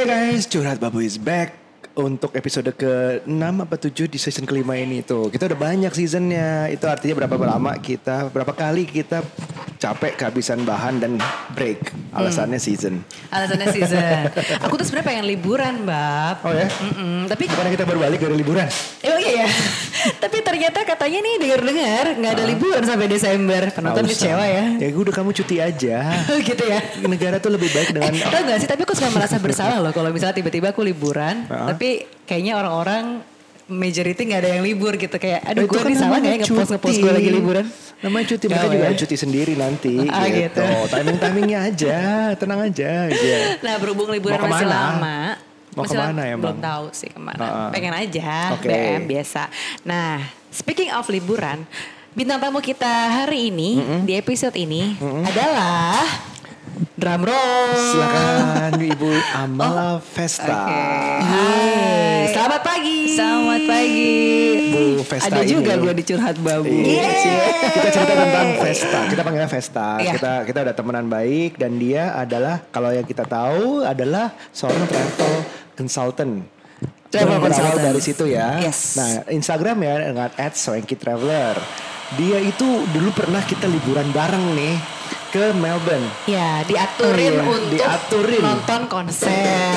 Hey 0.00 0.08
guys, 0.08 0.48
Curhat 0.48 0.80
Babu 0.80 1.04
is 1.04 1.20
back 1.20 1.60
untuk 1.92 2.32
episode 2.32 2.72
ke-6 2.72 3.36
apa 3.36 3.76
7 3.76 4.08
di 4.08 4.16
season 4.16 4.48
kelima 4.48 4.72
ini 4.72 5.04
tuh. 5.04 5.28
Kita 5.28 5.44
udah 5.44 5.60
banyak 5.60 5.92
seasonnya. 5.92 6.72
Itu 6.72 6.88
artinya 6.88 7.20
berapa 7.20 7.36
lama 7.36 7.76
kita, 7.76 8.32
berapa 8.32 8.48
kali 8.56 8.88
kita 8.88 9.20
capek 9.76 10.16
kehabisan 10.16 10.64
bahan 10.64 11.04
dan 11.04 11.20
break. 11.52 11.92
Alasannya 12.16 12.56
season. 12.56 13.04
Alasannya 13.28 13.76
season. 13.76 14.32
Aku 14.64 14.80
tuh 14.80 14.88
sebenarnya 14.88 15.08
pengen 15.12 15.24
liburan, 15.28 15.84
Bab. 15.84 16.48
Oh 16.48 16.52
ya? 16.56 16.64
Mm-mm, 16.64 17.28
tapi 17.28 17.52
Bukannya 17.52 17.72
kita 17.76 17.84
baru 17.84 18.00
balik 18.00 18.24
dari 18.24 18.40
liburan? 18.40 18.72
Emang 19.04 19.20
iya 19.20 19.44
ya. 19.44 19.48
Tapi 20.18 20.40
ternyata 20.40 20.82
katanya 20.82 21.18
nih 21.20 21.34
dengar-dengar 21.38 22.04
nggak 22.16 22.32
ada 22.32 22.44
liburan 22.44 22.82
sampai 22.82 23.06
Desember. 23.06 23.62
Penonton 23.70 24.04
kecewa 24.04 24.42
ya. 24.42 24.64
Ya 24.76 24.88
udah 24.90 25.14
kamu 25.14 25.30
cuti 25.32 25.56
aja. 25.58 25.98
gitu 26.48 26.64
ya. 26.64 26.80
Negara 27.02 27.36
tuh 27.36 27.52
lebih 27.52 27.68
baik 27.68 27.92
dengan 27.92 28.10
Eh, 28.10 28.20
tau 28.20 28.42
gak 28.42 28.58
sih 28.58 28.66
tapi 28.66 28.82
aku 28.82 28.92
suka 28.92 29.10
merasa 29.10 29.36
bersalah 29.36 29.78
loh 29.78 29.90
kalau 29.90 30.08
misalnya 30.08 30.34
tiba-tiba 30.34 30.70
aku 30.70 30.80
liburan 30.80 31.44
tapi 31.46 32.02
kayaknya 32.24 32.56
orang-orang 32.56 33.22
majority 33.66 34.26
nggak 34.26 34.40
ada 34.40 34.50
yang 34.50 34.64
libur 34.64 34.92
gitu 34.94 35.14
kayak 35.14 35.46
aduh 35.46 35.62
Itu 35.62 35.70
gue 35.70 35.80
kan 35.80 35.94
salah 35.94 36.18
nggak 36.18 36.34
ya 36.34 36.38
ngepost 36.42 36.70
ngepost 36.74 36.90
cuti. 36.90 37.02
gue 37.02 37.12
lagi 37.12 37.30
liburan 37.30 37.66
Namanya 38.00 38.26
cuti, 38.26 38.44
mereka 38.48 38.64
Oh, 38.64 38.72
juga 38.72 38.86
ya. 38.88 38.96
cuti 38.96 39.14
sendiri 39.14 39.52
nanti 39.54 39.94
Ah, 40.08 40.24
gitu. 40.26 40.58
gitu. 40.58 40.68
Timing-timingnya 40.88 41.58
aja, 41.68 41.98
tenang 42.34 42.60
aja. 42.64 42.90
Gitu. 43.06 43.26
nah 43.60 43.74
berhubung 43.76 44.08
liburan 44.08 44.40
masih 44.40 44.66
lama 44.66 45.36
Mau 45.78 45.86
masih 45.86 45.96
ke 45.96 46.02
mana 46.02 46.22
emang? 46.26 46.42
belum 46.42 46.58
tahu 46.58 46.86
sih 46.90 47.10
ke 47.10 47.20
mana 47.22 47.38
ah. 47.46 47.70
pengen 47.70 47.94
aja 47.94 48.58
Oke. 48.58 48.66
BM 48.66 49.06
biasa 49.06 49.46
nah 49.86 50.18
speaking 50.50 50.90
of 50.90 51.06
liburan 51.06 51.62
bintang 52.10 52.42
tamu 52.42 52.58
kita 52.58 52.90
hari 53.22 53.54
ini 53.54 54.02
di 54.02 54.18
episode 54.18 54.58
ini 54.58 54.98
adalah 55.22 56.02
drum 56.98 57.22
roll 57.22 57.70
Silakan 57.70 58.72
Ibu 58.76 59.10
Amala 59.32 59.98
Vesta. 60.02 60.68
Hai, 61.20 62.28
selamat 62.28 62.60
pagi. 62.60 62.98
Selamat 63.16 63.62
pagi. 63.66 64.16
Bu 64.70 64.82
Vesta 65.02 65.32
Ada 65.32 65.42
juga 65.48 65.72
ini. 65.74 65.82
gue 65.82 65.92
di 65.96 66.04
curhat 66.06 66.36
babu. 66.38 66.68
Iya. 66.70 67.08
Kita 67.72 67.88
cerita 67.88 68.14
tentang 68.14 68.48
Vesta. 68.62 69.00
Kita 69.08 69.20
panggilnya 69.24 69.50
Vesta. 69.50 69.88
Iya. 69.98 70.12
Kita 70.16 70.32
kita 70.44 70.58
udah 70.68 70.74
temenan 70.76 71.06
baik 71.08 71.56
dan 71.56 71.80
dia 71.80 72.14
adalah 72.14 72.62
kalau 72.68 72.92
yang 72.92 73.04
kita 73.04 73.24
tahu 73.24 73.82
adalah 73.82 74.32
seorang 74.52 74.84
travel 74.86 75.32
consultant. 75.80 76.44
Travel 77.10 77.40
Berawal 77.40 77.44
consultant. 77.48 77.84
dari 77.88 78.00
situ 78.04 78.24
ya. 78.28 78.60
Yes. 78.60 79.00
Nah, 79.00 79.24
Instagram 79.32 79.80
ya 79.80 79.94
dengan 80.12 80.28
@swanky_traveler. 80.36 81.56
Dia 82.20 82.38
itu 82.44 82.68
dulu 82.92 83.10
pernah 83.16 83.40
kita 83.40 83.64
liburan 83.64 84.12
bareng 84.12 84.52
nih 84.52 84.74
ke 85.30 85.54
Melbourne. 85.54 86.06
Ya, 86.26 86.62
diaturin 86.62 87.38
Oh, 87.38 87.46
iya. 87.46 87.46
untuk 87.48 87.78
Diaturin. 87.78 88.42
nonton 88.42 88.80
konser. 88.86 89.30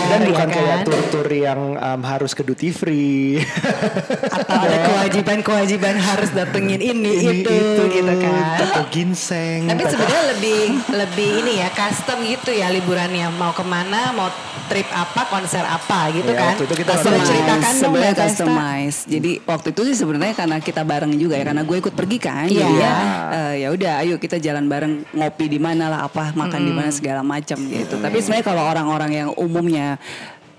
Dan 0.03 0.19
ya 0.19 0.27
bukan 0.27 0.47
kayak 0.49 0.75
kan? 0.75 0.85
tur-tur 0.85 1.27
yang 1.29 1.59
um, 1.73 2.01
harus 2.01 2.31
ke 2.31 2.41
duty 2.41 2.69
free. 2.69 3.37
Atau 4.35 4.57
ada 4.59 4.77
kewajiban-kewajiban 4.83 5.95
harus 5.95 6.29
datengin 6.29 6.81
ini, 6.81 7.11
Ini 7.21 7.31
itu, 7.39 7.57
gitu 7.87 8.13
kan. 8.15 8.57
Toko 8.59 8.81
ginseng. 8.89 9.69
Tapi 9.69 9.83
sebenarnya 9.85 10.23
lebih 10.31 10.61
lebih 10.91 11.29
ini 11.39 11.53
ya 11.57 11.69
custom 11.69 12.21
gitu 12.23 12.49
ya 12.49 12.69
liburannya 12.69 13.29
mau 13.31 13.51
ke 13.51 13.61
mana 13.61 14.09
mau 14.11 14.29
trip 14.63 14.87
apa 14.89 15.27
konser 15.27 15.61
apa 15.61 16.07
gitu 16.09 16.27
Iya, 16.27 16.39
kan. 16.39 16.47
waktu 16.51 16.63
itu 16.65 16.75
kita 16.77 16.91
customize. 16.95 17.27
ceritakan 17.27 17.73
dong 17.75 17.93
Mbak 17.93 18.13
customize. 18.17 18.97
Jadi 19.05 19.31
waktu 19.43 19.67
itu 19.69 19.81
sih 19.85 19.95
sebenarnya 19.95 20.33
karena 20.33 20.57
kita 20.57 20.81
bareng 20.81 21.13
juga 21.13 21.35
ya 21.35 21.45
karena 21.45 21.61
gue 21.61 21.77
ikut 21.79 21.93
pergi 21.93 22.17
kan. 22.17 22.47
Iya. 22.47 22.57
Jadi 22.57 22.73
ya 22.75 22.93
eh, 23.29 23.53
ya 23.59 23.67
udah 23.69 23.93
ayo 24.01 24.15
kita 24.17 24.39
jalan 24.39 24.65
bareng 24.65 24.93
ngopi 25.13 25.42
di 25.47 25.59
mana 25.59 25.89
lah 25.89 25.99
apa 26.07 26.35
makan 26.35 26.61
di 26.63 26.73
mana 26.73 26.89
segala 26.91 27.21
macam 27.21 27.57
gitu. 27.67 27.99
Tapi 27.99 28.17
sebenarnya 28.19 28.45
kalau 28.45 28.63
orang-orang 28.63 29.11
yang 29.11 29.29
umumnya 29.35 29.97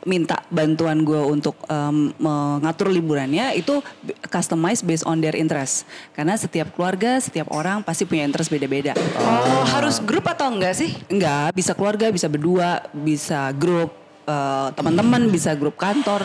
minta 0.04 0.44
bantuan 0.52 1.00
gue 1.02 1.16
untuk 1.16 1.56
em, 1.64 2.12
mengatur 2.20 2.92
liburannya 2.92 3.56
itu 3.56 3.80
customize 4.28 4.84
based 4.84 5.08
on 5.08 5.16
their 5.18 5.32
interest 5.32 5.88
karena 6.12 6.36
setiap 6.36 6.76
keluarga 6.76 7.16
setiap 7.18 7.48
orang 7.48 7.80
pasti 7.80 8.04
punya 8.04 8.28
interest 8.28 8.52
beda-beda 8.52 8.92
Oh, 9.16 9.64
harus 9.64 10.04
grup 10.04 10.28
atau 10.28 10.52
enggak 10.52 10.76
sih? 10.76 10.92
Enggak, 11.08 11.56
bisa 11.56 11.72
keluarga, 11.72 12.12
bisa 12.12 12.28
berdua, 12.28 12.84
bisa 12.92 13.48
grup 13.56 13.96
eh, 14.28 14.68
teman-teman, 14.76 15.32
bisa 15.32 15.56
grup 15.56 15.80
kantor. 15.80 16.20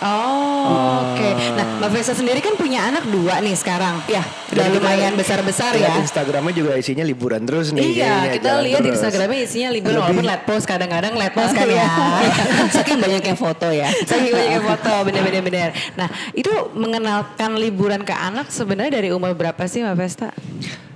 Oh, 0.00 1.12
oke. 1.12 1.28
Nah, 1.54 1.64
Mbak 1.76 1.90
Vesta 1.92 2.16
sendiri 2.16 2.40
kan 2.40 2.56
punya 2.56 2.88
anak 2.88 3.04
dua 3.04 3.36
nih 3.38 3.52
sekarang. 3.52 4.00
Ya, 4.08 4.24
udah 4.48 4.66
lumayan 4.72 5.12
besar-besar 5.12 5.76
ya. 5.76 6.00
Instagramnya 6.00 6.56
juga 6.56 6.72
isinya 6.74 7.04
liburan 7.04 7.44
terus 7.44 7.68
nih. 7.70 7.84
Iya, 7.84 7.92
kayaknya, 7.92 8.30
kita 8.32 8.50
lihat 8.60 8.80
di 8.80 8.88
terus. 8.88 8.96
Instagramnya 8.96 9.40
isinya 9.44 9.68
libur 9.68 9.92
Lebih- 9.92 10.00
walaupun 10.00 10.24
let 10.24 10.42
post 10.48 10.64
kadang-kadang 10.64 11.12
let 11.14 11.32
post 11.36 11.52
kan 11.52 11.68
ya. 11.68 11.84
Saking 12.80 12.96
banyaknya 12.96 13.36
foto 13.36 13.68
ya. 13.68 13.88
Saking 14.08 14.32
banyaknya 14.32 14.62
foto, 14.64 14.92
bener-bener 15.04 15.42
bener. 15.44 15.68
Nah, 15.94 16.08
itu 16.32 16.48
mengenalkan 16.72 17.60
liburan 17.60 18.00
ke 18.00 18.16
anak 18.16 18.48
sebenarnya 18.48 18.96
dari 18.96 19.12
umur 19.12 19.36
berapa 19.36 19.68
sih 19.68 19.84
Mbak 19.84 19.96
Vesta? 20.00 20.32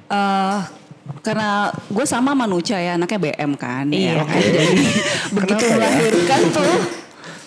Eh, 0.08 0.58
karena 1.20 1.68
gue 1.92 2.06
sama 2.08 2.32
Manuca 2.32 2.80
ya, 2.80 2.96
anaknya 2.96 3.20
BM 3.20 3.52
kan. 3.54 3.84
Iya. 3.92 4.16
ya 4.16 4.24
kan? 4.24 4.40
Jadi 4.40 4.76
begitu 5.28 5.64
ya? 5.68 5.72
melahirkan 5.76 6.40
tuh, 6.48 6.76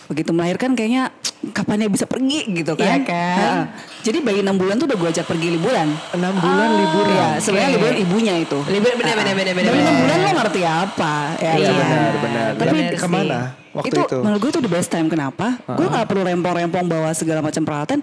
begitu 0.07 0.31
melahirkan 0.31 0.71
kayaknya 0.71 1.11
kapan 1.51 1.83
dia 1.83 1.91
bisa 1.91 2.05
pergi 2.07 2.47
gitu 2.49 2.73
kan. 2.73 2.87
Iya 2.87 2.97
kan? 3.03 3.37
Heeh. 3.37 3.63
Jadi 4.01 4.17
bayi 4.23 4.39
6 4.39 4.55
bulan 4.55 4.75
tuh 4.75 4.87
udah 4.87 4.97
gue 4.97 5.09
ajak 5.11 5.25
pergi 5.27 5.47
liburan. 5.53 5.87
Enam 6.11 6.33
bulan 6.33 6.69
liburan. 6.73 7.11
Iya, 7.13 7.29
sebenarnya 7.39 7.69
Oke. 7.69 7.75
liburan 7.77 7.95
ibunya 7.99 8.33
itu. 8.39 8.57
Libur 8.67 8.91
bener 8.95 9.15
bener 9.15 9.33
bener 9.35 9.53
bener. 9.53 9.69
Bayi 9.69 9.79
6 9.79 9.85
bener. 9.85 9.99
bulan 9.99 10.17
lo 10.17 10.29
ngerti 10.39 10.61
apa? 10.63 11.13
Ya, 11.37 11.51
Iya 11.53 11.53
Iya. 11.59 11.71
benar 11.75 12.11
benar. 12.17 12.49
Tapi 12.55 12.67
bener 12.73 12.93
ke 12.95 13.07
mana 13.07 13.39
waktu 13.75 13.87
itu? 13.87 14.01
itu, 14.01 14.17
menurut 14.17 14.39
gue 14.39 14.51
itu 14.51 14.61
the 14.63 14.71
best 14.71 14.89
time 14.89 15.07
kenapa? 15.07 15.47
Gue 15.67 15.85
nggak 15.85 16.05
perlu 16.07 16.21
rempong-rempong 16.23 16.85
bawa 16.87 17.09
segala 17.11 17.43
macam 17.43 17.61
peralatan, 17.61 17.99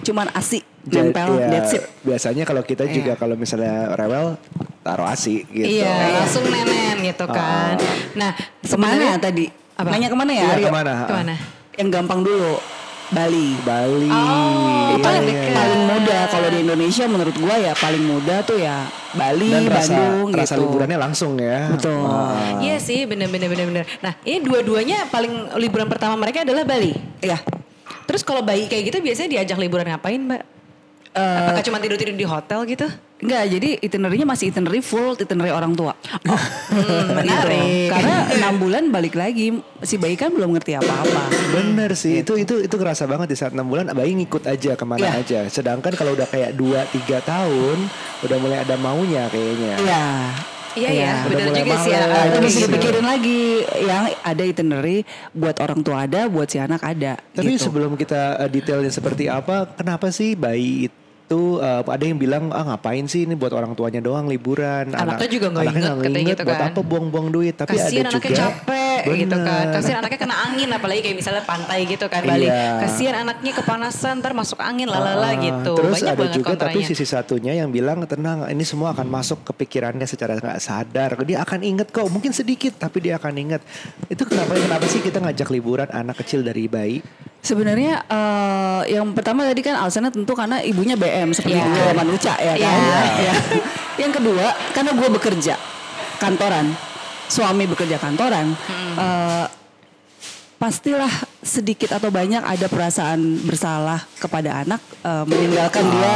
cuman 0.00 0.30
asi 0.32 0.62
Ja- 0.88 1.04
nempel, 1.04 1.36
iya, 1.36 1.48
that's 1.52 1.76
it. 1.76 1.84
Biasanya 2.00 2.48
kalau 2.48 2.62
kita 2.62 2.88
juga 2.88 3.12
kalau 3.12 3.36
misalnya 3.36 3.92
rewel 3.92 4.40
taruh 4.80 5.04
asi 5.04 5.44
gitu. 5.44 5.84
Iya, 5.84 6.24
langsung 6.24 6.48
nenen 6.48 6.96
gitu 7.02 7.28
kan. 7.28 7.76
Nah, 8.16 8.32
Ke 8.32 8.72
mana 8.78 8.96
sebenarnya 8.96 9.20
tadi? 9.20 9.44
Apa? 9.78 9.88
Nanya 9.88 10.08
ke 10.10 10.16
mana 10.18 10.32
ya? 10.34 10.42
Iya, 10.50 10.56
ke 10.58 10.72
mana? 10.74 10.92
Ke 11.06 11.14
mana? 11.14 11.34
Yang 11.78 11.88
gampang 11.94 12.20
dulu, 12.20 12.58
Bali. 13.08 13.54
Bali. 13.62 14.10
Oh, 14.10 14.90
Iya, 14.90 14.96
paling 14.98 15.22
iya, 15.22 15.30
dekat. 15.30 15.46
iya. 15.46 15.54
Paling 15.54 15.82
mudah 15.86 16.20
kalau 16.26 16.48
di 16.50 16.58
Indonesia 16.58 17.04
menurut 17.06 17.36
gue 17.38 17.54
ya 17.56 17.72
paling 17.72 18.02
mudah 18.02 18.38
tuh 18.42 18.58
ya 18.58 18.76
Bali, 19.14 19.48
Dan 19.48 19.70
rasa 19.70 19.94
Bandung 19.94 20.28
rasa 20.34 20.54
gitu. 20.54 20.62
liburannya 20.66 20.98
langsung 20.98 21.32
ya. 21.38 21.70
Betul. 21.70 22.02
Ah. 22.02 22.58
Iya 22.58 22.76
sih, 22.78 23.06
bener 23.06 23.30
bener 23.30 23.46
bener 23.46 23.66
bener. 23.66 23.84
Nah, 24.00 24.18
ini 24.22 24.42
dua-duanya 24.42 25.06
paling 25.06 25.30
liburan 25.54 25.86
pertama 25.86 26.18
mereka 26.18 26.42
adalah 26.42 26.66
Bali. 26.66 26.90
Ya. 27.22 27.38
Terus 28.04 28.26
kalau 28.26 28.42
bayi 28.42 28.66
kayak 28.66 28.90
gitu 28.90 28.98
biasanya 28.98 29.30
diajak 29.30 29.56
liburan 29.56 29.86
ngapain, 29.86 30.18
Mbak? 30.18 30.42
Eh, 31.18 31.38
Apakah 31.42 31.62
cuma 31.66 31.78
tidur-tidur 31.82 32.14
di 32.14 32.22
hotel 32.22 32.62
gitu? 32.64 32.86
Enggak, 33.18 33.50
jadi 33.50 33.68
itinerary 33.82 34.22
masih 34.22 34.54
itinerary 34.54 34.78
full, 34.78 35.18
itinerary 35.18 35.50
orang 35.50 35.74
tua. 35.74 35.90
Hmm, 36.22 36.38
menarik. 37.18 37.90
Gitu. 37.90 37.90
Karena 37.90 38.16
enam 38.30 38.54
bulan 38.56 38.84
balik 38.88 39.18
lagi, 39.18 39.58
si 39.82 39.98
bayi 39.98 40.14
kan 40.14 40.30
belum 40.30 40.54
ngerti 40.54 40.78
apa-apa. 40.78 41.26
Bener 41.50 41.98
sih, 41.98 42.22
itu 42.22 42.38
itu 42.38 42.62
itu 42.62 42.76
kerasa 42.78 43.10
banget 43.10 43.34
di 43.34 43.36
saat 43.36 43.50
enam 43.50 43.66
bulan 43.66 43.90
bayi 43.90 44.14
ngikut 44.14 44.46
aja 44.46 44.78
ke 44.78 44.84
mana 44.86 45.02
Iya. 45.02 45.10
aja. 45.18 45.40
Sedangkan 45.50 45.90
kalau 45.98 46.14
udah 46.14 46.30
kayak 46.30 46.54
2 46.54 46.86
3 46.86 47.18
tahun, 47.18 47.90
udah 48.22 48.36
mulai 48.38 48.62
ada 48.62 48.78
maunya 48.78 49.26
kayaknya. 49.26 49.74
Iya. 49.82 50.06
Iya 50.78 50.90
ya, 50.94 51.12
bener 51.26 51.50
mulai 51.50 51.64
juga 51.64 51.76
sih 51.82 51.90
anak-anak 51.90 52.28
Itu 52.28 52.38
mesti 52.38 52.54
gitu. 52.54 52.66
dipikirin 52.70 53.02
lagi 53.02 53.40
yang 53.82 54.04
ada 54.22 54.42
itinerary 54.46 54.98
buat 55.34 55.58
orang 55.58 55.80
tua 55.82 56.06
ada, 56.06 56.30
buat 56.30 56.46
si 56.46 56.62
anak 56.62 56.86
ada. 56.86 57.18
Tapi 57.34 57.58
gitu. 57.58 57.66
sebelum 57.66 57.98
kita 57.98 58.38
uh, 58.38 58.46
detailnya 58.46 58.92
seperti 58.92 59.26
apa, 59.26 59.66
kenapa 59.74 60.14
sih 60.14 60.38
bayi 60.38 60.86
itu 60.86 61.07
uh, 61.36 61.84
ada 61.84 62.04
yang 62.08 62.16
bilang 62.16 62.48
ah 62.56 62.64
ngapain 62.64 63.04
sih 63.04 63.28
ini 63.28 63.36
buat 63.36 63.52
orang 63.52 63.76
tuanya 63.76 64.00
doang 64.00 64.24
liburan. 64.24 64.88
Anaknya 64.96 65.28
juga 65.28 65.46
nggak 65.52 65.64
inget, 65.68 65.82
katanya 65.84 66.20
inget, 66.24 66.38
gitu 66.38 66.42
buat 66.48 66.56
kan. 66.56 66.70
apa 66.72 66.80
buang-buang 66.80 67.28
duit. 67.28 67.54
Tapi 67.58 67.76
Kasian 67.76 68.06
ada 68.06 68.16
anaknya 68.16 68.30
juga 68.32 68.40
capek 68.40 69.00
gitu 69.12 69.36
kan. 69.36 69.44
Bener. 69.44 69.74
Kasian 69.76 69.96
anaknya 70.00 70.18
kena 70.24 70.36
angin 70.48 70.68
apalagi 70.72 71.00
kayak 71.04 71.16
misalnya 71.20 71.44
pantai 71.44 71.78
gitu 71.84 72.06
kan 72.08 72.22
Bali. 72.24 72.46
Iya. 72.48 72.80
Kasian 72.80 73.14
anaknya 73.18 73.52
kepanasan 73.60 74.14
ntar 74.24 74.32
masuk 74.32 74.58
angin 74.62 74.88
lalala 74.88 75.28
Ah, 75.28 75.32
gitu. 75.36 75.72
Terus 75.76 75.94
Banyak 76.00 76.14
ada 76.16 76.26
juga 76.32 76.48
tapi 76.56 76.80
kontranya. 76.80 76.88
sisi 76.88 77.04
satunya 77.04 77.52
yang 77.52 77.68
bilang 77.68 78.00
tenang 78.08 78.48
ini 78.48 78.64
semua 78.64 78.96
akan 78.96 79.06
masuk 79.12 79.44
ke 79.44 79.52
pikirannya 79.52 80.08
secara 80.08 80.40
nggak 80.40 80.58
sadar. 80.62 81.20
Dia 81.28 81.44
akan 81.44 81.60
inget 81.60 81.92
kok 81.92 82.08
mungkin 82.08 82.32
sedikit 82.32 82.80
tapi 82.80 83.04
dia 83.04 83.20
akan 83.20 83.34
inget. 83.36 83.60
Itu 84.08 84.24
kenapa 84.24 84.56
kenapa 84.56 84.88
sih 84.88 85.04
kita 85.04 85.20
ngajak 85.20 85.52
liburan 85.52 85.92
anak 85.92 86.24
kecil 86.24 86.40
dari 86.40 86.64
bayi? 86.64 87.04
Sebenarnya 87.38 88.02
eh, 88.04 88.98
yang 88.98 89.14
pertama 89.14 89.46
tadi 89.46 89.62
kan 89.62 89.78
alasannya 89.78 90.10
tentu 90.10 90.34
karena 90.34 90.58
ibunya 90.60 90.98
BM 90.98 91.30
seperti 91.30 91.56
Iya. 91.56 91.70
gue 91.70 91.90
manusia 91.94 92.34
ya 92.34 92.54
kan. 92.58 92.78
Iya. 92.82 93.00
Ya. 93.24 93.34
yang 93.98 94.12
kedua 94.12 94.46
karena 94.74 94.90
gue 94.92 95.08
bekerja 95.08 95.54
kantoran, 96.18 96.74
suami 97.26 97.64
bekerja 97.64 97.96
kantoran, 97.96 98.52
eh, 98.98 99.46
pastilah 100.58 101.10
sedikit 101.38 101.94
atau 101.94 102.10
banyak 102.10 102.42
ada 102.42 102.66
perasaan 102.66 103.38
bersalah 103.46 104.02
kepada 104.18 104.66
anak 104.66 104.82
eh, 105.06 105.24
meninggalkan 105.24 105.84
dia 105.88 106.14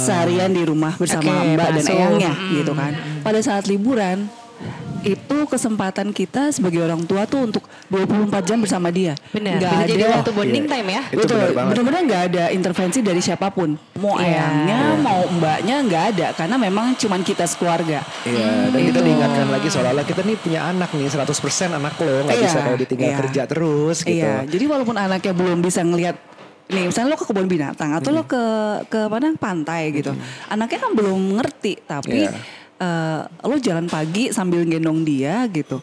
seharian 0.00 0.48
di 0.50 0.64
rumah 0.64 0.96
bersama 0.96 1.44
Oke, 1.44 1.54
mbak 1.54 1.68
dan 1.76 1.84
eyangnya 1.86 2.32
gitu 2.50 2.72
kan. 2.72 2.92
Pada 3.20 3.38
saat 3.38 3.68
liburan 3.68 4.26
itu 5.06 5.38
kesempatan 5.44 6.10
kita 6.10 6.48
sebagai 6.48 6.80
orang 6.80 7.04
tua 7.04 7.24
tuh 7.24 7.44
untuk 7.44 7.62
24 7.86 8.40
jam 8.42 8.58
bersama 8.58 8.88
dia. 8.88 9.12
Benar. 9.30 9.56
Nggak 9.56 9.72
Bisa 9.74 9.86
jadi 9.86 10.02
ada- 10.02 10.14
waktu 10.16 10.30
bonding 10.32 10.64
Iya. 10.64 10.72
time 10.72 10.88
ya. 10.88 11.02
Itu 11.04 11.18
Betul, 11.18 11.36
benar 11.36 11.52
banget. 11.52 11.70
benar-benar 11.70 12.00
nggak 12.02 12.22
ada 12.26 12.44
intervensi 12.50 12.98
dari 13.00 13.20
siapa 13.20 13.46
pun. 13.48 13.70
Mau 13.94 14.16
Iya. 14.16 14.24
ayahnya, 14.26 14.78
mau 14.98 15.20
mbaknya 15.30 15.76
nggak 15.80 16.04
ada 16.10 16.26
karena 16.34 16.56
memang 16.58 16.86
cuman 16.94 17.20
kita 17.20 17.44
sekeluarga. 17.44 18.00
Iya, 18.24 18.48
dan 18.66 18.80
kita 18.82 18.90
Gitu. 18.94 19.00
diingatkan 19.04 19.46
lagi 19.48 19.68
seolah-olah 19.68 20.04
kita 20.04 20.20
nih 20.20 20.36
punya 20.36 20.60
anak 20.64 20.90
nih 20.90 21.06
100% 21.06 21.70
anak 21.70 21.94
lo 21.96 22.24
nggak 22.24 22.34
Iya, 22.34 22.42
bisa 22.42 22.58
kayak 22.60 22.78
ditinggal 22.80 23.06
iya. 23.06 23.18
kerja 23.20 23.42
terus 23.44 23.96
gitu. 24.00 24.18
Iya, 24.18 24.34
jadi 24.44 24.64
walaupun 24.66 24.96
anaknya 24.96 25.32
belum 25.32 25.60
bisa 25.60 25.80
ngelihat 25.80 26.16
nih 26.64 26.88
misalnya 26.88 27.12
lo 27.12 27.18
ke 27.18 27.26
kebun 27.26 27.44
binatang 27.44 27.92
atau 27.92 28.08
lo 28.08 28.24
ke 28.24 28.40
ke 28.88 29.00
mana 29.04 29.36
pantai 29.36 29.92
gitu. 29.92 30.16
Anaknya 30.48 30.78
kan 30.80 30.90
belum 30.92 31.36
ngerti 31.36 31.76
tapi 31.82 32.24
Iya. 32.24 32.32
Eh, 32.78 33.20
lo 33.46 33.56
jalan 33.58 33.86
pagi 33.90 34.30
sambil 34.30 34.62
gendong 34.64 35.02
dia 35.06 35.46
gitu. 35.50 35.82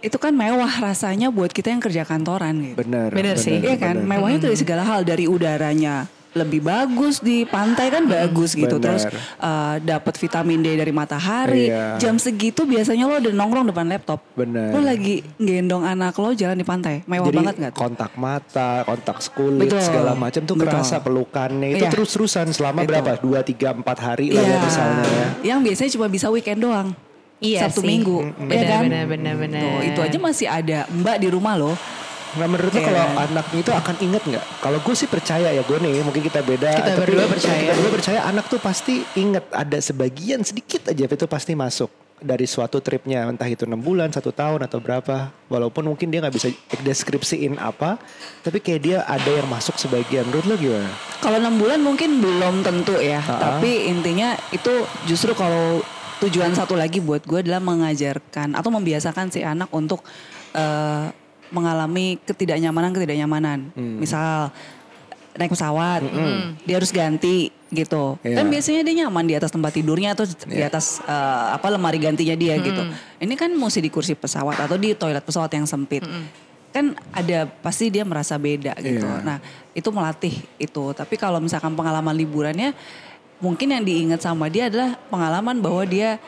Itu 0.00 0.16
kan 0.16 0.32
mewah 0.32 0.70
rasanya 0.80 1.28
buat 1.28 1.52
kita 1.52 1.68
yang 1.68 1.82
kerja 1.84 2.08
kantoran 2.08 2.72
gitu. 2.72 2.80
Bener. 2.80 3.12
Bener 3.12 3.36
sih. 3.36 3.60
Iya 3.60 3.76
kan, 3.76 4.00
mewahnya 4.00 4.38
tuh 4.40 4.48
dari 4.52 4.60
segala 4.60 4.82
hal 4.86 5.04
dari 5.04 5.28
udaranya 5.28 6.08
lebih 6.30 6.60
bagus 6.60 7.18
di 7.18 7.42
pantai 7.42 7.90
kan 7.90 8.06
bagus 8.06 8.54
gitu 8.54 8.78
Bener. 8.78 8.94
terus 8.96 9.02
eh, 9.36 9.76
dapat 9.80 10.14
vitamin 10.14 10.60
D 10.60 10.74
dari 10.74 10.90
matahari 10.90 11.66
Iya. 11.66 11.98
jam 11.98 12.16
segitu 12.16 12.62
biasanya 12.62 13.04
lo 13.04 13.18
udah 13.18 13.32
nongkrong 13.32 13.66
depan 13.66 13.86
laptop 13.86 14.22
Bener. 14.32 14.70
lo 14.70 14.78
lagi 14.78 15.26
gendong 15.36 15.82
anak 15.82 16.14
lo 16.14 16.30
jalan 16.30 16.54
di 16.54 16.62
pantai 16.62 17.02
mewah 17.04 17.26
Jadi 17.26 17.36
banget 17.36 17.54
nggak 17.58 17.72
tuh? 17.72 17.80
kontak 17.80 18.12
mata, 18.14 18.70
kontak 18.84 19.18
kulit, 19.28 19.66
Betul. 19.66 19.82
segala 19.82 20.14
macam 20.14 20.40
tuh 20.40 20.54
Betul. 20.54 20.66
kerasa 20.70 20.96
pelukannya 20.98 21.68
itu 21.72 21.82
Iya. 21.82 21.90
terus-terusan 21.90 22.46
selama 22.50 22.82
Betul. 22.82 22.90
berapa? 22.94 23.10
Dua, 23.18 23.40
tiga, 23.42 23.68
empat 23.72 23.98
hari 23.98 24.30
lah 24.30 24.40
ya 24.40 24.48
Iya. 24.48 24.58
misalnya 24.60 25.04
ya. 25.04 25.26
Yang 25.44 25.60
biasanya 25.66 25.90
cuma 25.92 26.06
bisa 26.06 26.26
weekend 26.28 26.60
doang. 26.60 26.88
Iya 27.38 27.64
Sabtu 27.64 27.80
sih. 27.80 27.88
Minggu, 27.88 28.20
Benar, 28.36 28.52
ya 28.52 28.62
kan? 28.68 28.82
benar, 28.84 29.04
benar, 29.08 29.34
benar. 29.34 29.62
Tuh, 29.64 29.80
itu 29.82 30.00
aja 30.04 30.18
masih 30.20 30.46
ada 30.46 30.78
Mbak 30.86 31.16
di 31.18 31.28
rumah 31.32 31.56
loh. 31.56 31.72
Nah 32.38 32.46
menurut 32.46 32.70
lo 32.70 32.78
Iya. 32.78 32.86
kalau 32.86 33.02
anaknya 33.18 33.58
itu 33.58 33.72
akan 33.72 33.94
inget 33.98 34.22
nggak? 34.22 34.44
Kalau 34.60 34.78
gue 34.78 34.94
sih 34.94 35.08
percaya 35.08 35.48
ya 35.50 35.62
gue 35.62 35.78
nih 35.78 36.02
mungkin 36.02 36.22
kita 36.22 36.40
beda. 36.40 36.70
Kita 36.70 36.90
tapi 36.92 37.00
berdua 37.02 37.26
percaya. 37.26 37.58
Kita 37.58 37.72
berdua 37.74 37.92
percaya 37.92 38.20
anak 38.22 38.44
tuh 38.46 38.60
pasti 38.60 38.94
inget 39.14 39.44
ada 39.50 39.78
sebagian 39.78 40.40
sedikit 40.42 40.86
aja 40.86 41.04
itu 41.06 41.26
pasti 41.26 41.52
masuk 41.54 41.90
dari 42.20 42.44
suatu 42.44 42.78
tripnya 42.78 43.24
entah 43.24 43.48
itu 43.48 43.64
enam 43.64 43.80
bulan 43.80 44.12
satu 44.12 44.28
tahun 44.28 44.68
atau 44.68 44.76
berapa 44.76 45.32
walaupun 45.48 45.88
mungkin 45.88 46.12
dia 46.12 46.20
nggak 46.20 46.36
bisa 46.36 46.52
deskripsiin 46.84 47.56
apa 47.56 47.96
tapi 48.44 48.60
kayak 48.60 48.80
dia 48.84 48.98
ada 49.08 49.24
yang 49.24 49.48
masuk 49.48 49.80
sebagian 49.80 50.28
menurut 50.28 50.44
lo 50.44 50.54
gimana? 50.54 50.92
Kalau 51.18 51.40
enam 51.40 51.56
bulan 51.56 51.80
mungkin 51.80 52.20
belum 52.20 52.60
tentu 52.60 53.00
ya, 53.00 53.24
Ha-ha. 53.24 53.56
tapi 53.56 53.88
intinya 53.88 54.36
itu 54.52 54.68
justru 55.08 55.32
kalau 55.32 55.80
tujuan 56.20 56.52
satu 56.52 56.76
lagi 56.76 57.00
buat 57.00 57.24
gue 57.24 57.40
adalah 57.40 57.64
mengajarkan 57.64 58.52
atau 58.52 58.68
membiasakan 58.68 59.32
si 59.32 59.40
anak 59.40 59.72
untuk 59.72 60.04
eh, 60.52 61.08
mengalami 61.50 62.18
ketidaknyamanan 62.24 62.90
ketidaknyamanan. 62.94 63.58
Hmm. 63.74 63.98
Misal 63.98 64.50
naik 65.38 65.54
pesawat, 65.54 66.02
dia 66.66 66.74
harus 66.74 66.90
ganti 66.90 67.54
gitu. 67.70 68.18
Iya. 68.26 68.42
Kan 68.42 68.50
biasanya 68.50 68.82
dia 68.82 68.94
nyaman 69.06 69.24
di 69.30 69.34
atas 69.38 69.54
tempat 69.54 69.70
tidurnya 69.70 70.12
atau 70.18 70.26
di 70.26 70.62
atas 70.62 70.98
eh, 71.06 71.46
apa 71.54 71.70
lemari 71.70 72.02
gantinya 72.02 72.34
dia 72.34 72.58
gitu. 72.58 72.82
Ini 73.22 73.34
kan 73.38 73.54
mesti 73.54 73.78
di 73.78 73.90
kursi 73.90 74.18
pesawat 74.18 74.58
atau 74.58 74.74
di 74.74 74.92
toilet 74.98 75.22
pesawat 75.22 75.54
yang 75.54 75.70
sempit. 75.70 76.02
Kan 76.74 76.98
ada 77.14 77.46
pasti 77.46 77.90
dia 77.90 78.02
merasa 78.02 78.38
beda 78.38 78.74
gitu. 78.82 79.06
Iya. 79.06 79.22
Nah, 79.22 79.38
itu 79.74 79.88
melatih 79.94 80.34
itu. 80.58 80.84
Tapi 80.94 81.14
kalau 81.14 81.38
misalkan 81.38 81.74
pengalaman 81.78 82.14
liburannya 82.14 82.74
mungkin 83.38 83.72
yang 83.72 83.86
diingat 83.86 84.20
sama 84.20 84.50
dia 84.50 84.68
adalah 84.68 84.98
pengalaman 85.08 85.62
bahwa 85.62 85.82
dia 85.86 86.18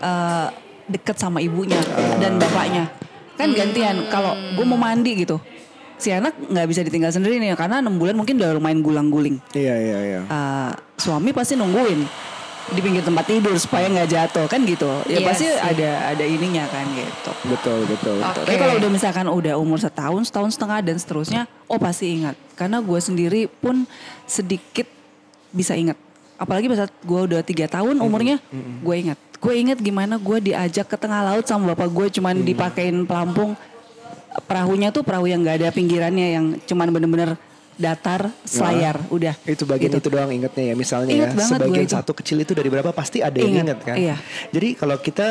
eh, 0.00 0.48
deket 0.88 1.20
sama 1.20 1.44
ibunya 1.44 1.78
dan 2.18 2.40
bapaknya. 2.40 2.88
Kan 3.36 3.52
gantian 3.52 4.08
kalau 4.08 4.32
gue 4.34 4.64
mau 4.64 4.80
mandi 4.80 5.12
gitu. 5.14 5.36
Si 5.96 6.12
anak 6.12 6.36
nggak 6.36 6.66
bisa 6.68 6.80
ditinggal 6.84 7.08
sendiri 7.08 7.40
nih 7.40 7.56
karena 7.56 7.80
enam 7.80 7.96
bulan 7.96 8.12
mungkin 8.12 8.36
udah 8.36 8.56
lumayan 8.56 8.84
gulang-guling. 8.84 9.40
Iya 9.56 9.74
iya 9.76 9.98
iya. 10.02 10.20
Eh, 10.24 10.70
suami 10.96 11.32
pasti 11.32 11.56
nungguin 11.56 12.04
di 12.66 12.80
pinggir 12.82 13.00
tempat 13.00 13.30
tidur 13.30 13.54
supaya 13.56 13.86
nggak 13.86 14.08
jatuh 14.10 14.44
kan 14.50 14.60
gitu. 14.66 14.90
Ya 15.06 15.22
Iya 15.22 15.26
pasti 15.30 15.46
sih. 15.46 15.54
ada 15.56 16.12
ada 16.12 16.24
ininya 16.26 16.66
kan 16.68 16.84
gitu. 16.92 17.30
Betul 17.48 17.78
betul. 17.86 18.16
Oke. 18.20 18.42
Tapi 18.44 18.56
kalau 18.58 18.74
udah 18.76 18.90
misalkan 18.90 19.26
udah 19.30 19.54
umur 19.56 19.78
setahun, 19.78 20.28
setahun 20.28 20.50
setengah 20.58 20.78
dan 20.82 20.96
seterusnya, 20.98 21.42
oh 21.64 21.78
pasti 21.78 22.12
ingat. 22.12 22.34
Karena 22.58 22.82
gue 22.82 22.98
sendiri 22.98 23.46
pun 23.48 23.86
sedikit 24.26 24.84
bisa 25.48 25.78
ingat. 25.78 25.96
Apalagi 26.36 26.68
saat 26.76 26.92
gue 27.00 27.20
udah 27.24 27.40
tiga 27.40 27.64
tahun 27.64 27.96
umurnya, 28.02 28.36
gue 28.82 28.94
ingat. 28.98 29.16
Gue 29.36 29.54
ingat 29.56 29.78
gimana 29.78 30.16
gue 30.16 30.38
diajak 30.42 30.86
ke 30.86 30.96
tengah 30.96 31.22
laut 31.22 31.44
sama 31.44 31.72
bapak 31.72 31.88
gue 31.88 32.06
cuman 32.12 32.34
dipakein 32.38 33.04
pelampung. 33.04 33.52
Perahunya 34.44 34.90
tuh 34.90 35.00
perahu 35.00 35.24
yang 35.24 35.40
gak 35.40 35.60
ada 35.60 35.68
pinggirannya 35.70 36.26
yang 36.30 36.44
cuman 36.62 36.88
bener-bener 36.90 37.40
datar, 37.76 38.32
selayar, 38.40 38.96
udah. 39.08 39.36
Itu 39.44 39.64
bagian 39.64 39.92
Gitu. 39.92 40.00
itu 40.00 40.08
doang 40.08 40.32
ingetnya 40.32 40.72
ya 40.72 40.74
misalnya 40.74 41.12
Ingat 41.12 41.30
ya 41.30 41.44
sebagian 41.44 41.84
satu 41.86 42.12
kecil 42.12 42.40
itu 42.40 42.56
dari 42.56 42.72
berapa 42.72 42.88
pasti 42.88 43.20
ada 43.20 43.36
yang 43.36 43.52
Ingat, 43.52 43.64
inget 43.64 43.78
kan. 43.84 43.96
iya. 43.96 44.16
Jadi 44.48 44.68
kalau 44.72 44.96
kita 44.96 45.26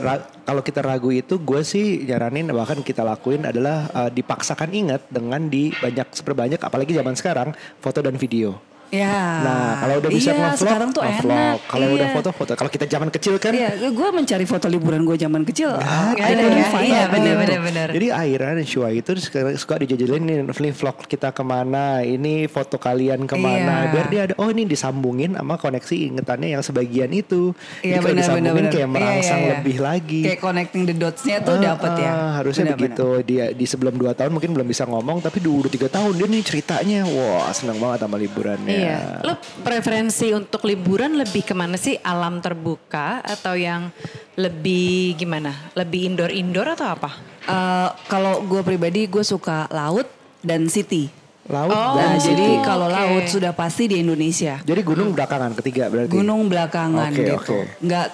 ra- 0.00 0.24
kalau 0.42 0.64
kita 0.64 0.80
ragu 0.80 1.12
itu 1.12 1.36
gue 1.36 1.60
sih 1.60 2.00
nyaranin 2.02 2.48
bahkan 2.50 2.80
kita 2.80 3.04
lakuin 3.04 3.44
adalah 3.44 3.84
eh, 3.90 4.10
dipaksakan 4.12 4.72
ingat 4.72 5.04
dengan 5.08 5.44
di 5.44 5.72
banyak 5.74 6.08
seperbanyak 6.10 6.56
apalagi 6.58 6.92
zaman 6.92 7.12
sekarang 7.12 7.48
foto 7.78 8.00
dan 8.00 8.16
video. 8.16 8.56
Ya. 8.90 9.16
Nah 9.40 9.70
kalau 9.78 9.94
udah 10.02 10.10
bisa 10.10 10.30
iya, 10.30 10.38
ngevlog, 10.50 10.60
sekarang 10.60 10.90
tuh 10.90 11.02
ngevlog. 11.02 11.30
enak. 11.30 11.56
Kalau 11.64 11.86
udah 11.94 12.08
iya. 12.10 12.14
foto-foto. 12.14 12.52
Kalau 12.54 12.70
kita 12.70 12.84
zaman 12.84 13.08
kecil 13.08 13.34
kan 13.38 13.52
Iya, 13.54 13.70
gue 13.86 14.08
mencari 14.10 14.44
foto 14.44 14.66
liburan 14.66 15.06
gue 15.06 15.14
zaman 15.14 15.46
kecil. 15.46 15.70
Nggak 15.78 16.26
ada 16.26 16.42
ya? 16.42 16.66
Iya, 16.82 17.02
benar, 17.06 17.34
benar, 17.38 17.60
benar. 17.62 17.88
Jadi 17.94 18.06
Aira 18.10 18.50
dan 18.52 18.66
Shua 18.66 18.90
itu 18.90 19.14
suka, 19.16 19.54
suka 19.54 19.74
dijajalin 19.78 20.22
nih 20.22 20.36
ini 20.50 20.70
vlog 20.70 21.06
kita 21.06 21.30
ke 21.30 21.42
mana, 21.42 22.02
ini 22.02 22.50
foto 22.50 22.76
kalian 22.76 23.24
ke 23.24 23.36
mana, 23.36 23.86
Iya. 23.86 23.90
biar 23.94 24.06
dia 24.10 24.20
ada 24.26 24.34
oh 24.36 24.50
ini 24.50 24.66
disambungin 24.66 25.38
sama 25.38 25.54
koneksi 25.54 25.96
ingetannya 26.10 26.58
yang 26.58 26.62
sebagian 26.66 27.14
itu. 27.14 27.54
Iya 27.80 28.02
Jadi 28.02 28.02
kalau 28.02 28.16
disambungin 28.18 28.54
benar. 28.66 28.72
kayak 28.74 28.88
merangsang 28.90 29.22
Iya, 29.30 29.38
iya, 29.38 29.46
iya. 29.46 29.52
lebih 29.54 29.76
lagi. 29.78 30.20
Kayak 30.26 30.40
connecting 30.40 30.82
the 30.84 30.94
dots-nya 30.94 31.36
tuh 31.40 31.54
Ah, 31.54 31.62
dapat 31.62 31.92
ya. 31.94 32.10
ah, 32.10 32.30
harusnya 32.42 32.64
Benar, 32.66 32.74
begitu. 32.76 33.08
Dia 33.22 33.44
di 33.54 33.64
sebelum 33.64 33.94
2 33.94 34.12
tahun 34.12 34.30
mungkin 34.32 34.50
belum 34.50 34.66
bisa 34.66 34.82
ngomong, 34.84 35.22
tapi 35.22 35.38
udah 35.40 35.70
tiga 35.70 35.86
tahun 35.86 36.12
dia 36.16 36.26
nih 36.26 36.42
ceritanya, 36.42 37.00
wah 37.06 37.52
seneng 37.54 37.78
banget 37.78 38.02
sama 38.02 38.16
liburannya. 38.16 38.72
Iya. 38.72 38.79
Lo 39.22 39.34
preferensi 39.60 40.30
untuk 40.30 40.64
liburan 40.64 41.14
lebih 41.14 41.42
ke 41.42 41.52
mana 41.52 41.76
sih? 41.76 41.96
Alam 42.00 42.38
terbuka 42.38 43.20
atau 43.20 43.54
yang 43.54 43.92
lebih 44.34 45.14
gimana? 45.14 45.72
Lebih 45.74 46.14
indoor-indoor 46.14 46.74
atau 46.74 46.88
apa? 46.88 47.10
Eh, 47.44 47.88
kalau 48.06 48.40
gue 48.42 48.60
pribadi 48.60 49.04
gue 49.04 49.22
suka 49.22 49.68
laut 49.68 50.06
dan 50.40 50.66
city. 50.66 51.08
Laut 51.50 51.74
Oh, 51.74 51.98
dan 51.98 52.14
Nah, 52.14 52.22
jadi 52.22 52.46
kalau 52.62 52.86
oke. 52.86 52.94
laut 52.94 53.24
sudah 53.26 53.50
pasti 53.50 53.90
di 53.90 53.98
Indonesia. 53.98 54.62
Jadi 54.62 54.80
gunung 54.80 55.10
belakangan 55.10 55.50
ketiga 55.58 55.90
berarti. 55.90 56.12
Gunung 56.12 56.46
belakangan 56.46 57.10
Oke, 57.10 57.20
gitu. 57.20 57.34
oke. 57.34 57.58
Nggak 57.82 58.06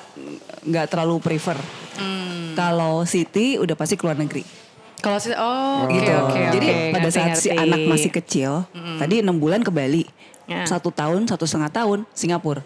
nggak 0.65 0.87
terlalu 0.89 1.17
prefer. 1.21 1.59
Hmm. 2.01 2.57
Kalau 2.57 3.05
city 3.05 3.61
udah 3.61 3.77
pasti 3.77 4.01
keluar 4.01 4.17
negeri. 4.17 4.41
Kalau 4.97 5.21
oh 5.37 5.85
oke 5.85 5.93
gitu. 5.93 6.13
oke 6.17 6.41
Jadi 6.57 6.67
oke, 6.67 6.85
pada 6.91 7.05
ngerti, 7.05 7.19
saat 7.21 7.37
si 7.37 7.49
ngerti. 7.53 7.61
anak 7.61 7.81
masih 7.85 8.11
kecil, 8.11 8.51
tadi 8.97 9.21
enam 9.21 9.37
bulan 9.37 9.61
ke 9.61 9.69
Bali, 9.69 10.09
Ya. 10.47 10.63
satu 10.63 10.95
tahun, 10.95 11.27
satu 11.27 11.43
setengah 11.43 11.71
tahun 11.71 11.99
Singapura. 12.15 12.63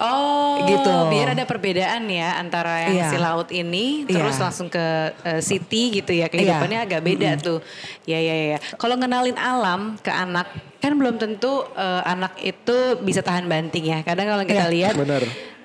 Oh, 0.00 0.64
Gitu. 0.64 0.94
Biar 1.12 1.36
ada 1.36 1.44
perbedaan 1.44 2.08
ya 2.08 2.40
antara 2.40 2.88
yang 2.88 2.96
Iya. 2.96 3.08
si 3.12 3.16
laut 3.20 3.48
ini 3.52 4.08
terus 4.08 4.40
Iya. 4.40 4.44
langsung 4.48 4.72
ke 4.72 4.80
eh, 5.12 5.40
city 5.44 6.00
gitu 6.00 6.16
ya. 6.16 6.32
Kehidupannya 6.32 6.80
agak 6.80 7.04
beda 7.04 7.36
tuh. 7.36 7.60
Ya 8.08 8.16
ya 8.16 8.56
ya. 8.56 8.58
Kalau 8.80 8.96
ngenalin 8.96 9.36
alam 9.36 10.00
ke 10.00 10.08
anak 10.08 10.48
kan 10.80 10.96
belum 10.96 11.20
tentu 11.20 11.68
eh, 11.76 12.02
anak 12.08 12.32
itu 12.40 12.76
bisa 13.04 13.20
tahan 13.20 13.44
banting 13.44 13.92
ya. 13.92 14.00
Kadang 14.00 14.24
kalau 14.26 14.44
kita 14.48 14.72
Iya, 14.72 14.72
lihat 14.72 14.94
bener. 14.96 15.20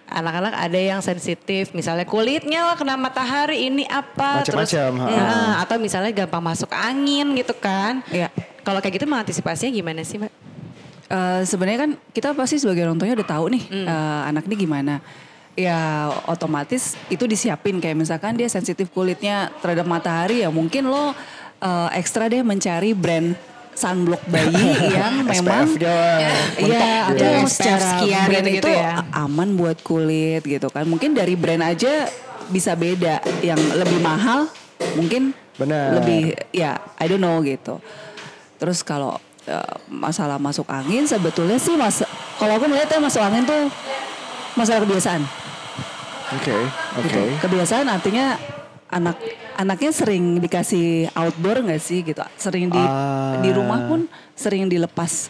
Anak-anak 0.06 0.54
ada 0.54 0.78
yang 0.78 1.02
sensitif, 1.02 1.74
misalnya 1.74 2.06
kulitnya 2.06 2.62
lah 2.62 2.78
kena 2.78 2.94
matahari 2.94 3.66
ini 3.66 3.90
apa, 3.90 4.46
terus 4.46 4.70
Macam-macam. 4.70 5.10
Ya, 5.10 5.26
atau 5.66 5.76
misalnya 5.82 6.14
gampang 6.14 6.46
masuk 6.46 6.70
angin 6.70 7.34
gitu 7.34 7.58
kan. 7.58 8.06
Iya. 8.14 8.30
Kalau 8.62 8.86
kayak 8.86 9.02
gitu 9.02 9.10
mengantisipasinya 9.10 9.74
gimana 9.74 10.06
sih, 10.06 10.22
Mbak? 10.22 10.45
Eh, 11.06 11.42
sebenarnya 11.44 11.80
kan 11.80 11.92
kita 12.10 12.34
pasti 12.34 12.58
sebagai 12.58 12.82
orang 12.82 12.98
tuanya 12.98 13.16
udah 13.16 13.30
tahu 13.30 13.46
nih 13.48 13.64
Hmm. 13.64 13.86
eh, 13.86 14.22
anak 14.26 14.44
ini 14.46 14.56
gimana. 14.60 14.96
Ya 15.54 15.78
otomatis 16.26 16.98
itu 17.08 17.24
disiapin 17.24 17.78
kayak 17.78 17.96
misalkan 17.96 18.34
dia 18.34 18.50
sensitif 18.50 18.90
kulitnya 18.90 19.54
terhadap 19.60 19.86
matahari 19.86 20.42
ya 20.42 20.50
mungkin 20.50 20.86
lo 20.86 21.14
eh, 21.58 21.90
ekstra 21.94 22.26
deh 22.26 22.42
mencari 22.42 22.92
brand 22.92 23.38
sunblock 23.72 24.24
bayi 24.26 24.50
yang 24.98 25.24
memang 25.24 25.68
Iya, 25.72 26.32
mentok 26.58 27.04
atau 27.06 27.12
gitu. 27.14 27.24
yang 27.30 27.48
secara 27.48 27.84
sekian 27.94 28.26
brand 28.26 28.46
gitu-gitu 28.46 28.68
itu 28.68 28.72
ya. 28.74 28.94
aman 29.14 29.50
buat 29.54 29.78
kulit 29.80 30.42
gitu 30.42 30.68
kan. 30.68 30.84
Mungkin 30.84 31.12
dari 31.12 31.36
brand 31.36 31.62
aja 31.62 32.10
bisa 32.48 32.74
beda. 32.74 33.22
Yang 33.40 33.62
lebih 33.78 34.00
mahal 34.00 34.50
mungkin 34.96 35.32
Benar. 35.56 36.02
lebih 36.02 36.34
ya 36.50 36.82
I 36.98 37.06
don't 37.06 37.20
know 37.20 37.40
gitu. 37.40 37.78
Terus 38.58 38.82
kalau 38.82 39.22
eh, 39.46 39.74
masalah 39.88 40.38
masuk 40.38 40.66
angin 40.68 41.06
sebetulnya 41.06 41.56
sih 41.56 41.74
mas 41.74 42.02
kalau 42.36 42.54
aku 42.54 42.66
melihatnya 42.66 43.00
masuk 43.00 43.22
angin 43.22 43.44
tuh 43.44 43.70
masalah 44.54 44.82
kebiasaan. 44.82 45.22
Oke, 46.34 46.58
oke. 46.98 47.06
Gitu. 47.06 47.22
Kebiasaan 47.40 47.86
artinya 47.86 48.36
anak 48.90 49.18
anaknya 49.56 49.92
sering 49.92 50.38
dikasih 50.38 51.10
outdoor 51.12 51.62
nggak 51.62 51.82
sih 51.82 52.02
gitu 52.02 52.22
sering 52.36 52.70
di 52.70 52.78
Ah. 52.78 53.38
di 53.42 53.50
rumah 53.50 53.82
pun 53.86 54.06
sering 54.32 54.70
dilepas 54.70 55.28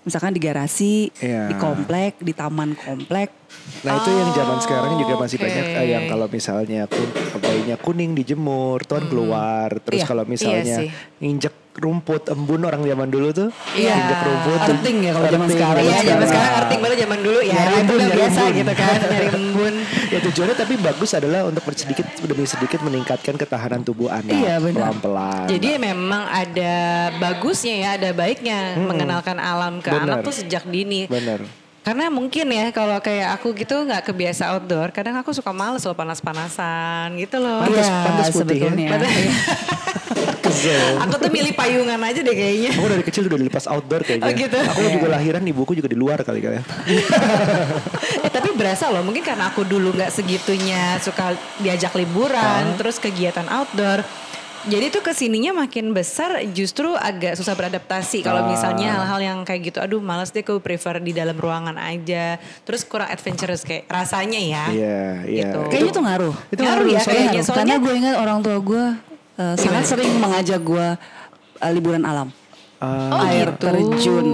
misalkan 0.00 0.30
di 0.30 0.38
garasi 0.38 1.08
Iya. 1.16 1.48
di 1.48 1.54
komplek 1.56 2.20
di 2.20 2.32
taman 2.32 2.76
komplek 2.76 3.32
Nah 3.80 3.96
itu 3.96 4.10
yang 4.10 4.30
zaman 4.30 4.58
sekarang 4.60 4.92
juga 4.98 5.14
masih 5.16 5.38
oke. 5.38 5.44
banyak 5.46 5.66
eh, 5.74 5.86
yang 5.88 6.04
kalau 6.06 6.26
misalnya 6.26 6.80
kun, 6.84 7.08
bayinya 7.38 7.76
kuning 7.78 8.12
dijemur, 8.12 8.82
tuan 8.82 9.06
keluar. 9.06 9.70
Terus 9.80 10.02
Iya, 10.02 10.06
kalau 10.06 10.24
misalnya 10.26 10.76
iya 10.84 10.92
injek 11.22 11.54
rumput 11.74 12.22
embun 12.26 12.62
orang 12.62 12.80
zaman 12.80 13.08
dulu 13.08 13.28
tuh, 13.30 13.48
Iya. 13.74 13.94
injek 13.96 14.20
rumput. 14.22 14.58
Earthing 14.64 14.96
ya 15.00 15.10
kalau 15.10 15.28
zaman 15.28 15.48
sekarang. 15.48 15.82
Iya 15.82 15.98
zaman 16.06 16.26
sekarang 16.26 16.52
arting 16.56 16.80
baru 16.80 16.94
zaman 16.96 17.18
dulu 17.18 17.40
ya. 17.40 17.52
Nyari 17.52 17.66
itu 17.66 17.80
embun, 17.82 17.98
nyari 18.00 18.14
biasa 18.14 18.38
embun. 18.40 18.54
gitu 18.54 18.72
kan 18.72 18.98
nyari 19.04 19.28
embun. 19.30 19.74
Ya 20.14 20.18
tujuannya 20.20 20.54
tapi 20.54 20.74
bagus 20.78 21.10
adalah 21.10 21.40
untuk 21.42 21.62
sedikit 21.74 22.06
demi 22.22 22.46
sedikit 22.46 22.78
meningkatkan 22.80 23.34
ketahanan 23.34 23.82
tubuh 23.82 24.06
anak 24.06 24.30
Iya, 24.30 24.62
benar. 24.62 24.94
pelan-pelan. 24.94 25.46
Jadi 25.50 25.68
memang 25.74 26.22
ada 26.24 26.74
bagusnya 27.18 27.74
ya, 27.74 27.88
ada 27.96 28.10
baiknya 28.12 28.78
mengenalkan 28.78 29.36
alam 29.36 29.82
ke 29.82 29.90
Bener. 29.90 30.06
anak 30.14 30.16
tuh 30.22 30.34
sejak 30.36 30.62
dini. 30.64 31.06
bener. 31.06 31.42
Karena 31.84 32.08
mungkin 32.08 32.48
ya 32.48 32.72
kalau 32.72 32.96
kayak 32.96 33.36
aku 33.36 33.52
gitu 33.52 33.84
nggak 33.84 34.08
kebiasa 34.08 34.56
outdoor, 34.56 34.88
kadang 34.88 35.20
aku 35.20 35.36
suka 35.36 35.52
males 35.52 35.84
loh 35.84 35.92
panas-panasan 35.92 37.12
gitu 37.20 37.36
loh. 37.36 37.60
Pantes- 37.60 37.84
Iya, 37.84 38.00
pantes 38.00 38.26
putih 38.32 38.56
ya. 38.56 38.68
sebetulnya 38.72 38.88
Kesel. 40.44 41.00
aku 41.00 41.16
tuh 41.16 41.30
milih 41.32 41.52
payungan 41.52 41.96
aja 42.00 42.20
deh 42.20 42.32
kayaknya. 42.32 42.72
Aku 42.72 42.84
dari 42.84 43.00
kecil 43.00 43.28
udah 43.28 43.36
dilepas 43.36 43.64
outdoor 43.64 44.00
kayaknya. 44.00 44.28
Oh, 44.28 44.32
gitu? 44.32 44.58
Aku 44.60 44.80
juga 44.92 45.08
lahiran 45.10 45.40
ibuku 45.40 45.72
juga 45.72 45.88
di 45.88 45.96
luar 45.96 46.20
kali 46.20 46.40
kali. 46.40 46.60
eh, 48.24 48.30
tapi 48.32 48.52
berasa 48.52 48.88
loh, 48.88 49.00
mungkin 49.00 49.20
karena 49.20 49.48
aku 49.48 49.64
dulu 49.64 49.92
nggak 49.92 50.08
segitunya 50.08 50.96
suka 51.00 51.32
diajak 51.60 51.92
liburan, 51.92 52.76
terus 52.76 52.96
kegiatan 52.96 53.44
outdoor. 53.46 54.04
Jadi 54.64 54.88
tuh 54.88 55.04
ke 55.04 55.12
sininya 55.12 55.52
makin 55.54 55.92
besar 55.92 56.40
justru 56.50 56.96
agak 56.96 57.36
susah 57.36 57.52
beradaptasi. 57.52 58.24
Kalau 58.24 58.44
Ah. 58.44 58.48
misalnya 58.48 58.96
hal-hal 58.96 59.20
yang 59.20 59.38
kayak 59.44 59.68
gitu, 59.68 59.78
aduh 59.78 60.00
males 60.00 60.32
deh 60.32 60.40
aku 60.40 60.56
prefer 60.58 60.98
di 60.98 61.12
dalam 61.12 61.36
ruangan 61.36 61.76
aja. 61.76 62.40
Terus 62.64 62.80
kurang 62.82 63.06
adventurous 63.06 63.60
kayak 63.60 63.84
rasanya 63.86 64.40
ya. 64.40 64.64
Iya, 64.72 65.00
iya. 65.28 65.42
Gitu. 65.44 65.60
kayaknya 65.68 65.92
tuh 65.92 66.02
ngaruh 66.02 66.34
Itu 66.48 66.60
Ngaruh 66.60 66.80
ngaruh, 66.80 66.86
ya 66.88 66.98
soalnya 66.98 67.12
kayaknya. 67.12 67.32
Karena 67.36 67.48
Soalnya 67.52 67.76
gue 67.76 67.92
ingat 67.94 68.14
orang 68.16 68.38
tua 68.40 68.56
gue 68.58 68.84
uh, 69.36 69.54
sangat 69.54 69.84
sering 69.84 70.10
mengajak 70.16 70.60
gue 70.60 70.86
uh, 71.60 71.70
liburan 71.70 72.02
alam. 72.02 72.28
Ah, 72.80 73.12
Oh, 73.12 73.20
Air 73.22 73.52
gitu. 73.52 73.64
terjun, 73.64 74.26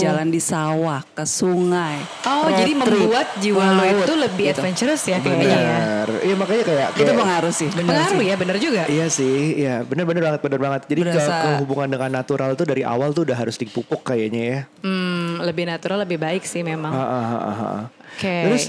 jalan 0.00 0.26
di 0.28 0.40
sawah, 0.40 1.00
ke 1.06 1.24
sungai. 1.24 2.00
Oh 2.24 2.48
road 2.48 2.56
jadi 2.56 2.72
trip, 2.72 3.00
membuat 3.00 3.28
jiwa 3.38 3.64
lo 3.70 3.82
itu 3.84 4.14
lebih 4.16 4.44
gitu. 4.48 4.54
adventurous 4.58 5.02
ya 5.04 5.18
kayaknya 5.20 5.46
ya. 5.46 5.56
bener. 5.56 6.08
Iya 6.20 6.34
makanya 6.36 6.64
kayak, 6.64 6.88
Itu 6.90 7.02
kayak 7.02 7.20
pengaruh 7.20 7.52
sih, 7.52 7.68
benar 7.70 7.88
Pengaruh 7.92 8.20
sih. 8.20 8.26
ya 8.26 8.34
bener 8.36 8.56
juga. 8.56 8.82
Iya 8.86 9.06
sih, 9.08 9.36
iya 9.56 9.74
bener-bener 9.82 10.22
banget, 10.22 10.40
bener 10.40 10.60
banget. 10.60 10.82
Jadi 10.88 11.00
Berasa- 11.04 11.40
ke 11.40 11.50
hubungan 11.62 11.88
dengan 11.88 12.10
natural 12.10 12.50
tuh 12.54 12.66
dari 12.66 12.82
awal 12.82 13.12
tuh 13.12 13.22
udah 13.24 13.36
harus 13.36 13.56
dipupuk 13.56 14.00
kayaknya 14.02 14.42
ya. 14.42 14.60
Hmm, 14.80 15.40
lebih 15.40 15.64
natural 15.64 16.02
lebih 16.02 16.18
baik 16.18 16.42
sih 16.42 16.60
memang. 16.60 16.90
Ah, 16.90 17.00
ah, 17.00 17.24
ah, 17.24 17.40
ah, 17.40 17.60
ah. 17.62 17.82
Oke. 18.10 18.36
Terus 18.50 18.64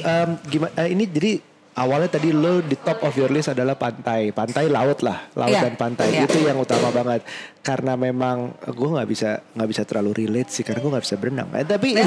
gimana? 0.47 0.71
ini 0.85 1.03
jadi 1.05 1.31
awalnya 1.71 2.19
tadi 2.19 2.35
lo 2.35 2.59
di 2.59 2.75
top 2.75 3.07
of 3.07 3.13
your 3.15 3.31
list 3.31 3.55
adalah 3.55 3.79
pantai, 3.79 4.35
pantai 4.35 4.67
laut 4.67 4.99
lah, 5.05 5.31
laut 5.39 5.55
Iya, 5.55 5.71
dan 5.71 5.75
pantai 5.79 6.07
iya. 6.11 6.27
itu 6.27 6.43
yang 6.43 6.59
utama 6.59 6.91
banget. 6.91 7.23
Karena 7.61 7.93
memang 7.95 8.57
gue 8.59 8.89
nggak 8.89 9.07
bisa 9.07 9.39
nggak 9.53 9.69
bisa 9.69 9.81
terlalu 9.85 10.25
relate 10.25 10.49
sih 10.49 10.63
karena 10.65 10.81
gue 10.81 10.91
nggak 10.91 11.05
bisa 11.05 11.15
berenang. 11.15 11.47
Eh, 11.55 11.63
tapi 11.63 11.89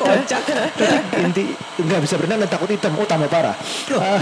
kocak. 0.00 0.42
Tapi 0.46 1.20
inti 1.20 1.44
nggak 1.82 2.00
bisa 2.00 2.14
berenang 2.16 2.38
dan 2.46 2.50
takut 2.50 2.70
hitam. 2.70 2.96
Oh 2.96 3.04
tambah 3.04 3.28
parah. 3.28 3.56
Ah, 3.98 4.20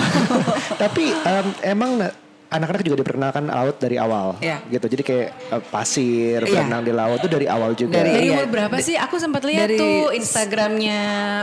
tapi 0.75 1.13
em, 1.13 1.47
emang 1.63 2.03
anak-anak 2.49 2.81
juga 2.81 3.05
diperkenalkan 3.05 3.45
laut 3.45 3.77
dari 3.77 4.01
awal, 4.01 4.41
Iya. 4.41 4.65
gitu. 4.73 4.89
Jadi 4.89 5.03
kayak 5.05 5.29
eh, 5.53 5.63
pasir, 5.69 6.41
Iya. 6.41 6.65
berenang 6.65 6.81
di 6.81 6.93
laut 6.93 7.21
tuh 7.21 7.29
dari 7.29 7.45
awal 7.45 7.77
juga. 7.77 8.01
Dari- 8.01 8.09
Dari 8.09 8.27
Iya. 8.33 8.41
umur 8.41 8.49
berapa 8.49 8.77
sih? 8.81 8.97
Aku 8.97 9.21
sempat 9.21 9.45
lihat 9.45 9.69
Dari- 9.69 9.77
tuh 9.77 10.09
Instagramnya 10.17 11.01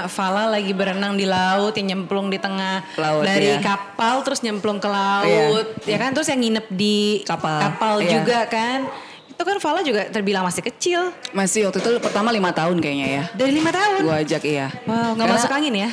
Fala 0.09 0.49
lagi 0.49 0.73
berenang 0.73 1.13
di 1.13 1.29
laut, 1.29 1.77
yang 1.77 1.93
nyemplung 1.93 2.33
di 2.33 2.41
tengah 2.41 2.81
Laut, 2.97 3.21
dari 3.21 3.53
iya. 3.53 3.61
kapal 3.61 4.25
terus 4.25 4.41
nyemplung 4.41 4.81
ke 4.81 4.89
laut, 4.89 5.77
ya 5.85 5.97
kan? 5.97 6.09
Terus 6.11 6.27
yang 6.27 6.41
nginep 6.41 6.67
di 6.73 7.21
Kapal, 7.21 8.01
iya. 8.01 8.09
juga 8.19 8.39
kan? 8.49 8.89
Itu 9.35 9.43
kan 9.43 9.59
Fala 9.59 9.83
juga 9.83 10.07
terbilang 10.07 10.41
masih 10.41 10.63
kecil, 10.63 11.11
Masih 11.29 11.67
waktu 11.67 11.77
itu 11.77 11.91
pertama 11.99 12.31
lima 12.31 12.49
tahun 12.49 12.79
kayaknya 12.79 13.07
ya. 13.09 13.23
dari 13.35 13.51
lima 13.51 13.67
tahun. 13.67 14.01
Gue 14.01 14.15
ajak 14.17 14.41
iya. 14.43 14.71
Wow, 14.83 15.11
nggak 15.11 15.19
Karena- 15.19 15.35
masuk 15.35 15.51
angin 15.51 15.73
ya? 15.75 15.89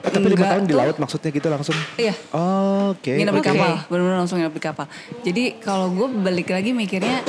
Eh, 0.00 0.10
tapi 0.10 0.26
lima 0.26 0.46
tahun 0.46 0.64
di 0.64 0.72
tuh. 0.72 0.80
laut 0.80 0.96
maksudnya 0.96 1.30
gitu 1.30 1.46
langsung. 1.46 1.76
Iya. 1.94 2.14
Oh, 2.30 2.96
Oke. 2.96 3.12
Nginep 3.12 3.34
di 3.34 3.44
kapal, 3.44 3.72
benar-benar 3.86 4.18
langsung 4.18 4.40
nginep 4.40 4.54
di 4.54 4.62
kapal. 4.62 4.86
Jadi 5.20 5.44
kalau 5.60 5.92
gue 5.92 6.08
balik 6.16 6.48
lagi 6.48 6.72
mikirnya, 6.72 7.20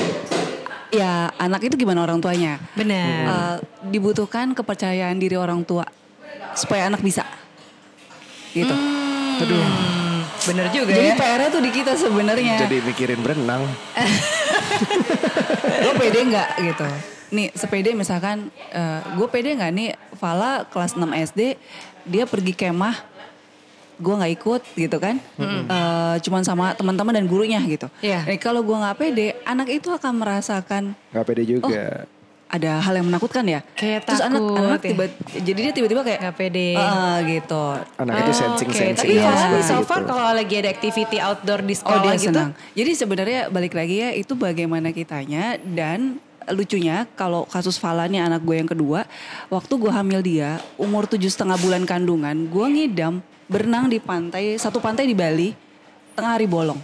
ya 0.88 1.12
anak 1.36 1.60
itu 1.62 1.76
gimana 1.76 2.00
orang 2.02 2.24
tuanya. 2.24 2.64
Benar. 2.72 3.12
Eh, 3.28 3.56
dibutuhkan 3.86 4.56
kepercayaan 4.56 5.20
diri 5.20 5.36
orang 5.36 5.62
tua 5.62 5.84
supaya 6.54 6.88
anak 6.88 7.04
bisa, 7.04 7.28
gitu. 8.52 8.72
Aduh. 9.38 9.60
Hmm, 9.60 10.24
bener 10.48 10.66
juga 10.72 10.90
Jadi 10.90 11.12
ya. 11.12 11.16
PR-nya 11.20 11.50
tuh 11.52 11.62
di 11.62 11.70
kita 11.70 11.92
sebenarnya. 11.94 12.56
Jadi 12.64 12.78
mikirin 12.82 13.20
berenang. 13.20 13.68
Gue 15.68 15.94
pede 16.00 16.20
nggak 16.32 16.50
gitu. 16.64 16.86
Nih 17.28 17.48
sepede 17.52 17.92
misalkan, 17.92 18.48
gue 19.16 19.28
pede 19.28 19.52
nggak 19.56 19.72
nih 19.76 19.90
Fala 20.16 20.64
kelas 20.72 20.96
6 20.96 21.04
SD 21.34 21.60
dia 22.08 22.24
pergi 22.24 22.56
kemah, 22.56 22.96
gue 24.00 24.14
nggak 24.16 24.34
ikut 24.40 24.62
gitu 24.80 24.98
kan, 24.98 25.20
Eh, 25.68 26.16
cuman 26.24 26.42
sama 26.48 26.72
teman-teman 26.72 27.12
dan 27.12 27.28
gurunya 27.28 27.60
gitu. 27.68 27.92
Iya. 28.00 28.24
Nih 28.24 28.40
kalau 28.40 28.64
gue 28.64 28.78
nggak 28.80 28.96
pede, 28.96 29.36
anak 29.44 29.68
itu 29.68 29.92
akan 29.92 30.24
merasakan 30.24 30.96
Gak 31.12 31.26
pede 31.28 31.44
juga. 31.44 32.08
Ada 32.48 32.80
hal 32.80 32.94
yang 32.96 33.08
menakutkan 33.08 33.44
ya. 33.44 33.60
Kayak 33.76 34.08
Terus 34.08 34.22
anak 34.22 34.40
takut 34.40 34.56
anak 34.58 34.80
ya. 34.80 34.88
tiba, 34.88 35.04
jadi 35.38 35.60
dia 35.60 35.74
tiba-tiba 35.76 36.02
kayak 36.02 36.20
Nggak 36.24 36.36
pede. 36.36 36.70
"Ah," 36.74 37.18
gitu. 37.22 37.64
Anak 37.98 38.14
itu 38.18 38.32
Oh, 38.32 38.38
sensing 38.38 38.70
oke. 38.70 38.78
sensing. 38.78 38.96
Tapi 38.98 39.14
Iya, 39.14 39.24
Fala 39.26 39.36
nih 39.36 39.44
seperti 39.60 39.68
so 39.70 39.84
far 39.84 40.00
itu. 40.00 40.08
kalau 40.08 40.24
lagi 40.32 40.56
ada 40.56 40.70
activity 40.70 41.18
outdoor 41.18 41.60
di 41.60 41.74
Oh 41.74 41.78
sekolah 41.78 42.02
dia 42.02 42.14
gitu. 42.14 42.24
senang. 42.32 42.52
Jadi 42.74 42.92
sebenarnya 42.94 43.40
balik 43.48 43.74
lagi 43.74 43.96
ya 43.98 44.10
itu 44.12 44.34
bagaimana 44.34 44.88
kitanya 44.90 45.44
dan 45.60 46.00
lucunya 46.48 47.04
kalau 47.14 47.44
kasus 47.46 47.76
Fala 47.76 48.08
nih 48.08 48.24
anak 48.24 48.40
gue 48.42 48.56
yang 48.56 48.66
kedua, 48.66 49.04
waktu 49.48 49.74
gue 49.76 49.92
hamil 49.92 50.24
dia 50.24 50.50
umur 50.76 51.04
tujuh 51.04 51.28
setengah 51.28 51.60
bulan 51.60 51.84
kandungan, 51.84 52.48
gue 52.48 52.66
ngidam 52.66 53.20
berenang 53.46 53.88
di 53.88 54.00
pantai 54.00 54.56
satu 54.56 54.80
pantai 54.80 55.04
di 55.04 55.12
Bali 55.12 55.52
tengah 56.16 56.34
hari 56.34 56.48
bolong. 56.48 56.80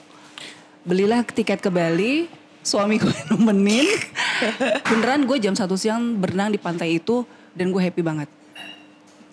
Belilah 0.84 1.24
tiket 1.24 1.58
ke 1.58 1.72
Bali, 1.72 2.28
suami 2.64 2.96
gue 2.98 3.14
nemenin. 3.30 3.88
Beneran 4.90 5.28
gue 5.28 5.38
jam 5.38 5.54
satu 5.54 5.76
siang 5.76 6.18
berenang 6.18 6.50
di 6.50 6.58
pantai 6.58 6.98
itu 6.98 7.28
dan 7.54 7.70
gue 7.70 7.82
happy 7.84 8.02
banget. 8.02 8.32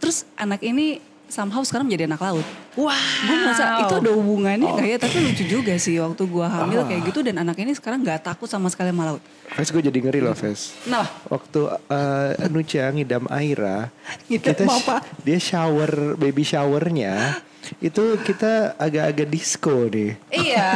Terus 0.02 0.26
anak 0.34 0.60
ini 0.60 0.98
somehow 1.30 1.62
sekarang 1.62 1.86
menjadi 1.86 2.10
anak 2.10 2.20
laut. 2.20 2.46
Wah. 2.74 2.98
Gue 3.24 3.36
merasa 3.38 3.86
itu 3.86 3.94
ada 4.02 4.10
hubungannya 4.10 4.66
nggak 4.66 4.88
ya? 4.90 4.98
Tapi 4.98 5.16
lucu 5.22 5.44
juga 5.46 5.74
sih 5.78 5.96
waktu 6.02 6.22
gue 6.26 6.46
hamil 6.46 6.82
kayak 6.84 7.02
gitu 7.06 7.22
dan 7.22 7.38
anak 7.38 7.56
ini 7.62 7.72
sekarang 7.72 8.02
nggak 8.02 8.26
takut 8.26 8.50
sama 8.50 8.66
sekali 8.68 8.90
sama 8.90 9.14
laut. 9.14 9.22
Fes 9.54 9.70
gue 9.70 9.82
jadi 9.82 9.98
ngeri 9.98 10.20
loh 10.22 10.34
Fes. 10.34 10.74
Kenapa? 10.82 11.06
Waktu 11.30 11.60
uh, 11.70 12.30
Nucha 12.50 12.90
ngidam 12.90 13.30
Aira, 13.30 13.90
Ngidam 14.26 14.54
kita 14.54 14.62
apa? 14.66 14.96
dia 15.22 15.38
shower 15.38 16.18
baby 16.18 16.42
showernya 16.42 17.38
itu 17.80 18.04
kita 18.26 18.74
agak-agak 18.76 19.28
disco 19.30 19.86
nih. 19.88 20.16
Iya, 20.32 20.72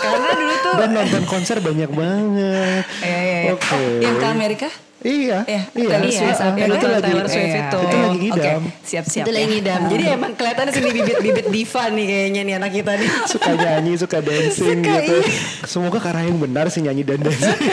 karena 0.00 0.28
dulu 0.34 0.54
tuh 0.64 0.72
Dan 0.80 0.90
nonton 0.96 1.22
konser 1.26 1.58
banyak 1.60 1.90
banget. 1.92 2.84
Iya, 3.02 3.20
iya, 3.22 3.38
iya. 3.46 3.52
Oke. 3.54 3.70
Oh, 3.70 3.90
yang 4.02 4.16
ke 4.18 4.26
Amerika? 4.26 4.68
Iya, 5.00 5.38
Iya, 5.42 5.62
iya, 5.72 5.88
Taylor 5.88 6.00
Iya, 6.02 6.12
Swift. 6.12 6.36
sampai 6.36 6.60
Yang 6.60 6.68
nonton 6.68 6.80
itu 6.80 6.88
lagi- 6.92 7.04
Taylor 7.06 7.26
Swift 7.26 7.40
iya. 7.46 7.60
itu. 7.62 7.78
Itu 7.80 7.96
lagi 7.96 8.18
ngidam. 8.20 8.60
Oke, 8.60 8.84
siap-siap 8.84 9.24
itu 9.24 9.30
lagi 9.30 9.40
ya. 9.40 9.48
ngidam. 9.50 9.80
Jadi 9.88 10.04
emang 10.10 10.32
kelihatan 10.34 10.66
sini 10.70 10.88
bibit-bibit 10.92 11.46
diva 11.48 11.84
nih 11.88 12.04
kayaknya 12.06 12.40
nih 12.42 12.54
anak 12.54 12.70
kita 12.70 12.92
nih. 12.94 13.10
suka 13.26 13.50
nyanyi, 13.54 13.92
suka 13.96 14.18
dancing 14.20 14.78
Suka, 14.78 14.92
gitu. 14.94 15.14
iya. 15.16 15.40
Semoga 15.64 15.98
karena 15.98 16.22
yang 16.22 16.38
benar 16.38 16.66
sih 16.68 16.80
nyanyi 16.80 17.02
dan 17.02 17.18
dancing. 17.18 17.58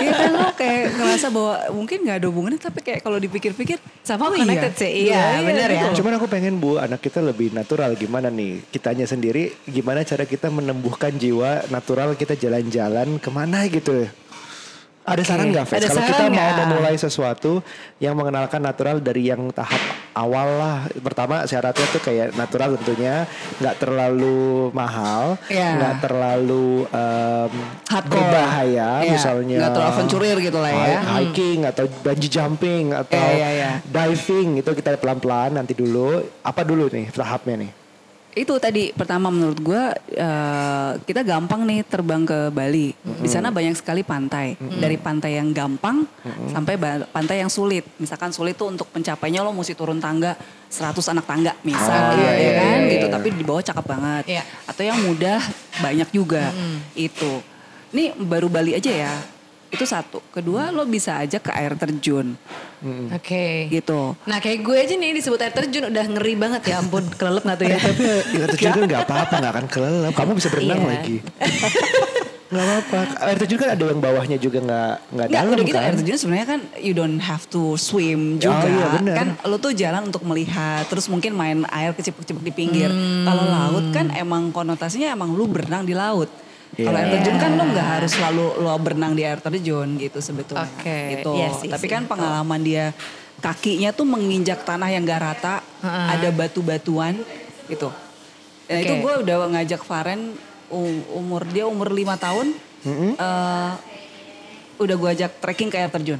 Iya 0.00 0.16
kan 0.16 0.32
lo 0.32 0.48
kayak 0.54 0.96
ngerasa 0.96 1.26
bahwa 1.28 1.54
mungkin 1.72 1.98
nggak 2.00 2.16
ada 2.16 2.26
hubungannya 2.26 2.56
tapi 2.58 2.80
kayak 2.80 3.00
kalau 3.00 3.18
dipikir-pikir 3.18 3.76
Sama 4.00 4.26
oh 4.26 4.32
connected 4.32 4.72
sih. 4.74 5.04
Iya, 5.04 5.44
benar 5.44 5.68
ya. 5.68 5.80
betul. 5.84 6.00
Cuman 6.00 6.12
aku 6.16 6.26
pengen 6.26 6.56
bu 6.56 6.78
anak 6.78 7.00
kita 7.00 7.20
lebih 7.20 7.52
natural 7.52 7.92
gimana 7.94 8.28
nih 8.28 8.64
kitanya 8.70 9.04
sendiri 9.04 9.52
gimana 9.66 10.00
cara 10.00 10.24
kita 10.24 10.48
menumbuhkan 10.48 11.12
jiwa 11.12 11.68
natural 11.68 12.14
kita 12.14 12.32
jalan-jalan 12.32 13.18
ke 13.18 13.28
mana 13.28 13.60
gitu. 13.66 14.08
Ada 15.10 15.22
saran 15.24 15.50
nggak 15.50 15.66
Fes? 15.66 15.82
Kalau 15.82 16.02
kita 16.02 16.22
mau 16.22 16.30
nggak? 16.30 16.58
memulai 16.62 16.94
sesuatu 16.94 17.52
yang 17.98 18.14
mengenalkan 18.14 18.60
natural 18.60 18.96
dari 18.98 19.26
yang 19.26 19.50
tahap 19.50 19.80
awal 20.12 20.48
lah. 20.54 20.78
Pertama 20.96 21.42
syaratnya 21.44 21.86
tuh 21.88 21.98
kayak 21.98 22.32
natural 22.32 22.74
tentunya 22.76 23.26
nggak 23.58 23.74
terlalu 23.76 24.40
mahal, 24.70 25.34
Iya. 25.46 25.70
nggak 25.76 25.94
terlalu 26.00 26.66
em, 26.86 27.52
Hardcore. 27.86 28.14
berbahaya, 28.20 28.90
Iya, 29.00 29.12
misalnya 29.12 29.56
nggak 29.58 29.72
terlalu 29.72 29.90
aventurir 29.90 30.36
gitu 30.40 30.58
lah 30.58 30.70
ya. 30.70 30.78
hi- 30.78 31.02
hiking 31.26 31.58
atau 31.64 31.84
bungee 32.00 32.30
jumping 32.30 32.84
atau 32.92 33.18
Iya, 33.18 33.30
iya, 33.32 33.48
iya. 33.50 33.70
diving 33.82 34.58
itu 34.58 34.70
kita 34.70 34.94
pelan-pelan 34.96 35.54
nanti 35.54 35.72
dulu. 35.72 36.22
Apa 36.40 36.62
dulu 36.62 36.86
nih 36.86 37.10
tahapnya 37.10 37.66
nih? 37.66 37.70
Itu 38.30 38.54
tadi 38.62 38.94
pertama 38.94 39.26
menurut 39.26 39.58
gue 39.58 39.82
uh, 40.22 40.92
kita 41.02 41.26
gampang 41.26 41.66
nih 41.66 41.82
terbang 41.82 42.22
ke 42.22 42.54
Bali. 42.54 42.94
Di 43.18 43.26
sana 43.26 43.50
banyak 43.50 43.74
sekali 43.74 44.06
pantai. 44.06 44.54
Dari 44.54 44.94
pantai 44.94 45.42
yang 45.42 45.50
gampang 45.50 46.06
sampai 46.46 46.78
pantai 47.10 47.42
yang 47.42 47.50
sulit. 47.50 47.82
Misalkan 47.98 48.30
sulit 48.30 48.54
tuh 48.54 48.70
untuk 48.70 48.86
mencapainya 48.94 49.42
lo 49.42 49.50
mesti 49.50 49.74
turun 49.74 49.98
tangga 49.98 50.38
100 50.70 50.94
anak 51.10 51.26
tangga 51.26 51.52
misal 51.66 51.90
Oh, 51.90 52.14
iya, 52.14 52.30
ya 52.30 52.34
iya, 52.38 52.52
kan 52.54 52.78
iya, 52.86 52.92
gitu. 52.94 53.06
iya. 53.10 53.14
Tapi 53.18 53.28
di 53.34 53.42
bawah 53.42 53.62
cakep 53.66 53.86
banget. 53.86 54.24
Iya. 54.30 54.42
Atau 54.70 54.82
yang 54.86 54.98
mudah 55.02 55.40
banyak 55.82 56.08
juga. 56.14 56.54
Itu. 56.94 57.42
Ini 57.90 58.14
baru 58.14 58.46
Bali 58.46 58.78
aja 58.78 58.92
ya. 58.94 59.14
Itu 59.70 59.84
satu. 59.84 60.18
Kedua 60.28 60.68
lo 60.68 60.82
bisa 60.84 61.16
aja 61.16 61.38
ke 61.38 61.50
air 61.50 61.74
terjun 61.74 62.34
Oke. 63.08 63.70
gitu. 63.70 64.18
Nah 64.24 64.38
kayak 64.38 64.58
gue 64.60 64.76
aja 64.76 64.94
nih 64.94 65.14
disebut 65.14 65.38
air 65.38 65.52
terjun 65.52 65.86
udah 65.86 66.04
ngeri 66.10 66.34
banget 66.34 66.62
ya 66.66 66.78
ampun 66.78 67.06
kelelep 67.10 67.44
gak 67.44 67.56
tuh 67.56 67.66
ya. 67.66 67.78
Tapi 67.78 68.02
ya 68.34 68.44
terjun 68.48 68.70
kan 68.72 68.82
nggak 68.84 69.02
apa-apa, 69.04 69.34
nggak 69.38 69.52
akan 69.52 69.66
kelelep. 69.66 70.12
Kamu 70.12 70.30
bisa 70.34 70.48
berenang 70.48 70.80
Iya. 70.80 70.90
lagi. 70.90 71.16
Nggak 72.50 72.66
apa-apa. 72.66 73.00
Air 73.22 73.36
terjun 73.38 73.58
kan 73.58 73.70
ada 73.70 73.84
yang 73.86 74.02
bawahnya 74.02 74.34
juga 74.34 74.58
nggak 74.58 74.94
nggak 75.06 75.26
Nggak, 75.30 75.38
dalam 75.38 75.54
udah 75.54 75.62
gitu 75.62 75.78
kan. 75.78 75.86
air 75.86 75.94
terjun 75.94 76.18
sebenarnya 76.18 76.48
kan 76.48 76.60
you 76.82 76.90
don't 76.90 77.22
have 77.22 77.46
to 77.46 77.78
swim 77.78 78.42
juga. 78.42 78.66
Oh, 78.66 78.98
iya. 78.98 79.14
Kan 79.14 79.38
lo 79.46 79.56
tuh 79.56 79.70
jalan 79.70 80.10
untuk 80.10 80.26
melihat, 80.26 80.82
terus 80.84 81.06
mungkin 81.06 81.30
main 81.32 81.62
air 81.70 81.94
kecipuk-cipuk 81.94 82.42
di 82.42 82.50
pinggir. 82.50 82.90
Kalau 83.22 83.46
laut 83.46 83.94
kan 83.94 84.10
emang 84.10 84.50
konotasinya 84.50 85.14
emang 85.14 85.30
lu 85.30 85.46
berenang 85.46 85.86
di 85.86 85.94
laut. 85.94 86.26
Kalau 86.72 86.86
Iya. 86.88 87.00
air 87.00 87.10
terjun 87.12 87.36
kan 87.36 87.50
lo 87.52 87.64
nggak 87.66 87.88
harus 87.92 88.12
selalu 88.12 88.44
lo 88.58 88.70
berenang 88.76 89.12
di 89.12 89.22
air 89.22 89.38
terjun 89.38 89.88
gitu 89.96 90.18
sebetulnya. 90.18 90.70
Oke, 90.70 90.98
Gitu. 91.16 91.30
iya 91.34 91.48
sih, 91.52 91.66
Tapi 91.66 91.86
kan 91.86 92.06
pengalaman 92.06 92.60
dia 92.60 92.94
kakinya 93.36 93.90
tuh 93.90 94.04
menginjak 94.04 94.62
tanah 94.62 94.86
yang 94.86 95.02
gak 95.02 95.18
rata, 95.18 95.54
Heeh. 95.80 96.06
ada 96.12 96.28
batu-batuan 96.30 97.18
gitu. 97.66 97.90
Nah 98.66 98.78
itu 98.78 98.92
Oke. 98.92 99.02
gue 99.02 99.14
udah 99.20 99.36
ngajak 99.50 99.82
Faren 99.82 100.36
umur 101.10 101.42
dia 101.44 101.64
umur 101.64 101.90
lima 101.90 102.14
tahun. 102.14 102.54
eh, 102.80 103.70
udah 104.78 104.96
gue 104.96 105.10
ajak 105.10 105.36
trekking 105.38 105.68
ke 105.68 105.76
air 105.76 105.90
terjun 105.90 106.16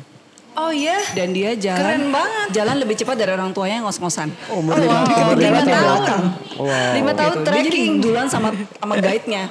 Oh 0.52 0.68
iya. 0.68 0.98
dan 1.14 1.30
dia 1.30 1.54
jalan 1.54 1.78
Keren 1.80 2.04
banget. 2.10 2.46
jalan 2.52 2.76
lebih 2.76 2.92
cepat 2.94 3.16
dari 3.16 3.30
orang 3.30 3.48
tuanya 3.50 3.78
yang 3.78 3.86
ngos-ngosan. 3.86 4.28
Umur 4.50 4.74
Oh, 4.74 4.78
lima, 4.78 4.92
wow. 4.98 5.06
umur 5.24 5.36
Lima 5.36 5.46
lima 5.46 5.56
tahun 5.56 5.70
tahun. 5.70 5.86
belakang. 5.86 6.22
Wow. 6.58 6.90
Lima 6.92 7.12
tahun 7.14 7.32
Gitu. 7.32 7.40
Dia 7.40 7.54
jadi 7.54 7.70
trekking. 7.70 7.92
duluan 8.02 8.26
sama 8.26 8.48
sama 8.74 8.94
guide-nya. 8.98 9.44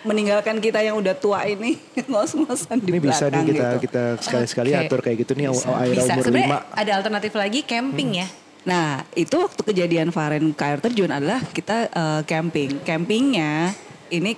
Meninggalkan 0.00 0.64
kita 0.64 0.80
yang 0.80 0.96
udah 0.96 1.12
tua 1.12 1.44
ini 1.44 1.76
ngos-ngosan 2.10 2.80
di 2.80 2.88
Ini 2.88 3.00
bisa 3.04 3.28
nih 3.28 3.36
belakang 3.36 3.46
kita 3.46 3.68
gitu. 3.68 3.78
kita 3.84 4.04
sekali-sekali 4.24 4.70
Oke. 4.72 4.80
atur 4.88 5.00
kayak 5.04 5.16
gitu 5.28 5.32
nih 5.36 5.46
Bisa. 5.52 5.68
air 5.76 5.94
Bisa. 5.96 6.12
umur 6.16 6.26
lima. 6.32 6.58
ada 6.72 6.92
alternatif 6.96 7.32
lagi 7.36 7.60
camping 7.62 8.24
ya. 8.24 8.28
Nah, 8.60 9.04
itu 9.16 9.36
waktu 9.40 9.60
kejadian 9.60 10.08
Faren 10.12 10.52
ke 10.52 10.62
air 10.64 10.80
terjun 10.80 11.08
adalah 11.12 11.40
kita 11.52 11.88
eh, 11.88 12.20
camping. 12.24 12.80
Campingnya 12.84 13.72
ini 14.08 14.36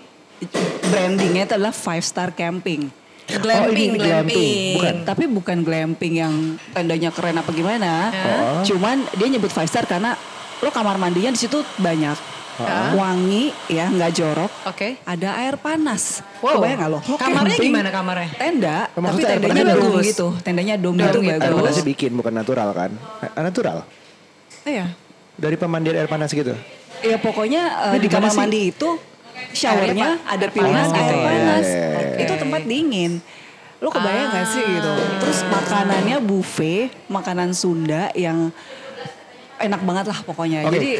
brandingnya 0.90 1.46
itu 1.46 1.54
adalah 1.54 1.74
five 1.74 2.02
star 2.02 2.34
camping. 2.34 2.90
Glamping, 3.32 3.96
ini 3.96 3.98
glamping. 4.02 4.02
glamping. 4.02 4.74
Bukan. 4.76 4.94
Tapi 5.06 5.24
bukan 5.30 5.58
glamping 5.62 6.12
yang 6.18 6.34
tendanya 6.74 7.14
keren 7.14 7.38
apa 7.38 7.50
gimana. 7.54 8.10
Oh. 8.10 8.62
Cuman 8.66 9.06
dia 9.14 9.30
nyebut 9.30 9.54
five 9.54 9.70
star 9.70 9.86
karena 9.86 10.18
lo 10.58 10.70
kamar 10.70 10.98
mandinya 10.98 11.30
di 11.30 11.38
situ 11.38 11.62
banyak. 11.78 12.31
Wangi 12.92 13.44
ya 13.66 13.86
nggak 13.86 14.10
jorok. 14.12 14.52
Oke. 14.66 14.98
Ada 15.02 15.28
air 15.38 15.54
panas. 15.56 16.20
Wow. 16.38 16.58
Kebayang 16.58 16.78
nggak 16.78 16.90
lo? 16.90 16.98
Lo 17.00 17.16
Kamarnya 17.16 17.54
camping, 17.54 17.70
gimana 17.70 17.88
kamarnya? 17.88 18.28
Tenda, 18.32 18.76
Oh, 18.76 18.86
tapi 18.88 19.00
maksudnya 19.00 19.26
air 19.28 19.38
tendanya 19.38 19.64
dom 19.64 19.82
bagus. 19.88 20.04
gitu. 20.06 20.26
Tendanya 20.40 20.74
dom, 20.76 20.94
Dom 20.94 21.06
gitu. 21.06 21.18
Air 21.22 21.40
bagus. 21.40 21.60
panasnya 21.62 21.84
bikin 21.86 22.10
bukan 22.12 22.32
natural 22.32 22.68
kan? 22.72 22.90
Eh, 23.20 23.30
Natural. 23.38 23.78
Iya. 24.62 24.86
Dari 25.34 25.56
pemandian 25.56 25.96
air 25.96 26.06
panas 26.06 26.30
gitu. 26.30 26.54
Ya 27.02 27.16
pokoknya 27.16 27.62
uh, 27.90 27.98
di 27.98 28.06
kamar 28.06 28.30
mandi 28.32 28.70
itu 28.70 28.88
showernya 29.50 30.22
ada 30.22 30.38
air 30.40 30.52
pilihan 30.52 30.70
panas 30.76 30.88
air 30.88 31.00
gitu 31.00 31.14
ya. 31.14 31.26
panas. 31.26 31.66
Iya. 31.66 32.20
Itu 32.20 32.32
tempat 32.38 32.62
dingin. 32.62 33.12
Lo 33.78 33.90
kebayang 33.90 34.30
gak 34.30 34.46
sih 34.46 34.62
gitu? 34.62 34.92
Terus 35.18 35.38
makanannya 35.44 36.22
buffet, 36.22 36.94
makanan 37.08 37.50
Sunda 37.50 38.14
yang 38.14 38.54
enak 39.58 39.82
banget 39.82 40.06
lah 40.06 40.18
pokoknya. 40.22 40.62
Oke. 40.62 40.78
Jadi 40.78 40.90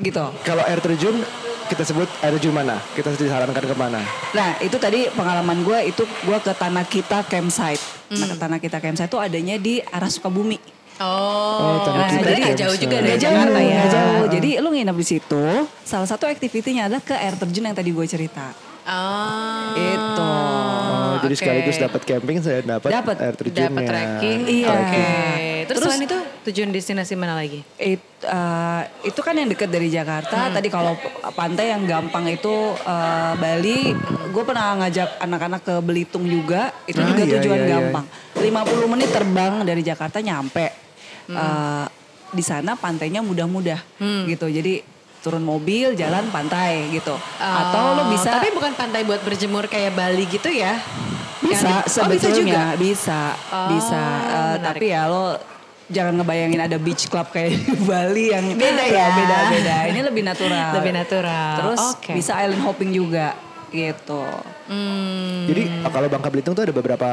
gitu. 0.00 0.24
Kalau 0.42 0.64
air 0.66 0.80
terjun 0.80 1.22
kita 1.70 1.86
sebut 1.86 2.08
air 2.24 2.34
terjun 2.34 2.50
mana? 2.50 2.82
Kita 2.96 3.14
disarankan 3.14 3.62
ke 3.62 3.76
mana? 3.78 4.00
Nah 4.34 4.58
itu 4.58 4.74
tadi 4.80 5.06
pengalaman 5.14 5.62
gue 5.62 5.78
itu 5.86 6.02
gue 6.02 6.38
ke 6.42 6.52
Tanah 6.56 6.82
Kita 6.88 7.22
Campsite. 7.28 8.10
Nah 8.10 8.26
ke 8.26 8.36
Tanah 8.36 8.58
Kita 8.58 8.82
Campsite 8.82 9.06
itu 9.06 9.18
adanya 9.20 9.54
di 9.60 9.78
arah 9.78 10.10
Sukabumi. 10.10 10.58
Oh, 11.00 11.80
Tanah 11.80 11.96
nah, 11.96 12.08
Kita 12.10 12.16
sebenarnya 12.20 12.40
nggak 12.44 12.58
jauh 12.60 12.76
juga 12.76 12.96
dari 13.00 13.06
Nggak 13.08 13.20
jauh, 13.22 13.32
Jakarta 13.32 13.60
ya. 13.62 13.82
jauh. 13.88 14.24
Jadi 14.28 14.50
lu 14.60 14.68
nginep 14.74 14.96
di 14.98 15.06
situ. 15.06 15.44
Salah 15.86 16.08
satu 16.10 16.24
aktivitinya 16.26 16.90
adalah 16.90 17.02
ke 17.06 17.14
air 17.14 17.34
terjun 17.38 17.64
yang 17.70 17.76
tadi 17.76 17.90
gue 17.94 18.06
cerita. 18.10 18.69
Oh, 18.90 19.70
Itu. 19.72 20.26
Oh, 20.26 21.14
jadi 21.20 21.30
oke. 21.30 21.38
sekaligus 21.38 21.76
dapat 21.78 22.02
camping 22.02 22.38
saya 22.40 22.58
dapat 22.60 22.90
Dapat. 22.90 23.16
air 23.18 23.34
terjunnya. 23.34 23.70
Dapat 23.70 23.82
trekking. 23.86 24.40
Iya. 24.44 24.68
Oke. 24.68 25.06
Terus, 25.62 25.78
Terus- 25.78 25.82
selain 25.86 26.02
itu 26.02 26.18
tujuan 26.42 26.68
destinasi 26.70 27.14
mana 27.14 27.34
lagi? 27.34 27.62
It, 27.76 28.02
uh, 28.24 28.82
itu 29.02 29.20
kan 29.20 29.32
yang 29.32 29.46
dekat 29.46 29.70
dari 29.70 29.86
Jakarta. 29.88 30.50
Hmm. 30.50 30.54
Tadi 30.56 30.68
kalau 30.68 30.98
pantai 31.30 31.70
yang 31.70 31.86
gampang 31.86 32.26
itu 32.26 32.50
uh, 32.76 33.32
Bali. 33.36 33.94
Gue 34.28 34.42
pernah 34.42 34.74
ngajak 34.76 35.22
anak-anak 35.22 35.60
ke 35.62 35.74
Belitung 35.78 36.26
juga. 36.26 36.74
Itu 36.84 36.98
Ah, 36.98 37.06
juga 37.06 37.22
iya, 37.22 37.32
tujuan 37.38 37.58
iya, 37.58 37.66
iya. 37.66 37.74
gampang. 37.78 38.04
50 38.34 38.50
menit 38.88 39.08
terbang 39.08 39.54
dari 39.62 39.82
Jakarta 39.82 40.18
nyampe. 40.18 40.66
Hmm. 41.30 41.36
Uh, 41.36 41.86
di 42.30 42.42
sana 42.42 42.74
pantainya 42.74 43.22
mudah-mudah 43.22 43.78
Hmm. 43.98 44.26
gitu. 44.26 44.50
Jadi 44.50 44.82
turun 45.20 45.40
mobil, 45.40 45.92
jalan 45.92 46.28
pantai 46.28 46.88
gitu. 46.90 47.12
Atau 47.36 47.84
lo 47.94 48.02
Oh, 48.02 48.06
bisa 48.08 48.32
Tapi 48.32 48.50
bukan 48.50 48.72
pantai 48.72 49.04
buat 49.04 49.20
berjemur 49.20 49.66
kayak 49.66 49.92
Bali 49.92 50.24
gitu 50.26 50.48
ya? 50.48 50.80
bisa 51.40 51.64
Yang- 51.64 51.88
oh, 51.96 52.08
bisa 52.10 52.28
juga. 52.28 52.52
sebetulnya 52.52 52.64
bisa 52.76 53.20
Oh, 53.48 53.68
bisa 53.70 53.96
Uh, 53.96 54.54
menarik. 54.54 54.60
tapi 54.62 54.86
ya 54.86 55.02
lo 55.06 55.24
jangan 55.88 56.12
ngebayangin 56.14 56.60
ada 56.60 56.76
beach 56.76 57.08
club 57.08 57.26
kayak 57.28 57.50
di 57.56 57.74
Bali 57.80 58.24
yang 58.28 58.44
Beda 58.52 58.84
ya. 58.84 59.06
beda 59.10 59.38
beda 59.50 59.76
ini 59.88 60.00
lebih 60.02 60.22
natural 60.22 60.68
Lebih 60.76 60.92
natural. 60.94 61.50
terus 61.56 61.80
Oke. 61.96 62.12
bisa 62.12 62.36
island 62.38 62.60
hopping 62.60 62.92
juga 62.92 63.32
gitu 63.68 64.20
Hmm, 64.68 65.48
Jadi 65.48 65.62
kalau 65.82 66.06
Bangka 66.06 66.28
Belitung 66.28 66.54
tuh 66.54 66.62
ada 66.62 66.70
beberapa 66.70 67.10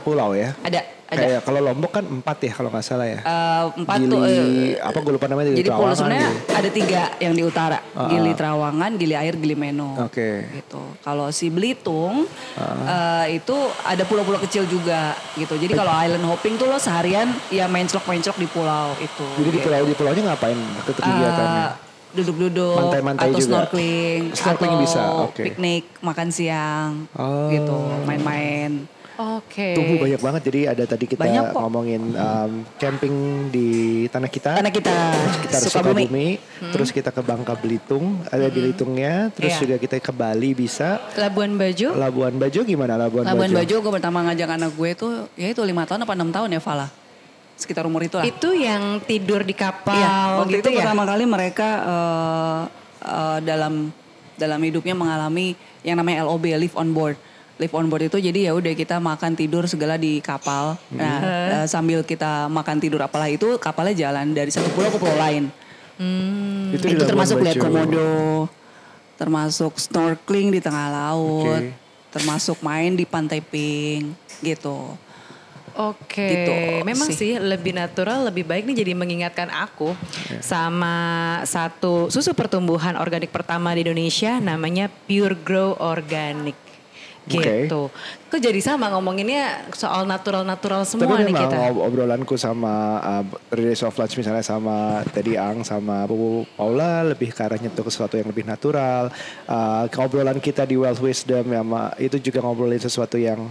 pulau 0.00 0.30
ya. 0.30 0.54
ada 0.60 0.78
ada 1.04 1.20
Kayak 1.20 1.40
kalau 1.44 1.60
Lombok 1.60 1.90
kan 1.92 2.04
empat 2.04 2.36
ya 2.40 2.52
kalau 2.52 2.68
nggak 2.68 2.80
salah 2.82 3.04
ya. 3.04 3.20
Uh, 3.20 3.64
empat 3.76 3.98
Gili, 3.98 4.08
tuh 4.08 4.20
uh, 4.20 4.72
apa 4.82 4.98
gue 4.98 5.12
lupa 5.12 5.26
namanya 5.26 5.50
jadi 5.52 5.68
pulau 5.68 5.92
sebenarnya 5.92 6.30
gitu. 6.30 6.54
ada 6.54 6.68
tiga 6.70 7.02
yang 7.18 7.34
di 7.34 7.42
utara 7.42 7.78
Ah, 7.92 8.08
Gili 8.08 8.30
ah. 8.30 8.34
Trawangan 8.34 8.90
Gili 8.94 9.14
Air 9.14 9.36
Gili 9.36 9.52
Meno 9.54 10.00
Oke. 10.00 10.48
gitu 10.50 10.80
kalau 11.00 11.28
si 11.28 11.48
Belitung 11.48 12.24
Ah. 12.54 13.22
eh, 13.26 13.36
itu 13.36 13.52
ada 13.82 14.02
pulau-pulau 14.02 14.40
kecil 14.40 14.64
juga 14.64 15.12
gitu 15.34 15.54
jadi 15.54 15.72
kalau 15.72 15.92
island 15.92 16.24
hopping 16.24 16.54
tuh 16.54 16.66
lo 16.66 16.78
seharian 16.78 17.28
ya 17.48 17.66
menclok-menclok 17.66 18.34
di 18.34 18.46
pulau 18.46 18.96
itu 18.96 19.26
Jadi 19.36 19.44
di 19.44 19.52
gitu. 19.54 19.66
pulau 19.66 19.82
di 19.84 19.94
pulaunya 19.94 20.22
ngapain 20.24 20.56
ke 20.80 20.92
kegiatannya? 20.94 21.62
Eh, 21.62 21.70
duduk-duduk 22.14 22.78
atau 22.78 23.28
juga? 23.28 23.42
snorkeling 23.42 24.22
Snorkeling 24.32 24.72
atau 24.72 24.82
bisa, 24.82 25.00
oke. 25.26 25.42
piknik 25.44 25.84
makan 26.00 26.28
siang 26.30 26.90
Oh. 27.12 27.50
gitu 27.50 27.74
main-main 28.04 28.86
Oke. 29.14 29.78
Tubuh 29.78 29.96
banyak 30.00 30.18
banget 30.18 30.40
jadi 30.44 30.60
ada 30.68 30.84
tadi 30.84 31.06
kita 31.06 31.22
Banyak 31.22 31.44
kok. 31.48 31.60
ngomongin 31.60 32.02
um, 32.12 32.50
camping 32.76 33.14
di 33.48 33.68
tanah 34.06 34.26
kita. 34.26 34.58
karena 34.58 34.68
kita 34.68 34.94
kita 35.40 35.56
Sukabumi 35.60 36.02
Hmm. 36.04 36.10
Sukabumi, 36.10 36.28
terus 36.72 36.90
kita 36.90 37.10
ke 37.10 37.20
Bangka 37.20 37.54
Belitung, 37.54 38.04
ada 38.26 38.42
di 38.44 38.54
Belitungnya, 38.56 39.30
terus 39.30 39.54
Iya. 39.54 39.60
juga 39.60 39.74
kita 39.78 39.94
ke 39.98 40.10
Bali 40.10 40.50
bisa. 40.52 40.98
Labuan 41.14 41.54
Bajo? 41.54 41.94
Labuan 41.94 42.34
Bajo 42.34 42.60
gimana 42.60 42.94
Labuan, 42.96 43.22
Labuan 43.24 43.48
Bajo? 43.48 43.58
Bajo 43.60 43.74
gue 43.80 43.92
pertama 43.92 44.18
ngajak 44.24 44.48
anak 44.52 44.70
gue 44.72 44.90
tuh 44.94 45.10
ya 45.34 45.46
itu 45.48 45.62
lima 45.62 45.84
tahun 45.84 46.02
apa 46.02 46.12
enam 46.12 46.30
tahun 46.30 46.50
ya 46.50 46.60
Fala 46.60 46.90
sekitar 47.54 47.86
umur 47.86 48.02
itu 48.02 48.18
lah 48.18 48.26
Itu 48.26 48.50
yang 48.50 48.98
tidur 49.00 49.40
di 49.40 49.54
kapal 49.54 49.94
Iya, 49.94 50.42
waktu 50.42 50.50
gitu 50.56 50.66
itu 50.66 50.70
ya? 50.74 50.78
pertama 50.82 51.02
kali 51.04 51.22
mereka 51.24 51.68
eh, 51.80 52.60
eh, 53.04 53.38
dalam 53.42 53.94
dalam 54.34 54.58
hidupnya 54.58 54.92
mengalami 54.92 55.54
yang 55.80 55.94
namanya 55.94 56.26
LOB 56.26 56.50
live 56.50 56.74
on 56.74 56.90
board. 56.90 57.14
Live 57.54 57.70
on 57.70 57.86
board 57.86 58.10
itu 58.10 58.18
jadi 58.18 58.50
ya 58.50 58.52
udah 58.52 58.74
kita 58.74 58.98
makan 58.98 59.38
tidur 59.38 59.62
segala 59.70 59.94
di 59.94 60.18
kapal. 60.18 60.74
Nah, 60.90 61.18
eh, 61.22 61.66
sambil 61.70 62.02
kita 62.02 62.50
makan 62.50 62.82
tidur 62.82 62.98
apalah 62.98 63.30
itu 63.30 63.54
kapalnya 63.62 63.94
jalan 64.10 64.34
dari 64.34 64.50
satu 64.50 64.66
pulau 64.74 64.90
ke 64.90 64.98
pulau 64.98 65.14
lain. 65.14 65.46
Hmm, 65.94 66.74
Itu 66.74 66.90
Itu, 66.90 67.06
termasuk 67.06 67.38
lihat 67.38 67.54
komodo, 67.54 68.50
termasuk 69.14 69.78
snorkeling 69.78 70.50
di 70.50 70.58
tengah 70.58 70.90
laut, 70.90 71.62
Oke. 71.62 71.70
termasuk 72.10 72.58
main 72.58 72.98
di 72.98 73.06
pantai 73.06 73.38
Pink 73.38 74.18
gitu. 74.42 74.98
Oke, 75.74 76.22
Gitu 76.22 76.54
memang 76.86 77.10
sih. 77.10 77.18
sih. 77.18 77.32
lebih 77.38 77.74
natural, 77.74 78.30
lebih 78.30 78.46
baik 78.46 78.62
nih 78.66 78.86
jadi 78.86 78.92
mengingatkan 78.94 79.50
aku 79.50 79.90
sama 80.38 80.94
satu 81.42 82.10
susu 82.10 82.30
pertumbuhan 82.30 82.94
organik 82.94 83.34
pertama 83.34 83.74
di 83.74 83.82
Indonesia 83.82 84.38
namanya 84.38 84.86
Pure 85.06 85.34
Grow 85.42 85.74
Organic. 85.78 86.54
Gitu. 87.24 87.88
Kok 88.28 88.36
jadi 88.36 88.60
sama 88.60 88.92
ngomonginnya 88.92 89.72
soal 89.72 90.04
natural-natural 90.04 90.84
semua 90.84 91.08
Tapi 91.08 91.24
nih 91.24 91.26
memang 91.32 91.42
kita. 91.48 91.56
ob- 91.72 91.82
obrolanku 91.88 92.34
sama 92.36 93.00
uh, 93.00 93.24
Days 93.48 93.80
of 93.80 93.96
Lunch 93.96 94.20
misalnya 94.20 94.44
sama 94.44 95.00
Teddy 95.08 95.40
Ang 95.40 95.64
sama 95.64 96.04
Bu 96.04 96.44
Paula 96.52 97.00
lebih 97.00 97.32
ke 97.32 97.40
arah 97.40 97.56
nyentuh 97.56 97.80
ke 97.80 97.88
sesuatu 97.88 98.20
yang 98.20 98.28
lebih 98.28 98.44
natural. 98.44 99.08
Uh, 99.48 99.88
obrolan 100.04 100.36
kita 100.36 100.68
di 100.68 100.76
Wealth 100.76 101.00
Wisdom 101.00 101.48
ya 101.48 101.62
ma- 101.64 101.96
itu 101.96 102.20
juga 102.20 102.44
ngobrolin 102.44 102.82
sesuatu 102.82 103.16
yang 103.16 103.48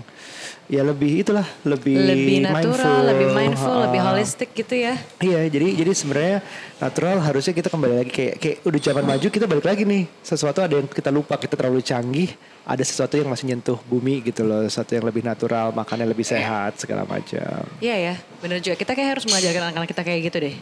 ya 0.72 0.80
lebih 0.80 1.28
itulah 1.28 1.44
lebih 1.68 1.98
lebih 1.98 2.38
natural, 2.40 2.72
mindful, 2.72 2.98
lebih 3.04 3.28
mindful, 3.36 3.74
uh, 3.74 3.82
lebih 3.90 4.00
holistik 4.00 4.50
gitu 4.56 4.76
ya. 4.80 4.96
Iya, 5.20 5.50
jadi 5.52 5.68
jadi 5.76 5.92
sebenarnya 5.92 6.38
natural 6.84 7.18
harusnya 7.24 7.56
kita 7.56 7.72
kembali 7.72 7.96
lagi 7.96 8.12
kayak 8.12 8.36
kayak 8.36 8.58
udah 8.68 8.80
zaman 8.84 9.04
maju 9.08 9.28
kita 9.32 9.46
balik 9.48 9.64
lagi 9.64 9.84
nih. 9.88 10.04
Sesuatu 10.20 10.60
ada 10.60 10.76
yang 10.76 10.84
kita 10.86 11.08
lupa, 11.08 11.40
kita 11.40 11.56
terlalu 11.56 11.80
canggih, 11.80 12.36
ada 12.68 12.84
sesuatu 12.84 13.16
yang 13.16 13.32
masih 13.32 13.48
nyentuh 13.48 13.80
bumi 13.88 14.20
gitu 14.20 14.44
loh, 14.44 14.68
sesuatu 14.68 14.92
yang 14.92 15.08
lebih 15.08 15.24
natural, 15.24 15.72
makannya 15.72 16.04
lebih 16.04 16.28
sehat 16.28 16.76
segala 16.76 17.08
macam. 17.08 17.64
Iya 17.80 17.96
ya, 17.96 18.14
bener 18.44 18.60
juga. 18.60 18.76
Kita 18.76 18.92
kayak 18.92 19.10
harus 19.16 19.24
mengajarkan 19.24 19.62
anak-anak 19.72 19.90
kita 19.90 20.04
kayak 20.04 20.20
gitu 20.28 20.38
deh. 20.44 20.56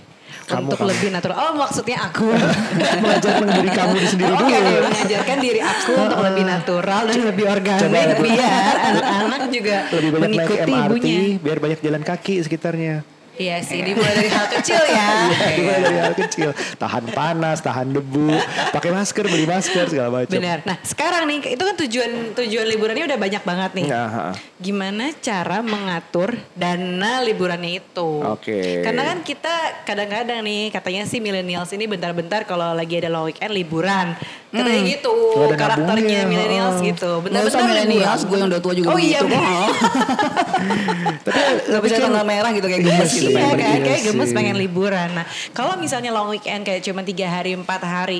Kamu, 0.47 0.71
Untuk 0.71 0.79
kamu. 0.79 0.89
lebih 0.95 1.10
natural. 1.12 1.38
Oh 1.41 1.53
maksudnya 1.57 1.97
aku. 2.07 2.27
Mengajarkan 3.03 3.47
diri 3.51 3.69
kamu 3.69 3.93
di 3.97 4.07
sendiri 4.07 4.31
Oke, 4.31 4.55
dulu. 4.55 4.79
mengajarkan 4.88 5.38
diri 5.41 5.60
aku 5.60 5.91
untuk 5.97 6.19
lebih 6.23 6.43
natural 6.47 7.01
dan 7.03 7.19
lebih 7.25 7.45
organik 7.49 8.15
biar 8.15 8.75
anak-anak 8.79 9.41
juga 9.51 9.77
Lebih 9.91 10.10
banyak 10.10 10.21
naik 10.21 10.31
mengikuti 10.31 10.71
MRT, 10.71 10.88
ibunya. 10.88 11.19
biar 11.41 11.57
banyak 11.60 11.79
jalan 11.81 12.03
kaki 12.05 12.34
sekitarnya. 12.41 12.95
Iya 13.41 13.58
sih, 13.65 13.82
dimulai 13.82 14.13
dari 14.13 14.30
hal 14.30 14.45
kecil 14.54 14.82
ya. 14.86 15.10
Dimulai 15.58 15.82
dari 15.82 15.97
hal 15.97 16.13
kecil, 16.13 16.49
tahan 16.77 17.06
panas, 17.10 17.58
tahan 17.65 17.89
debu, 17.89 18.30
pakai 18.69 18.93
masker, 18.93 19.25
beli 19.25 19.49
masker 19.49 19.89
segala 19.89 20.21
macam. 20.21 20.38
Benar. 20.38 20.62
Nah 20.62 20.77
sekarang 20.86 21.25
nih, 21.25 21.58
itu 21.58 21.63
kan 21.65 21.75
tujuan 21.82 22.12
tujuan 22.38 22.65
liburannya 22.69 23.06
udah 23.10 23.19
banyak 23.19 23.41
banget 23.41 23.71
nih. 23.82 23.88
Nah. 23.89 24.38
Gimana 24.62 25.10
cara 25.17 25.65
mengatur 25.65 26.38
dana 26.54 27.25
liburannya 27.25 27.82
itu? 27.82 28.21
Oke. 28.21 28.86
Karena 28.86 29.10
kan 29.10 29.25
kita 29.25 29.86
kadang-kadang 29.89 30.45
nih 30.45 30.69
katanya 30.69 31.10
sih 31.10 31.17
millennials 31.17 31.73
ini 31.73 31.89
bentar-bentar 31.89 32.45
kalau 32.45 32.77
lagi 32.77 33.01
ada 33.01 33.10
long 33.10 33.25
weekend 33.25 33.58
liburan. 33.58 34.13
Katanya 34.51 34.84
gitu 34.84 35.15
Nggak 35.15 35.47
ada 35.47 35.58
karakternya 35.63 36.19
millennials 36.27 36.77
oh. 36.77 36.84
gitu. 36.84 37.12
Nggak 37.23 37.32
Bentar-bentar 37.32 37.67
millennials, 37.71 38.21
gue 38.27 38.38
yang 38.38 38.49
udah 38.51 38.62
tua 38.62 38.73
juga 38.75 38.88
Oh 38.91 38.99
iya, 38.99 39.19
begitu. 39.23 39.32
bener. 39.32 39.69
Tapi 41.25 41.71
Gak 41.71 41.82
bisa 41.88 41.95
tanggal 42.04 42.25
merah 42.27 42.51
gitu 42.51 42.67
kayak 42.67 42.84
gemes 42.84 43.12
gitu. 43.15 43.31
Iya 43.32 43.48
pengen 43.50 43.58
pergi. 43.74 43.88
kayak 43.88 44.02
gemes 44.06 44.30
sih. 44.30 44.36
pengen 44.36 44.56
liburan. 44.56 45.10
Nah, 45.13 45.26
kalau 45.52 45.74
misalnya 45.76 46.12
long 46.12 46.30
weekend 46.30 46.62
kayak 46.62 46.82
cuma 46.82 47.02
tiga 47.02 47.28
hari, 47.28 47.56
empat 47.56 47.82
hari, 47.82 48.20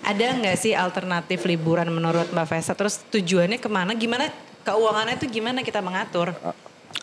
ada 0.00 0.24
nggak 0.24 0.56
sih 0.56 0.72
alternatif 0.72 1.42
liburan 1.42 1.88
menurut 1.88 2.30
Mbak 2.30 2.46
Fesa? 2.46 2.72
Terus 2.72 3.02
tujuannya 3.08 3.58
ke 3.58 3.68
mana? 3.68 3.92
Gimana 3.92 4.30
keuangannya 4.62 5.16
itu 5.16 5.26
gimana 5.28 5.60
kita 5.60 5.82
mengatur? 5.82 6.32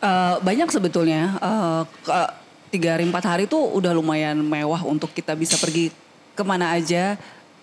Eh, 0.01 0.35
banyak 0.39 0.69
sebetulnya. 0.69 1.35
Eh, 1.37 1.81
ke- 2.01 2.33
tiga 2.65 2.97
hari 2.97 3.07
empat 3.07 3.23
hari 3.23 3.43
tuh 3.45 3.61
udah 3.71 3.95
lumayan 3.95 4.35
mewah 4.35 4.83
untuk 4.83 5.07
kita 5.11 5.31
bisa 5.31 5.55
pergi 5.55 5.93
ke 6.35 6.43
mana 6.43 6.75
aja 6.75 7.15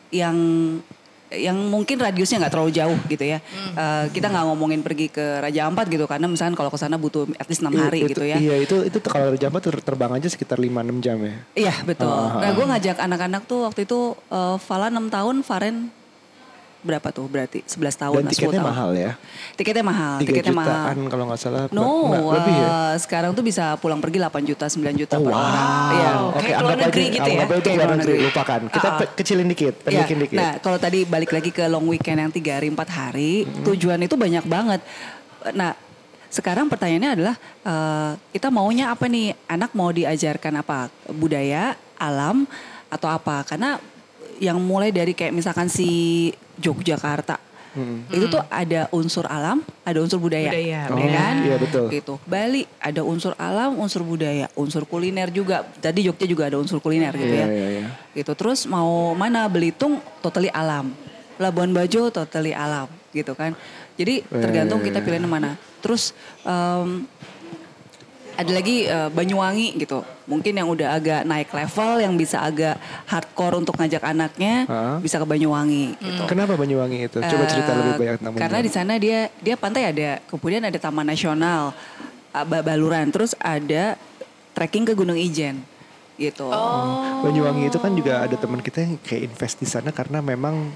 yang 0.08 0.36
yang 1.34 1.56
mungkin 1.66 1.96
radiusnya 1.96 2.40
nggak 2.40 2.52
terlalu 2.52 2.72
jauh 2.72 2.98
gitu 3.06 3.24
ya. 3.24 3.38
Eh, 3.72 4.04
kita 4.10 4.28
nggak 4.28 4.44
ngomongin 4.48 4.80
pergi 4.80 5.08
ke 5.08 5.40
Raja 5.40 5.66
Ampat 5.66 5.88
gitu 5.88 6.04
karena 6.04 6.26
misalnya 6.26 6.52
kalau 6.52 6.68
ke 6.68 6.76
sana 6.76 6.96
butuh 6.96 7.24
at 7.36 7.46
least 7.46 7.60
enam 7.60 7.72
hari 7.74 8.00
Iya, 8.00 8.08
gitu 8.08 8.20
itu- 8.20 8.30
ya. 8.30 8.36
Iya 8.36 8.56
itu 8.60 8.76
itu 8.84 8.98
kalau 9.02 9.32
jambat 9.34 9.62
ter- 9.62 9.80
terbang 9.80 10.12
aja 10.12 10.28
sekitar 10.28 10.56
5-6 10.56 11.00
jam 11.00 11.16
ya. 11.18 11.34
Iya 11.54 11.74
betul. 11.82 12.10
Ah, 12.10 12.28
ah, 12.28 12.40
Nah 12.40 12.50
gue 12.52 12.64
ngajak 12.66 12.96
anak-anak 12.98 13.42
tuh 13.44 13.64
waktu 13.64 13.84
itu 13.84 13.98
eh, 14.28 14.56
Fala 14.58 14.88
6 14.88 15.08
tahun, 15.08 15.40
Faren 15.40 15.88
berapa 16.82 17.08
tuh 17.08 17.24
berarti 17.24 17.62
11 17.62 17.78
tahun 17.96 18.14
Dan 18.18 18.24
atau 18.24 18.34
10 18.34 18.34
tiketnya 18.34 18.58
tahun. 18.58 18.68
mahal 18.68 18.90
ya. 18.92 19.12
Tiketnya 19.54 19.84
mahal, 19.84 20.14
3 20.14 20.22
tiketnya 20.24 20.52
jutaan 20.52 20.96
mahal. 20.98 21.08
kalau 21.08 21.24
nggak 21.24 21.40
salah. 21.40 21.62
No, 21.70 21.86
Nggak, 22.04 22.22
lebih 22.34 22.56
ya. 22.56 22.70
sekarang 22.98 23.30
tuh 23.32 23.44
bisa 23.44 23.64
pulang 23.78 23.98
pergi 23.98 24.18
8 24.18 24.42
juta, 24.42 24.66
9 24.66 24.82
juta 24.96 25.14
Oh, 25.14 25.22
per 25.22 25.30
wow. 25.30 25.38
orang. 25.38 25.62
Iya. 25.62 26.10
Kayak 26.10 26.18
Oke, 26.18 26.50
keluar 26.52 26.58
anggap 26.68 26.82
negeri 26.84 27.02
aja, 27.02 27.12
gitu 27.12 27.22
ya? 27.22 27.34
itu 27.38 27.38
Kayak 27.38 27.62
luar 27.62 27.76
luar 27.78 27.90
negeri, 27.96 28.14
lupakan. 28.20 28.60
Kita 28.68 28.88
pe- 28.92 29.10
kecilin 29.14 29.48
dikit, 29.48 29.74
Iya. 29.76 29.84
pendekin 29.86 30.18
dikit. 30.20 30.36
Nah, 30.36 30.52
kalau 30.58 30.76
tadi 30.76 30.98
balik 31.04 31.30
lagi 31.30 31.50
ke 31.50 31.64
long 31.64 31.86
weekend 31.86 32.18
yang 32.18 32.30
3 32.30 32.52
hari 32.52 32.68
4 32.68 32.90
hari, 32.90 33.32
Hmm. 33.42 33.62
tujuan 33.64 33.98
itu 33.98 34.14
banyak 34.14 34.44
banget. 34.44 34.80
Nah, 35.54 35.78
sekarang 36.28 36.66
pertanyaannya 36.66 37.10
adalah 37.12 37.34
eh, 37.62 38.10
kita 38.32 38.48
maunya 38.48 38.90
apa 38.90 39.06
nih? 39.06 39.38
Anak 39.46 39.70
mau 39.72 39.88
diajarkan 39.88 40.58
apa? 40.58 40.90
Budaya, 41.08 41.78
alam 41.94 42.42
atau 42.88 43.06
apa? 43.06 43.44
Karena 43.44 43.78
yang 44.42 44.58
mulai 44.58 44.90
dari 44.90 45.14
kayak 45.14 45.30
misalkan 45.30 45.70
si 45.70 45.86
Yogyakarta 46.58 47.38
Hmm. 47.72 48.04
itu 48.12 48.28
tuh 48.28 48.44
ada 48.52 48.84
unsur 48.92 49.24
alam, 49.24 49.64
ada 49.80 49.96
unsur 50.04 50.20
budaya, 50.20 50.52
Budaya, 50.52 50.60
ya 50.60 50.92
Oh, 50.92 51.00
kan? 51.00 51.34
iya, 51.40 51.56
betul. 51.56 51.88
Gitu. 51.88 52.14
Bali 52.28 52.68
ada 52.76 53.00
unsur 53.00 53.32
alam, 53.40 53.80
unsur 53.80 54.04
budaya, 54.04 54.44
unsur 54.52 54.84
kuliner 54.84 55.32
juga. 55.32 55.64
Tadi 55.80 56.04
Jogja 56.04 56.28
juga 56.28 56.52
ada 56.52 56.60
unsur 56.60 56.84
kuliner 56.84 57.16
gitu 57.16 57.32
Iya, 57.32 57.40
ya. 57.40 57.46
iya, 57.48 57.68
iya. 57.80 57.86
Gitu. 58.12 58.28
Terus 58.36 58.68
mau 58.68 59.16
mana 59.16 59.48
Belitung 59.48 60.04
totally 60.20 60.52
alam, 60.52 60.92
Labuan 61.40 61.72
Bajo 61.72 62.12
totally 62.12 62.52
alam, 62.52 62.92
gitu 63.08 63.32
kan? 63.32 63.56
Jadi 63.96 64.20
tergantung 64.28 64.84
kita 64.84 65.00
pilihan 65.00 65.24
mana. 65.24 65.56
Terus 65.80 66.12
em, 66.44 67.08
ada 68.42 68.52
lagi 68.52 68.76
eh, 68.84 69.08
Banyuwangi 69.08 69.78
gitu. 69.78 70.02
Mungkin 70.22 70.52
yang 70.52 70.66
udah 70.66 70.88
agak 70.92 71.22
naik 71.22 71.50
level, 71.50 71.90
yang 71.98 72.14
bisa 72.14 72.38
agak 72.38 72.76
hardcore 73.06 73.56
untuk 73.56 73.74
ngajak 73.74 74.02
anaknya, 74.02 74.66
Hah? 74.66 74.96
bisa 74.98 75.16
ke 75.16 75.26
Banyuwangi 75.26 75.94
gitu. 75.96 76.22
Kenapa 76.26 76.54
Banyuwangi 76.54 77.06
itu? 77.06 77.18
Coba 77.18 77.44
cerita 77.46 77.70
Eh, 77.70 77.76
lebih 77.76 77.94
banyak 77.96 78.14
tentang 78.18 78.32
Karena 78.36 78.58
di 78.58 78.70
sana 78.70 78.92
dia 78.96 79.30
dia 79.38 79.54
pantai 79.54 79.82
ada, 79.88 80.18
kemudian 80.26 80.62
ada 80.62 80.76
Taman 80.76 81.06
Nasional, 81.06 81.70
uh, 82.30 82.44
Ba- 82.44 82.62
Baluran, 82.62 83.08
terus 83.08 83.32
ada 83.38 83.94
trekking 84.52 84.84
ke 84.84 84.92
Gunung 84.92 85.16
Ijen, 85.16 85.62
gitu. 86.14 86.46
Oh. 86.46 87.22
Banyuwangi 87.24 87.66
itu 87.66 87.78
kan 87.78 87.92
juga 87.92 88.22
ada 88.22 88.36
teman 88.36 88.60
kita 88.60 88.78
yang 88.80 88.94
kayak 89.00 89.22
invest 89.26 89.56
di 89.56 89.66
sana 89.66 89.90
karena 89.90 90.20
memang 90.20 90.70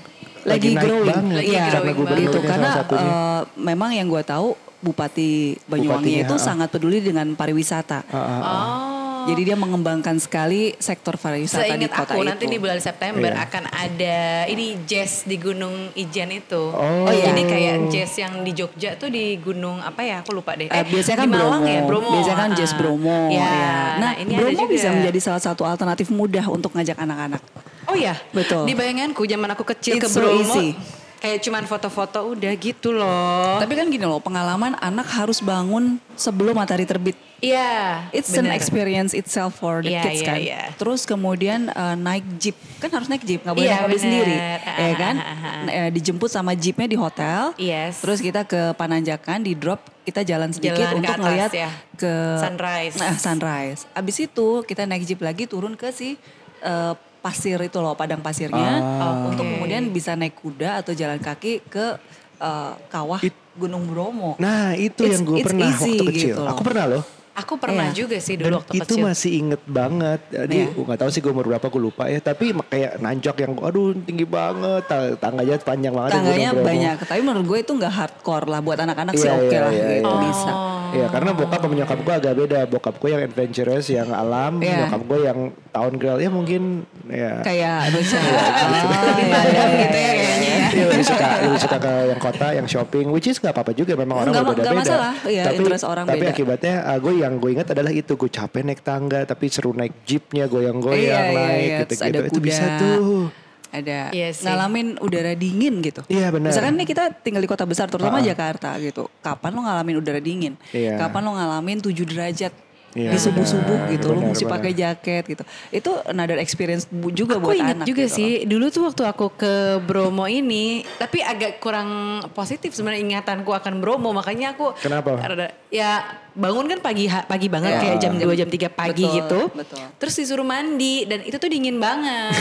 Lagi, 0.46 0.72
naik 0.72 0.86
growing, 0.86 1.10
banget 1.10 1.34
Lagi 1.36 1.50
Iya, 1.50 1.58
karena 1.58 1.74
growing 1.74 1.96
gubernurnya 1.98 2.26
gitu. 2.28 2.38
Karena 2.40 2.68
salah 2.70 2.78
satunya. 2.82 3.10
uh, 3.10 3.40
memang 3.58 3.90
yang 3.92 4.06
gue 4.06 4.22
tahu 4.22 4.48
Bupati 4.86 5.58
Banyuwangi 5.66 6.14
Bupatinya, 6.14 6.30
itu 6.30 6.34
ah. 6.38 6.42
sangat 6.42 6.68
peduli 6.70 7.02
dengan 7.02 7.34
pariwisata. 7.34 8.06
Ah, 8.06 8.14
ah, 8.14 8.22
ah. 8.22 8.42
Oh. 8.46 8.94
Jadi 9.26 9.42
dia 9.42 9.58
mengembangkan 9.58 10.22
sekali 10.22 10.78
sektor 10.78 11.18
pariwisata 11.18 11.66
di 11.66 11.82
Seingat 11.82 11.98
kota 11.98 12.14
aku 12.14 12.22
itu. 12.22 12.30
nanti 12.30 12.44
di 12.46 12.62
bulan 12.62 12.78
September 12.78 13.34
Iya. 13.34 13.42
akan 13.50 13.64
ada 13.74 14.18
ini 14.46 14.78
jazz 14.86 15.26
di 15.26 15.34
Gunung 15.34 15.90
Ijen 15.98 16.30
itu. 16.30 16.62
Oh, 16.70 17.10
iya. 17.10 17.34
Jadi 17.34 17.42
kayak 17.42 17.76
jazz 17.90 18.14
yang 18.22 18.46
di 18.46 18.54
Jogja 18.54 18.94
tuh 18.94 19.10
di 19.10 19.34
gunung 19.42 19.82
apa 19.82 20.06
ya? 20.06 20.22
Aku 20.22 20.30
lupa 20.30 20.54
deh. 20.54 20.70
Eh, 20.70 20.84
biasanya 20.86 21.26
kan 21.26 21.26
di 21.26 21.34
Malang 21.34 21.58
Bromo. 21.58 21.74
ya, 21.74 21.80
Bromo. 21.82 22.10
Biasanya 22.14 22.38
kan 22.38 22.50
jazz 22.54 22.72
Bromo. 22.78 23.18
Ya. 23.34 23.42
ya. 23.42 23.74
Nah, 23.98 24.12
ini 24.14 24.30
ada 24.30 24.46
Bromo 24.46 24.62
juga. 24.62 24.70
bisa 24.78 24.88
menjadi 24.94 25.18
salah 25.18 25.42
satu 25.42 25.66
alternatif 25.66 26.06
mudah 26.14 26.46
untuk 26.46 26.70
ngajak 26.78 26.94
anak-anak. 26.94 27.42
Oh 27.90 27.98
ya, 27.98 28.14
Betul. 28.30 28.62
Di 28.62 28.78
bayanganku 28.78 29.26
zaman 29.26 29.50
aku 29.58 29.66
kecil 29.66 29.98
ke 29.98 30.06
It's 30.06 30.14
so 30.14 30.22
Bromo, 30.22 30.38
easy. 30.38 30.78
Kayak 31.26 31.42
cuman 31.42 31.64
foto-foto 31.66 32.18
udah 32.30 32.52
gitu 32.54 32.94
loh. 32.94 33.58
Tapi 33.58 33.74
kan 33.74 33.90
gini 33.90 34.06
loh, 34.06 34.22
pengalaman 34.22 34.78
anak 34.78 35.10
harus 35.10 35.42
bangun 35.42 35.98
sebelum 36.14 36.54
matahari 36.54 36.86
terbit. 36.86 37.18
Iya, 37.36 38.06
It's 38.16 38.32
an 38.32 38.48
bener. 38.48 38.56
experience 38.56 39.12
itself 39.12 39.60
for 39.60 39.84
the 39.84 39.92
Iya, 39.92 40.02
kids 40.08 40.22
iya, 40.22 40.26
kan. 40.26 40.38
iya. 40.40 40.62
Terus 40.72 41.04
kemudian 41.04 41.68
eh, 41.68 41.96
naik 41.98 42.24
jeep, 42.40 42.56
kan 42.80 42.88
harus 42.88 43.10
naik 43.10 43.26
jeep, 43.26 43.44
nggak 43.44 43.52
boleh 43.52 43.66
Iya, 43.66 43.74
naik 43.76 43.84
mobil 43.84 44.00
sendiri, 44.00 44.36
Ah, 44.40 44.78
ya 44.80 44.94
kan? 44.96 45.14
ah, 45.16 45.26
ah, 45.26 45.44
ah. 45.44 45.62
Eh, 45.68 45.90
dijemput 45.92 46.30
sama 46.30 46.54
jeepnya 46.54 46.86
di 46.86 46.96
hotel. 46.96 47.52
Yes. 47.60 48.00
Terus 48.00 48.24
kita 48.24 48.46
ke 48.46 48.72
Pananjakan, 48.72 49.44
di 49.44 49.52
drop, 49.52 49.84
kita 50.00 50.24
jalan 50.24 50.48
sedikit 50.48 50.80
Jalan 50.80 51.02
untuk 51.02 51.12
ngeliat 51.18 51.52
ya. 51.52 51.68
ke 51.92 52.12
Sunrise. 52.40 52.94
Nah, 52.96 53.12
sunrise. 53.26 53.80
Abis 53.92 54.16
itu 54.22 54.64
kita 54.64 54.88
naik 54.88 55.04
jeep 55.04 55.20
lagi 55.20 55.44
turun 55.44 55.76
ke 55.76 55.92
si 55.92 56.16
eh, 56.62 56.92
pasir 57.26 57.58
itu 57.58 57.74
loh, 57.76 57.92
padang 57.92 58.20
pasirnya, 58.20 58.78
Ah. 58.78 59.26
untuk 59.26 59.42
Oke. 59.42 59.52
kemudian 59.52 59.82
bisa 59.88 60.14
naik 60.14 60.36
kuda 60.36 60.78
atau 60.78 60.92
jalan 60.92 61.18
kaki 61.18 61.66
ke 61.66 61.98
eh, 62.36 62.72
kawah 62.86 63.18
It- 63.18 63.34
Gunung 63.52 63.88
Bromo. 63.88 64.36
Nah 64.36 64.76
itu 64.76 65.02
It's- 65.02 65.16
yang 65.16 65.24
gue 65.24 65.40
pernah 65.42 65.66
easy 65.66 65.96
waktu 65.96 66.04
kecil. 66.06 66.28
gitu 66.28 66.40
loh. 66.40 66.52
Aku 66.52 66.62
pernah 66.62 66.84
loh. 66.86 67.02
Aku 67.34 67.54
pernah 67.56 67.86
Iya. 67.86 67.96
juga 67.98 68.16
sih 68.16 68.32
Dan 68.34 68.44
dulu 68.46 68.56
waktu 68.58 68.74
itu 68.74 68.84
kecil. 68.90 69.04
masih 69.04 69.30
inget 69.34 69.62
banget. 69.62 70.20
Jadi 70.26 70.56
Iya. 70.62 70.72
nggak 70.78 70.98
tahu 70.98 71.10
sih 71.10 71.20
gue 71.20 71.28
umur 71.30 71.44
berapa 71.46 71.66
gue 71.66 71.82
lupa 71.82 72.04
ya. 72.06 72.16
Tapi 72.18 72.44
kayak 72.62 72.96
nanjak 72.98 73.36
yang 73.38 73.52
aduh 73.58 73.92
tinggi 73.98 74.24
banget. 74.24 74.82
Ta- 74.84 75.16
Tangganya 75.18 75.56
panjang 75.58 75.92
banget. 75.92 76.12
Tangganya 76.12 76.50
banyak, 76.54 76.96
tapi 77.02 77.20
menurut 77.22 77.46
gue 77.46 77.58
itu 77.58 77.72
nggak 77.72 77.92
hardcore 77.94 78.46
lah 78.46 78.60
buat 78.60 78.76
anak-anak 78.78 79.12
Iya, 79.12 79.20
sih 79.20 79.30
oke 79.30 79.48
iya, 79.50 79.60
lah 79.60 79.70
iya, 79.70 79.84
gitu 79.90 80.08
iya. 80.10 80.20
bisa. 80.22 80.52
Iya 80.96 81.06
karena 81.12 81.30
bokap 81.36 81.60
sama 81.60 81.74
nyokap 81.76 81.98
gue 82.00 82.14
agak 82.16 82.34
beda. 82.34 82.60
Bokap 82.66 82.94
gue 82.96 83.10
yang 83.12 83.22
adventurous, 83.22 83.86
yang 83.92 84.08
alam. 84.10 84.58
Iya. 84.58 84.88
Nyokap 84.88 85.02
gue 85.04 85.18
yang 85.22 85.38
town 85.70 85.92
girl. 86.00 86.18
Ya 86.18 86.30
mungkin 86.32 86.62
ya. 87.06 87.44
Kayak 87.44 87.92
Rusia. 87.92 88.18
Lebih 88.18 89.26
padam 89.30 89.68
gitu 89.76 89.98
ya 89.98 90.12
kayaknya 90.16 90.50
ya. 90.50 90.66
Iya, 90.76 90.84
lebih 90.92 91.06
suka 91.06 91.28
lebih 91.46 91.60
suka 91.60 91.76
ke 91.78 91.92
yang 92.10 92.20
kota, 92.20 92.46
yang 92.52 92.66
shopping, 92.66 93.06
which 93.14 93.28
is 93.30 93.38
nggak 93.38 93.54
apa-apa 93.54 93.72
juga 93.72 93.92
memang 93.94 94.16
orang 94.26 94.32
berbeda-beda. 94.32 94.64
nggak 94.66 94.82
masalah. 94.82 95.12
Iya, 95.24 95.42
tapi 95.46 95.62
orang 95.86 96.04
tapi 96.06 96.24
beda. 96.24 96.32
akibatnya 96.34 96.74
uh, 96.84 96.98
gue 96.98 97.12
yang 97.22 97.32
gue 97.38 97.50
ingat 97.52 97.68
adalah 97.72 97.92
itu 97.92 98.12
gue 98.16 98.30
capek 98.30 98.62
naik 98.66 98.82
tangga, 98.82 99.20
tapi 99.24 99.44
seru 99.48 99.70
naik 99.72 100.02
jeepnya 100.04 100.50
goyang-goyang 100.50 101.00
Iya, 101.00 101.20
iya, 101.30 101.36
naik 101.36 101.68
iya. 101.68 101.78
Gitu-gitu. 101.84 102.04
ada 102.04 102.18
Itu 102.28 102.40
bisa 102.42 102.64
tuh. 102.80 103.45
Ada 103.70 104.10
Iya 104.10 104.28
sih. 104.30 104.44
ngalamin 104.44 104.98
udara 104.98 105.32
dingin 105.32 105.78
gitu. 105.80 106.02
Iya, 106.06 106.30
benar. 106.30 106.50
Misalkan 106.50 106.74
nih 106.74 106.86
kita 106.86 107.10
tinggal 107.20 107.42
di 107.42 107.50
kota 107.50 107.62
besar, 107.62 107.86
terutama 107.86 108.18
Ah. 108.18 108.24
Jakarta 108.24 108.74
gitu. 108.78 109.06
Kapan 109.20 109.50
lo 109.52 109.60
ngalamin 109.62 109.96
udara 109.96 110.18
dingin? 110.18 110.54
Iya. 110.70 110.98
Kapan 110.98 111.22
lo 111.22 111.30
ngalamin 111.34 111.78
7 111.80 112.04
derajat 112.04 112.52
Iya, 112.96 113.12
di 113.12 113.18
subuh-subuh 113.20 113.92
gitu. 113.92 114.08
lo 114.08 114.18
benar, 114.18 114.32
mesti 114.32 114.44
pakai 114.48 114.72
jaket 114.72 115.24
gitu. 115.28 115.42
Itu 115.70 116.00
another 116.02 116.40
experience 116.40 116.88
juga 117.12 117.36
Aku 117.36 117.46
buat 117.46 117.54
ingat 117.54 117.76
anak 117.76 117.86
juga 117.86 118.04
gitu. 118.04 118.16
sih, 118.16 118.30
dulu 118.42 118.66
tuh 118.68 118.88
waktu 118.88 119.02
aku 119.04 119.26
ke 119.36 119.52
Bromo 119.80 120.24
ini, 120.24 120.80
tapi 120.96 121.20
agak 121.20 121.60
kurang 121.60 121.88
positif 122.32 122.72
sebenarnya 122.72 123.04
ingatanku 123.04 123.52
akan 123.52 123.78
Bromo, 123.78 124.10
makanya 124.10 124.56
aku 124.56 124.72
Kenapa? 124.76 125.12
rada- 125.14 125.52
ya 125.68 126.00
bangun 126.32 126.68
kan 126.68 126.80
pagi 126.80 127.04
pagi 127.08 127.48
banget 127.48 127.70
Ya. 127.70 127.80
kayak 127.82 127.96
jam 127.98 128.12
2 128.14 128.32
jam 128.34 128.46
3 128.46 128.68
pagi 128.70 129.02
Betul, 129.02 129.16
gitu. 129.18 129.40
betul. 129.52 129.82
Terus 129.96 130.14
disuruh 130.14 130.46
mandi 130.46 131.04
dan 131.04 131.20
itu 131.20 131.36
tuh 131.36 131.48
dingin 131.48 131.76
banget 131.76 132.32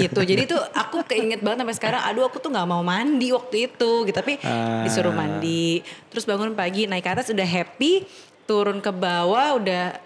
gitu. 0.00 0.18
Jadi 0.30 0.42
tuh 0.48 0.62
aku 0.72 1.02
keinget 1.04 1.38
banget 1.40 1.62
sampai 1.62 1.76
sekarang, 1.76 2.02
aduh 2.02 2.26
aku 2.26 2.38
tuh 2.38 2.50
nggak 2.50 2.64
mau 2.64 2.82
mandi 2.82 3.30
waktu 3.30 3.68
itu 3.68 3.92
gitu, 4.02 4.14
tapi 4.14 4.38
Ah. 4.40 4.82
disuruh 4.82 5.10
mandi. 5.10 5.78
Terus 6.08 6.22
bangun 6.22 6.52
pagi 6.52 6.84
naik 6.84 7.02
ke 7.02 7.10
atas 7.12 7.28
udah 7.28 7.44
happy, 7.44 8.02
turun 8.44 8.78
ke 8.78 8.90
bawah 8.90 9.56
udah 9.56 9.96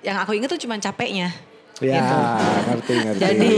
yang 0.00 0.16
aku 0.16 0.32
inget 0.32 0.48
tuh 0.48 0.58
cuma 0.58 0.76
capeknya. 0.76 1.32
Ya, 1.76 2.00
Gitu. 2.00 2.16
ngerti 2.66 2.92
ngerti. 2.96 3.20
Jadi 3.20 3.48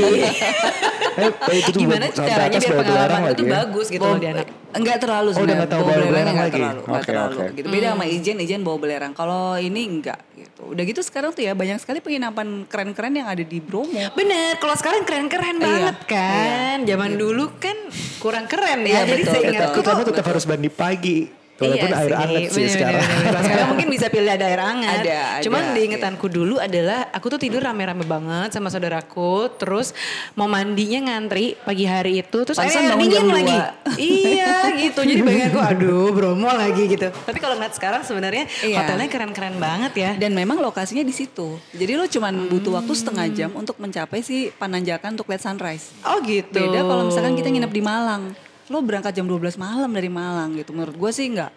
eh, 1.22 1.56
itu 1.56 1.70
tuh 1.70 1.80
gimana 1.80 2.10
caranya 2.10 2.58
biar 2.58 2.72
belerang 2.72 2.82
pengalaman 2.82 3.20
itu 3.20 3.28
lagi 3.28 3.42
ya? 3.44 3.52
bagus 3.54 3.86
gitu 3.88 4.02
loh 4.02 4.18
di 4.18 4.28
anak. 4.28 4.46
Enggak 4.68 4.96
terlalu 4.98 5.28
Oh, 5.28 5.32
udah 5.32 5.38
sebenarnya. 5.38 5.68
tahu 5.68 5.80
bawa 5.80 5.94
belerang 5.96 6.26
nggak 6.26 6.34
lagi? 6.42 6.52
terlalu, 6.52 6.80
nggak 6.80 6.98
Oke, 6.98 7.08
terlalu 7.08 7.36
oke. 7.36 7.46
gitu. 7.54 7.66
Beda 7.70 7.88
sama 7.88 8.04
Ijen, 8.04 8.36
Ijen 8.38 8.60
bawa 8.60 8.76
belerang. 8.76 9.12
Kalau 9.12 9.44
ini 9.54 9.80
enggak 9.86 10.18
gitu. 10.34 10.62
Udah 10.66 10.82
gitu 10.82 11.00
sekarang 11.00 11.30
tuh 11.30 11.42
ya 11.42 11.52
banyak 11.54 11.78
sekali 11.78 11.98
penginapan 11.98 12.48
keren-keren 12.64 13.14
yang 13.14 13.28
ada 13.28 13.44
di 13.44 13.58
Bromo. 13.58 14.02
Bener, 14.12 14.52
kalau 14.56 14.74
sekarang 14.74 15.02
keren-keren 15.04 15.56
Iya, 15.56 15.62
banget 15.62 15.96
kan. 16.04 16.76
Zaman 16.84 17.10
dulu 17.14 17.54
kan 17.56 17.76
kurang 18.18 18.44
keren 18.44 18.82
ya. 18.82 18.98
Iya, 18.98 19.00
Jadi 19.06 19.22
betul, 19.22 19.34
seingatku 19.36 19.78
Tapi 19.78 19.86
kamu 19.86 20.02
tetap 20.04 20.24
harus 20.26 20.42
mandi 20.44 20.66
pagi. 20.68 21.18
Walaupun 21.58 21.90
Iya 21.90 21.98
air 21.98 22.06
sih, 22.06 22.14
hangat 22.14 22.42
sih 22.46 22.54
bener, 22.54 22.70
sekarang. 22.70 23.02
bener, 23.02 23.10
bener. 23.10 23.26
Kalau 23.26 23.42
sekarang 23.42 23.66
mungkin 23.74 23.88
bisa 23.90 24.06
pilih 24.06 24.30
ada 24.30 24.44
air 24.46 24.60
hangat. 24.62 24.98
Ada, 25.02 25.18
ada, 25.18 25.42
Cuman 25.42 25.62
di 25.74 25.82
iya. 25.90 26.10
dulu 26.14 26.54
adalah 26.62 27.00
aku 27.10 27.26
tuh 27.34 27.40
tidur 27.42 27.60
rame-rame 27.66 28.04
banget 28.06 28.54
sama 28.54 28.70
saudaraku. 28.70 29.50
Terus 29.58 29.90
mau 30.38 30.46
mandinya 30.46 31.10
ngantri 31.10 31.58
pagi 31.58 31.82
hari 31.82 32.22
itu. 32.22 32.38
Terus 32.46 32.62
airnya 32.62 32.94
bangun 32.94 33.02
dingin 33.10 33.26
lagi. 33.34 33.56
iya 33.98 34.70
gitu. 34.78 35.00
Jadi 35.02 35.18
bayanganku 35.18 35.58
aduh 35.74 36.08
Bromo 36.14 36.46
lagi 36.46 36.82
gitu. 36.94 37.10
Tapi 37.10 37.38
kalau 37.42 37.58
ngeliat 37.58 37.74
sekarang 37.74 38.06
sebenarnya 38.06 38.46
Iya. 38.62 38.78
hotelnya 38.78 39.08
keren-keren 39.10 39.58
banget 39.58 39.92
ya. 39.98 40.10
Dan 40.14 40.38
memang 40.38 40.62
lokasinya 40.62 41.02
di 41.02 41.10
situ. 41.10 41.58
Jadi 41.74 41.92
lo 41.98 42.06
cuman 42.06 42.46
butuh 42.46 42.78
waktu 42.78 42.92
setengah 42.94 43.26
jam 43.34 43.50
untuk 43.58 43.82
mencapai 43.82 44.22
si 44.22 44.54
Pananjakan 44.54 45.18
untuk 45.18 45.26
lihat 45.26 45.42
sunrise. 45.42 45.90
Oh 46.06 46.22
gitu. 46.22 46.54
Beda 46.54 46.86
kalau 46.86 47.10
misalkan 47.10 47.34
kita 47.34 47.50
nginep 47.50 47.72
di 47.74 47.82
Malang. 47.82 48.47
Lo 48.68 48.80
berangkat 48.80 49.12
jam 49.12 49.24
12 49.24 49.56
malam 49.56 49.88
dari 49.88 50.08
Malang 50.08 50.52
gitu. 50.54 50.72
Menurut 50.72 50.94
gue 50.94 51.10
sih 51.10 51.28
nggak 51.28 51.52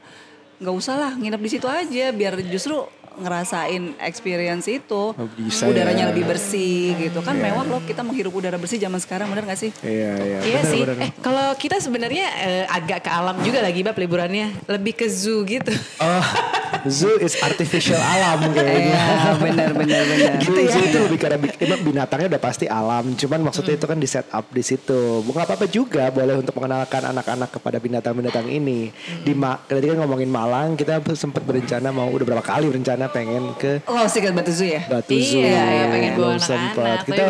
nggak 0.61 0.75
usah 0.77 0.95
lah 0.95 1.11
nginep 1.17 1.41
di 1.41 1.49
situ 1.49 1.65
aja 1.65 2.13
biar 2.13 2.37
justru 2.45 2.77
ngerasain 3.11 3.99
experience 3.99 4.71
itu. 4.71 5.11
Oh, 5.11 5.27
bisa 5.35 5.67
Udaranya 5.67 6.07
ya. 6.07 6.09
lebih 6.15 6.23
bersih 6.23 6.95
gitu. 6.95 7.19
Kan 7.19 7.35
mewah 7.35 7.67
loh 7.67 7.81
kita 7.83 7.99
menghirup 8.01 8.31
udara 8.31 8.55
bersih 8.55 8.79
zaman 8.79 8.97
sekarang 8.97 9.27
bener 9.27 9.43
gak 9.43 9.59
sih? 9.59 9.71
Iya, 9.83 10.11
iya. 10.15 10.37
Iya 10.39 10.59
benar, 10.63 10.71
sih. 10.71 10.81
benar. 10.87 10.97
Eh 11.03 11.11
kalau 11.19 11.47
kita 11.59 11.75
sebenarnya 11.77 12.25
eh, 12.39 12.65
agak 12.71 13.03
ke 13.03 13.11
alam 13.11 13.35
juga 13.43 13.59
lagi 13.59 13.83
bab 13.83 13.99
liburannya, 13.99 14.63
lebih 14.63 14.95
ke 14.95 15.11
zoo 15.11 15.43
gitu. 15.43 15.75
Oh, 15.99 16.23
zoo 16.85 17.17
is 17.17 17.37
artificial 17.37 17.97
alam 17.97 18.41
kayaknya. 18.55 18.95
Iya 18.95 19.31
bener 19.35 19.69
bener 19.71 20.01
bener. 20.03 20.31
gitu 20.39 20.57
ya. 20.57 20.73
itu 20.73 20.97
lebih 20.99 21.19
karena 21.19 21.37
binatangnya 21.77 22.27
udah 22.29 22.41
pasti 22.41 22.65
alam, 22.65 23.13
cuman 23.13 23.39
maksudnya 23.43 23.75
itu 23.75 23.85
kan 23.85 23.97
di 23.97 24.05
set 24.05 24.27
up 24.29 24.45
di 24.47 24.61
situ. 24.61 25.21
Bukan 25.21 25.41
apa-apa 25.41 25.65
juga 25.65 26.09
boleh 26.09 26.35
untuk 26.35 26.55
mengenalkan 26.55 27.03
anak-anak 27.07 27.49
kepada 27.51 27.77
binatang-binatang 27.77 28.47
ini. 28.47 28.89
Di 29.21 29.33
Ma 29.33 29.57
tadi 29.57 29.85
kan 29.85 29.97
ngomongin 29.97 30.27
Malang, 30.27 30.73
kita 30.73 30.99
sempat 31.11 31.41
berencana 31.41 31.89
mau 31.89 32.07
udah 32.07 32.23
berapa 32.23 32.41
kali 32.41 32.67
berencana 32.67 33.05
pengen 33.07 33.53
ke 33.55 33.83
Oh 33.85 34.05
sih 34.05 34.19
kan 34.19 34.31
Batu 34.31 34.49
Zoo 34.49 34.65
ya? 34.65 34.81
Batu 34.85 35.11
Iya, 35.11 35.25
Zoo. 35.27 35.41
iya, 35.43 35.83
pengen 35.87 36.11
Belum 36.15 36.37
tapi 36.37 36.69
Kita 37.03 37.23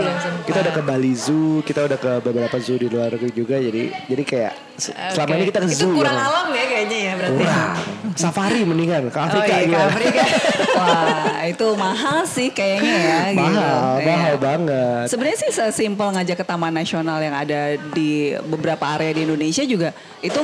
kita 0.44 0.58
udah 0.62 0.74
ke 0.74 0.82
Bali 0.82 1.14
Zoo, 1.14 1.62
kita 1.62 1.80
udah 1.84 1.98
ke 1.98 2.12
beberapa 2.22 2.56
zoo 2.58 2.76
di 2.76 2.88
luar 2.88 3.10
negeri 3.10 3.32
juga. 3.32 3.56
Jadi 3.56 3.90
jadi 4.06 4.24
kayak 4.24 4.54
se- 4.76 4.96
selama 5.10 5.32
ini 5.36 5.46
kita 5.46 5.60
ke 5.60 5.68
Itu 5.68 5.78
zoo. 5.82 5.94
kurang 5.94 6.14
ya. 6.14 6.24
alam 6.24 6.48
ya 6.50 6.66
kayaknya 6.66 6.98
ya 7.00 7.14
berarti. 7.16 7.38
Kurang. 7.38 7.70
Safari 8.12 8.60
mendingan 8.62 9.02
ke 9.08 9.18
Afrika 9.18 9.41
oh 9.42 9.48
iya, 9.48 9.66
ke? 9.68 9.78
Afrika. 9.84 10.24
Wah 10.72 11.40
itu 11.44 11.68
mahal 11.74 12.20
sih 12.24 12.50
kayaknya 12.50 12.96
ya. 12.96 13.20
gitu. 13.30 13.42
Mahal, 13.42 13.82
Iya. 13.98 14.06
mahal 14.08 14.36
banget. 14.38 15.04
Sebenarnya 15.08 15.38
sih 15.40 15.52
sesimpel 15.52 16.08
ngajak 16.12 16.38
ke 16.38 16.46
taman 16.46 16.72
nasional 16.72 17.18
yang 17.18 17.34
ada 17.34 17.62
di 17.92 18.12
beberapa 18.46 18.86
area 18.90 19.12
di 19.12 19.22
Indonesia 19.24 19.64
juga 19.64 19.90
itu 20.20 20.38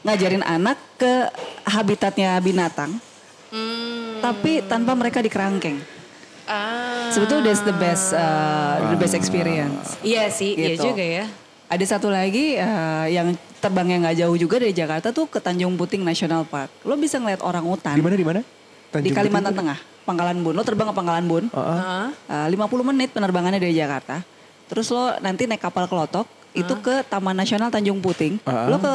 ngajarin 0.00 0.40
anak 0.40 0.78
ke 0.94 1.14
habitatnya 1.64 2.38
binatang, 2.38 2.96
Hmm. 3.48 4.20
tapi 4.20 4.62
tanpa 4.62 4.92
mereka 4.92 5.18
di 5.18 5.28
kerangkeng. 5.28 5.78
Ah. 6.44 7.10
Sebetulnya 7.10 7.50
that's 7.50 7.60
the 7.60 7.74
best 7.74 8.12
uh, 8.12 8.88
the 8.88 8.96
best 8.96 9.12
experience. 9.12 10.00
Iya 10.00 10.28
sih, 10.28 10.52
iya 10.52 10.72
Gitu. 10.72 10.88
juga 10.88 11.04
ya. 11.04 11.26
Ada 11.68 11.84
satu 11.84 12.08
lagi 12.08 12.56
uh, 12.56 13.04
yang 13.12 13.36
terbangnya 13.60 14.08
nggak 14.08 14.16
jauh 14.24 14.36
juga 14.40 14.56
dari 14.56 14.72
Jakarta 14.72 15.12
tuh 15.12 15.28
ke 15.28 15.36
Tanjung 15.36 15.76
Puting 15.76 16.00
National 16.00 16.48
Park. 16.48 16.72
Lo 16.88 16.96
bisa 16.96 17.20
ngeliat 17.20 17.44
orang 17.44 17.60
hutan 17.60 17.92
Di 17.92 18.04
mana 18.04 18.16
di 18.16 18.24
mana? 18.24 18.40
di 18.88 19.12
Kalimantan 19.12 19.52
Puting? 19.52 19.60
Tengah, 19.60 19.78
Pangkalan 20.08 20.40
Bun. 20.40 20.56
Lo 20.56 20.64
terbang 20.64 20.88
ke 20.88 20.96
Pangkalan 20.96 21.24
Bun. 21.28 21.44
Heeh. 21.52 22.08
Uh, 22.24 22.48
50 22.72 22.88
menit 22.88 23.12
penerbangannya 23.12 23.60
dari 23.60 23.76
Jakarta. 23.76 24.24
Terus 24.72 24.88
lo 24.88 25.12
nanti 25.20 25.44
naik 25.44 25.60
kapal 25.60 25.84
kelotok 25.84 26.24
itu 26.56 26.72
ke 26.80 27.04
Taman 27.04 27.36
Nasional 27.36 27.68
Tanjung 27.68 28.00
Puting. 28.00 28.40
Ah. 28.48 28.64
Lo 28.72 28.80
ke 28.80 28.94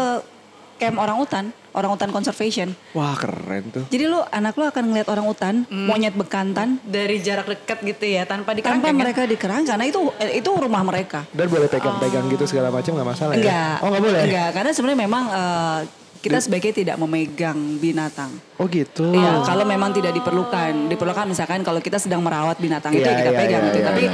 camp 0.81 0.97
orang 0.97 1.17
hutan, 1.21 1.45
orang 1.73 1.89
hutan 1.91 2.09
conservation. 2.09 2.71
Wah 2.93 3.13
keren 3.13 3.69
tuh. 3.69 3.83
Jadi 3.89 4.05
lo 4.05 4.23
anak 4.29 4.53
lo 4.53 4.65
akan 4.65 4.83
ngeliat 4.87 5.07
orang 5.07 5.25
hutan, 5.25 5.55
monyet 5.67 6.13
bekantan 6.13 6.77
Dari 6.79 7.19
jarak 7.19 7.45
dekat 7.45 7.81
gitu 7.81 8.05
ya, 8.05 8.23
tanpa 8.23 8.53
tanpa 8.53 8.57
dikerangkeng. 8.57 8.93
ya? 8.93 9.01
mereka 9.01 9.21
dikerang 9.25 9.63
karena 9.63 9.85
itu 9.85 9.99
itu 10.31 10.49
rumah 10.49 10.81
mereka. 10.81 11.25
Dan 11.29 11.49
boleh 11.49 11.67
pegang-pegang 11.67 12.25
gitu 12.29 12.45
segala 12.45 12.69
macam 12.69 12.93
nggak 12.93 13.09
masalah 13.09 13.33
Enggak. 13.33 13.77
ya? 13.77 13.81
Oh 13.81 13.87
nggak 13.89 14.03
boleh? 14.03 14.21
Enggak, 14.23 14.49
karena 14.53 14.71
sebenarnya 14.71 14.99
memang 15.01 15.23
eh, 15.27 15.79
kita 16.23 16.39
sebaiknya 16.39 16.73
tidak 16.73 16.95
memegang 16.95 17.59
binatang. 17.77 18.31
Oh 18.55 18.63
gitu. 18.71 19.11
Iya, 19.11 19.43
kalau 19.43 19.67
memang 19.67 19.91
tidak 19.91 20.15
diperlukan. 20.15 20.87
Diperlukan 20.87 21.27
misalkan 21.27 21.59
kalau 21.61 21.83
kita 21.83 21.99
sedang 21.99 22.23
merawat 22.23 22.55
binatang 22.57 22.95
itu 22.95 23.03
Iya, 23.03 23.11
ya 23.11 23.19
kita 23.19 23.31
iya, 23.31 23.39
pegang 23.43 23.59
iya, 23.59 23.67
gitu. 23.67 23.79
iya, 23.79 23.87
Tapi 23.91 24.03
iya. 24.07 24.13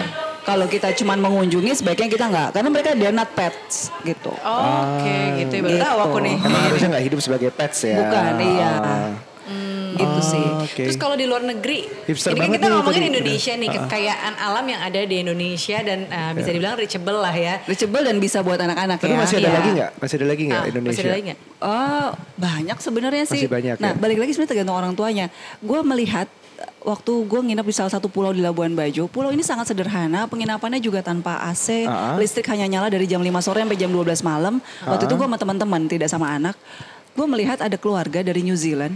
Kalau 0.50 0.66
kita 0.66 0.90
cuma 0.98 1.14
mengunjungi 1.14 1.78
sebaiknya 1.78 2.10
kita 2.10 2.26
enggak 2.26 2.50
karena 2.58 2.70
mereka 2.74 2.90
they're 2.98 3.14
not 3.14 3.30
pets 3.38 3.94
gitu. 4.02 4.34
Oke, 4.34 5.18
gitu 5.46 5.54
ya. 5.54 5.62
Gitu. 5.62 5.78
tahu 5.78 5.98
aku 6.10 6.18
nih. 6.26 6.36
Emang 6.42 6.62
harusnya 6.66 6.88
nggak 6.98 7.06
hidup 7.06 7.20
sebagai 7.22 7.50
pets 7.54 7.86
ya? 7.86 8.02
Bukan, 8.02 8.34
iya. 8.42 8.72
Ah. 8.82 9.14
Gitu 9.90 10.20
sih. 10.22 10.46
Oh, 10.46 10.64
Oke. 10.64 10.84
Terus 10.86 10.98
kalau 11.02 11.18
di 11.18 11.26
luar 11.26 11.42
negeri, 11.42 11.82
Hipster 12.06 12.32
ini 12.32 12.40
kan 12.40 12.50
kita 12.54 12.66
nih 12.70 12.74
ngomongin 12.78 13.02
tadi. 13.02 13.10
Indonesia 13.10 13.54
nih, 13.58 13.70
kekayaan 13.74 14.34
alam 14.38 14.66
yang 14.70 14.82
ada 14.86 15.02
di 15.02 15.16
Indonesia 15.26 15.78
dan 15.82 16.00
uh, 16.08 16.32
bisa 16.38 16.50
dibilang 16.54 16.78
reachable 16.78 17.18
lah 17.20 17.34
ya. 17.34 17.56
Reachable 17.66 18.04
dan 18.06 18.16
bisa 18.22 18.40
buat 18.46 18.62
anak-anak 18.62 18.98
Tapi 19.02 19.12
ya. 19.12 19.18
masih 19.18 19.36
ada 19.42 19.50
Iya. 19.50 19.58
lagi 19.58 19.70
nggak? 19.76 19.92
Masih 19.98 20.16
ada 20.16 20.28
lagi 20.30 20.44
nggak 20.46 20.62
Ah, 20.62 20.70
Indonesia? 20.70 20.94
Masih 20.94 21.04
ada 21.04 21.14
lagi 21.18 21.24
nggak? 21.26 21.40
Oh, 21.60 22.10
banyak 22.38 22.78
sebenarnya 22.80 23.24
sih. 23.26 23.42
Masih 23.44 23.52
banyak 23.52 23.76
nah, 23.82 23.92
ya? 23.92 23.98
balik 23.98 24.18
lagi 24.22 24.32
sebenarnya 24.38 24.52
tergantung 24.54 24.78
orang 24.78 24.94
tuanya. 24.94 25.26
Gue 25.60 25.80
melihat 25.82 26.30
waktu 26.82 27.12
gue 27.28 27.40
nginep 27.40 27.66
di 27.66 27.76
salah 27.76 27.92
satu 27.92 28.08
pulau 28.08 28.32
di 28.32 28.40
Labuan 28.40 28.72
Bajo, 28.74 29.06
pulau 29.08 29.30
ini 29.30 29.44
sangat 29.44 29.70
sederhana, 29.70 30.26
penginapannya 30.26 30.80
juga 30.80 31.04
tanpa 31.04 31.40
AC, 31.46 31.86
Ah. 31.86 32.16
listrik 32.16 32.48
hanya 32.50 32.66
nyala 32.68 32.88
dari 32.90 33.06
jam 33.06 33.20
5 33.22 33.40
sore 33.40 33.62
sampai 33.62 33.78
jam 33.78 33.92
12 33.92 34.24
malam. 34.24 34.58
Waktu 34.84 35.06
itu 35.06 35.14
gue 35.16 35.28
sama 35.28 35.38
teman-teman, 35.38 35.82
tidak 35.86 36.10
sama 36.10 36.32
anak. 36.32 36.56
Gue 37.14 37.26
melihat 37.28 37.60
ada 37.60 37.76
keluarga 37.76 38.24
dari 38.24 38.42
New 38.42 38.56
Zealand, 38.56 38.96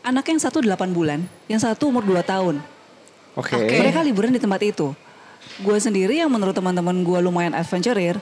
anaknya 0.00 0.38
yang 0.38 0.44
satu 0.44 0.58
8 0.62 0.90
bulan, 0.94 1.20
yang 1.46 1.58
satu 1.58 1.90
umur 1.90 2.06
2 2.06 2.22
tahun. 2.22 2.62
Oke. 3.34 3.54
Oke. 3.54 3.74
Mereka 3.78 4.00
liburan 4.02 4.32
di 4.32 4.40
tempat 4.42 4.60
itu. 4.62 4.94
Gue 5.60 5.76
sendiri 5.80 6.20
yang 6.20 6.30
menurut 6.30 6.52
teman-teman 6.52 6.94
gue 7.00 7.18
lumayan 7.20 7.52
adventurer, 7.52 8.20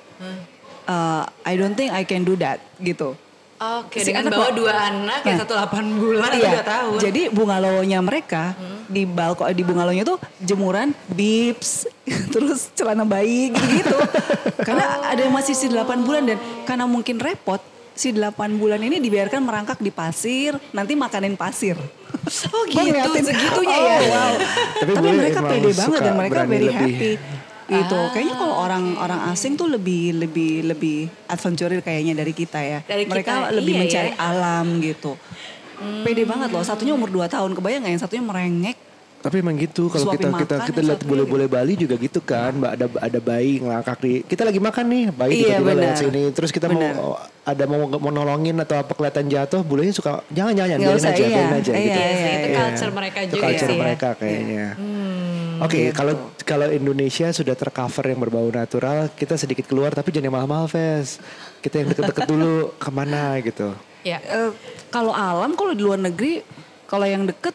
uh, 0.86 1.22
I 1.44 1.52
don't 1.54 1.74
think 1.74 1.92
I 1.92 2.02
can 2.02 2.24
do 2.24 2.34
that 2.38 2.62
gitu. 2.78 3.14
Oke, 3.58 3.98
Si 3.98 4.14
dengan 4.14 4.30
anak 4.30 4.38
bawa 4.38 4.50
dua 4.54 4.72
anak 4.86 5.20
yang 5.26 5.34
Nah. 5.34 5.42
satu 5.42 5.54
8 5.58 5.98
bulan 5.98 6.30
atau 6.30 6.38
Iya. 6.38 6.52
2 6.54 6.62
tahun. 6.62 6.98
Jadi 7.02 7.22
bungalow-nya 7.34 7.98
mereka 7.98 8.54
di 8.86 9.02
balkon 9.02 9.50
di 9.50 9.62
bungalow-nya 9.66 10.04
tuh 10.06 10.18
jemuran, 10.38 10.94
bips, 11.10 11.90
terus 12.34 12.70
celana 12.78 13.02
bayi 13.02 13.50
gitu-gitu. 13.50 13.98
karena 14.66 15.10
ada 15.10 15.18
yang 15.18 15.34
masih 15.34 15.58
si 15.58 15.66
8 15.66 16.06
bulan 16.06 16.22
dan 16.22 16.38
karena 16.62 16.86
mungkin 16.86 17.18
repot 17.18 17.58
si 17.98 18.14
8 18.14 18.30
bulan 18.62 18.78
ini 18.78 19.02
dibiarkan 19.02 19.42
merangkak 19.42 19.82
di 19.82 19.90
pasir, 19.90 20.54
nanti 20.70 20.94
makanin 20.94 21.34
pasir. 21.34 21.74
Oh 22.54 22.62
gitu, 22.62 23.10
segitunya 23.26 23.74
oh, 23.74 23.86
ya. 23.90 23.98
Wow. 24.06 24.32
Tapi 24.78 24.92
Tapi, 24.94 25.08
mereka 25.10 25.40
pede 25.42 25.70
banget 25.74 26.00
dan 26.00 26.14
mereka 26.14 26.40
very 26.46 26.70
lebih. 26.70 26.78
happy. 26.78 27.12
Gitu. 27.68 27.98
Ah. 28.00 28.08
Kayaknya 28.16 28.36
kalau 28.40 28.54
orang-orang 28.64 29.20
asing 29.28 29.60
tuh 29.60 29.68
lebih 29.68 30.16
lebih 30.16 30.64
lebih 30.64 31.04
adventurer 31.28 31.84
kayaknya 31.84 32.16
dari 32.16 32.32
kita 32.32 32.58
ya. 32.64 32.80
Dari 32.80 33.04
mereka 33.04 33.44
kita, 33.44 33.56
lebih 33.60 33.74
iya 33.76 33.80
mencari 33.84 34.10
ya. 34.16 34.16
alam 34.16 34.66
gitu. 34.80 35.12
Pede 35.78 36.24
banget 36.24 36.48
loh. 36.48 36.64
Satunya 36.64 36.96
umur 36.96 37.12
2 37.12 37.28
tahun. 37.28 37.52
Kebayang 37.52 37.84
gak 37.84 37.92
yang 37.92 38.02
satunya 38.02 38.24
merengek 38.24 38.87
Tapi 39.18 39.42
emang 39.42 39.58
gitu 39.58 39.90
kalau 39.90 40.14
kita 40.14 40.30
kita 40.30 40.30
makan 40.30 40.66
kita 40.70 40.80
ya, 40.80 40.86
lihat 40.94 41.00
bule-bule 41.02 41.50
Bali 41.50 41.74
juga 41.74 41.98
gitu 41.98 42.22
kan, 42.22 42.54
Mbak 42.54 42.72
ada 42.78 42.86
ada 43.02 43.18
bayi 43.18 43.58
ngelangkak 43.58 43.98
di 43.98 44.12
kita 44.22 44.46
lagi 44.46 44.60
makan 44.62 44.84
nih, 44.86 45.04
bayi 45.10 45.32
Iya, 45.34 45.58
tiba-tiba 45.58 45.72
lewat 45.74 45.82
benar. 45.82 45.98
sini, 45.98 46.22
terus 46.30 46.50
kita 46.54 46.66
Benar. 46.70 46.94
mau 46.94 47.18
ada 47.42 47.64
mau 47.66 47.80
mau 47.98 48.12
nolongin 48.14 48.54
atau 48.62 48.78
apa 48.78 48.94
kelihatan 48.94 49.26
jatuh, 49.26 49.66
bulenya 49.66 49.90
suka 49.90 50.22
jangan 50.30 50.54
jangan 50.54 50.78
biarin 50.78 51.02
aja, 51.02 51.10
iya. 51.18 51.28
biarin 51.34 51.54
aja 51.58 51.72
Iya, 51.74 51.82
gitu. 51.82 51.98
Iya 51.98 52.14
sih, 52.14 52.30
itu 52.30 52.46
iya. 52.46 52.58
culture 52.62 52.92
mereka 52.94 53.18
Itu 53.18 53.30
juga 53.34 53.42
culture 53.42 53.66
sih 53.66 53.74
ya. 53.74 53.82
mereka 53.82 54.08
kayaknya. 54.14 54.66
Hmm, 54.78 55.64
Oke, 55.66 55.78
gitu. 55.82 55.94
kalau 55.98 56.14
kalau 56.46 56.66
Indonesia 56.70 57.26
sudah 57.34 57.54
tercover 57.58 58.04
yang 58.06 58.20
berbau 58.22 58.46
natural, 58.46 59.10
kita 59.12 59.34
sedikit 59.34 59.66
keluar 59.66 59.90
tapi 59.90 60.14
jangan 60.14 60.30
yang 60.30 60.36
mahal-mahal, 60.38 60.70
Ves. 60.70 61.18
Kita 61.58 61.82
yang 61.82 61.90
deket-deket 61.90 62.22
dulu 62.32 62.70
ke 62.78 62.90
mana 62.94 63.34
gitu. 63.42 63.74
Ya. 64.06 64.22
Eh, 64.22 64.54
kalau 64.94 65.10
alam 65.10 65.58
kalau 65.58 65.74
di 65.74 65.82
luar 65.82 65.98
negeri 65.98 66.46
kalau 66.86 67.04
yang 67.04 67.26
deket 67.26 67.52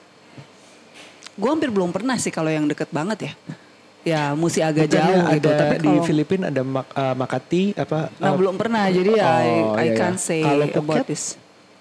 gue 1.33 1.49
hampir 1.49 1.69
belum 1.69 1.89
pernah 1.89 2.15
sih 2.15 2.29
kalau 2.29 2.47
yang 2.47 2.63
deket 2.63 2.89
banget 2.89 3.19
ya 3.21 3.33
ya 4.03 4.21
mesti 4.33 4.59
agak 4.59 4.85
Bukannya 4.85 4.99
jauh 5.15 5.23
gitu 5.33 5.47
ada 5.47 5.57
tapi 5.57 5.75
di 5.77 5.87
kalau 5.89 6.03
Filipina 6.03 6.45
ada 6.45 6.61
Mak- 6.61 6.91
eh, 6.91 7.15
Makati 7.15 7.63
apa? 7.73 7.99
nah 8.13 8.29
eh, 8.29 8.35
belum 8.35 8.55
pernah 8.55 8.83
jadi 8.87 9.11
I, 9.11 9.17
Oh, 9.17 9.23
I 9.23 9.47
iya, 9.47 9.81
iya. 9.81 9.93
can't 9.95 10.19
say 10.19 10.41
Kalau 10.41 10.65
about 10.67 10.83
Phuket? 10.99 11.07
this 11.07 11.23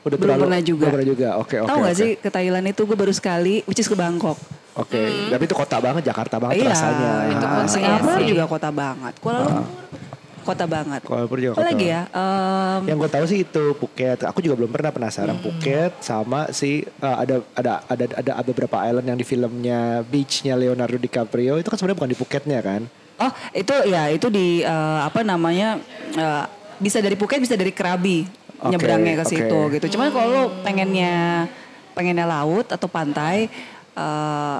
Udah 0.02 0.16
belum 0.16 0.18
terlalu- 0.34 0.42
pernah 0.44 0.60
juga 0.60 0.82
belum 0.82 0.94
pernah 0.94 1.08
juga. 1.08 1.28
Oke, 1.36 1.56
oke. 1.56 1.68
tahu 1.68 1.78
nggak 1.78 1.92
oke. 1.92 2.00
sih 2.00 2.10
ke 2.16 2.28
Thailand 2.28 2.66
itu 2.68 2.82
gue 2.82 2.96
baru 2.96 3.12
sekali 3.12 3.54
which 3.64 3.78
is 3.78 3.86
ke 3.86 3.94
Bangkok 3.94 4.38
Oke, 4.72 4.96
tapi 5.28 5.44
itu 5.44 5.52
kota 5.52 5.76
banget, 5.78 6.00
Jakarta 6.02 6.40
banget 6.40 6.56
iya 6.58 6.72
rasanya. 6.72 7.10
itu 7.28 7.44
Ah. 7.44 7.68
Singapura 7.68 8.08
Iya 8.08 8.18
sih. 8.18 8.28
juga 8.30 8.44
kota 8.46 8.68
banget 8.72 9.14
Kuala 9.18 9.38
Lumpur 9.44 9.66
kota 10.42 10.64
banget 10.66 11.00
Kuala 11.02 11.24
Lumpur 11.24 11.38
juga 11.38 11.54
kota 11.56 11.70
lagi 11.70 11.86
ya 11.88 12.02
Em, 12.12 12.80
Yang 12.90 12.98
gue 12.98 13.10
tahu 13.10 13.24
sih 13.24 13.38
itu 13.42 13.64
Phuket. 13.78 14.18
Aku 14.26 14.38
juga 14.42 14.54
belum 14.58 14.70
pernah 14.70 14.90
penasaran 14.90 15.38
Phuket 15.38 15.92
sama 15.98 16.50
si 16.50 16.82
uh, 16.98 17.16
ada 17.16 17.40
ada 17.54 17.72
ada 17.86 18.04
ada 18.12 18.32
beberapa 18.42 18.82
island 18.82 19.06
yang 19.06 19.18
di 19.18 19.24
filmnya 19.24 20.02
Beachnya 20.04 20.54
Leonardo 20.54 20.98
DiCaprio 20.98 21.56
itu 21.56 21.66
kan 21.66 21.78
sebenarnya 21.78 21.98
bukan 21.98 22.12
di 22.12 22.18
Phuketnya 22.18 22.58
kan? 22.60 22.82
Oh 23.16 23.30
itu 23.52 23.74
ya 23.86 24.10
itu 24.10 24.26
di 24.26 24.60
eh, 24.60 25.00
apa 25.00 25.22
namanya 25.22 25.78
eh, 26.12 26.44
bisa 26.76 26.98
dari 26.98 27.14
Phuket 27.14 27.38
bisa 27.38 27.54
dari 27.54 27.70
Krabi 27.70 28.26
Oke, 28.58 28.74
nyebrangnya 28.74 29.22
ke 29.22 29.24
situ 29.28 29.58
gitu. 29.70 29.86
Cuman 29.94 30.10
kalau 30.10 30.50
pengennya 30.62 31.46
pengennya 31.92 32.26
laut 32.26 32.66
atau 32.66 32.88
pantai 32.90 33.46
eh, 33.94 34.58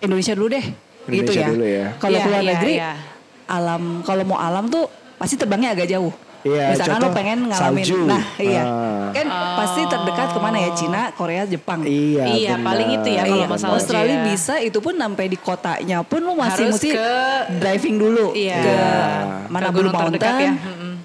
Indonesia 0.00 0.32
dulu 0.32 0.48
deh 0.48 0.64
gitu 1.04 1.32
Indonesia 1.32 1.42
ya. 1.42 1.48
dulu 1.52 1.66
ya. 1.66 1.86
Kalau 1.98 2.16
Iya, 2.16 2.24
keluar 2.24 2.40
iya, 2.42 2.50
negeri 2.54 2.74
iya. 2.76 2.92
Alam 3.50 3.82
kalau 4.00 4.22
mau 4.24 4.38
alam 4.38 4.66
tuh 4.66 4.86
pasti 5.16 5.34
terbangnya 5.34 5.74
agak 5.74 5.88
jauh. 5.88 6.14
Iya, 6.40 6.72
Misalkan 6.72 6.96
contoh 6.96 7.04
lo 7.04 7.12
pengen 7.12 7.38
ngalamin, 7.44 7.84
salju. 7.84 7.96
nah 8.08 8.24
iya, 8.40 8.64
Ah. 8.64 9.12
kan 9.12 9.26
pasti 9.60 9.84
terdekat 9.84 10.32
ke 10.32 10.40
mana 10.40 10.56
ya 10.58 10.72
Cina, 10.72 11.12
Korea, 11.12 11.44
Jepang. 11.44 11.84
Iya. 11.84 12.24
Iya, 12.24 12.56
benar. 12.56 12.64
paling 12.64 12.88
itu 12.94 13.08
ya 13.10 13.22
kalau 13.22 13.36
Iya, 13.36 13.46
masalah 13.46 13.74
Australia 13.76 14.16
dia. 14.16 14.24
bisa 14.24 14.54
itu 14.56 14.78
pun 14.78 14.94
sampai 14.96 15.24
di 15.26 15.36
kotanya 15.36 16.00
pun 16.00 16.20
lu 16.22 16.32
masih 16.32 16.64
Harus 16.64 16.80
mesti 16.80 16.88
ke- 16.90 17.44
driving 17.58 17.96
dulu 17.98 18.26
Iya. 18.32 18.56
ke 18.56 18.72
Iya. 18.72 18.88
mana 19.46 19.62
Ke 19.62 19.70
Blue 19.70 19.78
gunung 19.84 19.92
terdekat 20.00 20.32
Mountain 20.32 20.48
ya. 20.48 20.52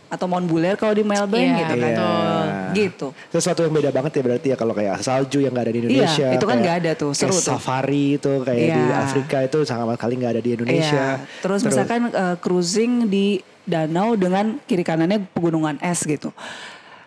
Atau 0.07 0.25
Mount 0.25 0.45
Buller 0.45 0.75
kalau 0.75 0.91
di 0.91 1.01
Melbourne 1.01 1.43
Iya, 1.47 1.59
gitu 1.59 1.73
kan. 1.73 1.85
betul. 1.87 2.45
Gitu. 2.71 3.07
Sesuatu 3.29 3.59
yang 3.61 3.73
beda 3.73 3.89
banget 3.89 4.11
ya 4.11 4.21
berarti 4.23 4.47
ya 4.49 4.55
kalau 4.55 4.73
kayak 4.73 4.95
salju 4.99 5.39
yang 5.39 5.51
nggak 5.51 5.65
ada 5.65 5.73
di 5.73 5.79
Indonesia. 5.81 6.27
Iya, 6.27 6.35
itu 6.35 6.41
kan 6.41 6.49
kayak- 6.51 6.61
nggak 6.61 6.75
ada 6.77 6.91
tuh, 6.95 7.11
seru 7.11 7.29
kayak 7.29 7.41
tuh. 7.41 7.51
Safari 7.51 8.05
itu 8.15 8.31
kayak 8.39 8.59
di 8.61 8.81
Iya. 8.81 8.95
Afrika 9.01 9.37
itu 9.41 9.57
sama 9.63 9.93
sekali 9.93 10.13
nggak 10.15 10.31
ada 10.31 10.41
di 10.41 10.51
Indonesia. 10.53 11.05
Iya. 11.17 11.41
Terus, 11.41 11.59
misalkan 11.61 12.01
eh, 12.07 12.35
cruising 12.37 12.91
di 13.05 13.25
danau 13.63 14.13
dengan 14.13 14.61
kiri 14.61 14.81
kanannya 14.81 15.25
pegunungan 15.27 15.81
es 15.81 16.01
gitu. 16.01 16.29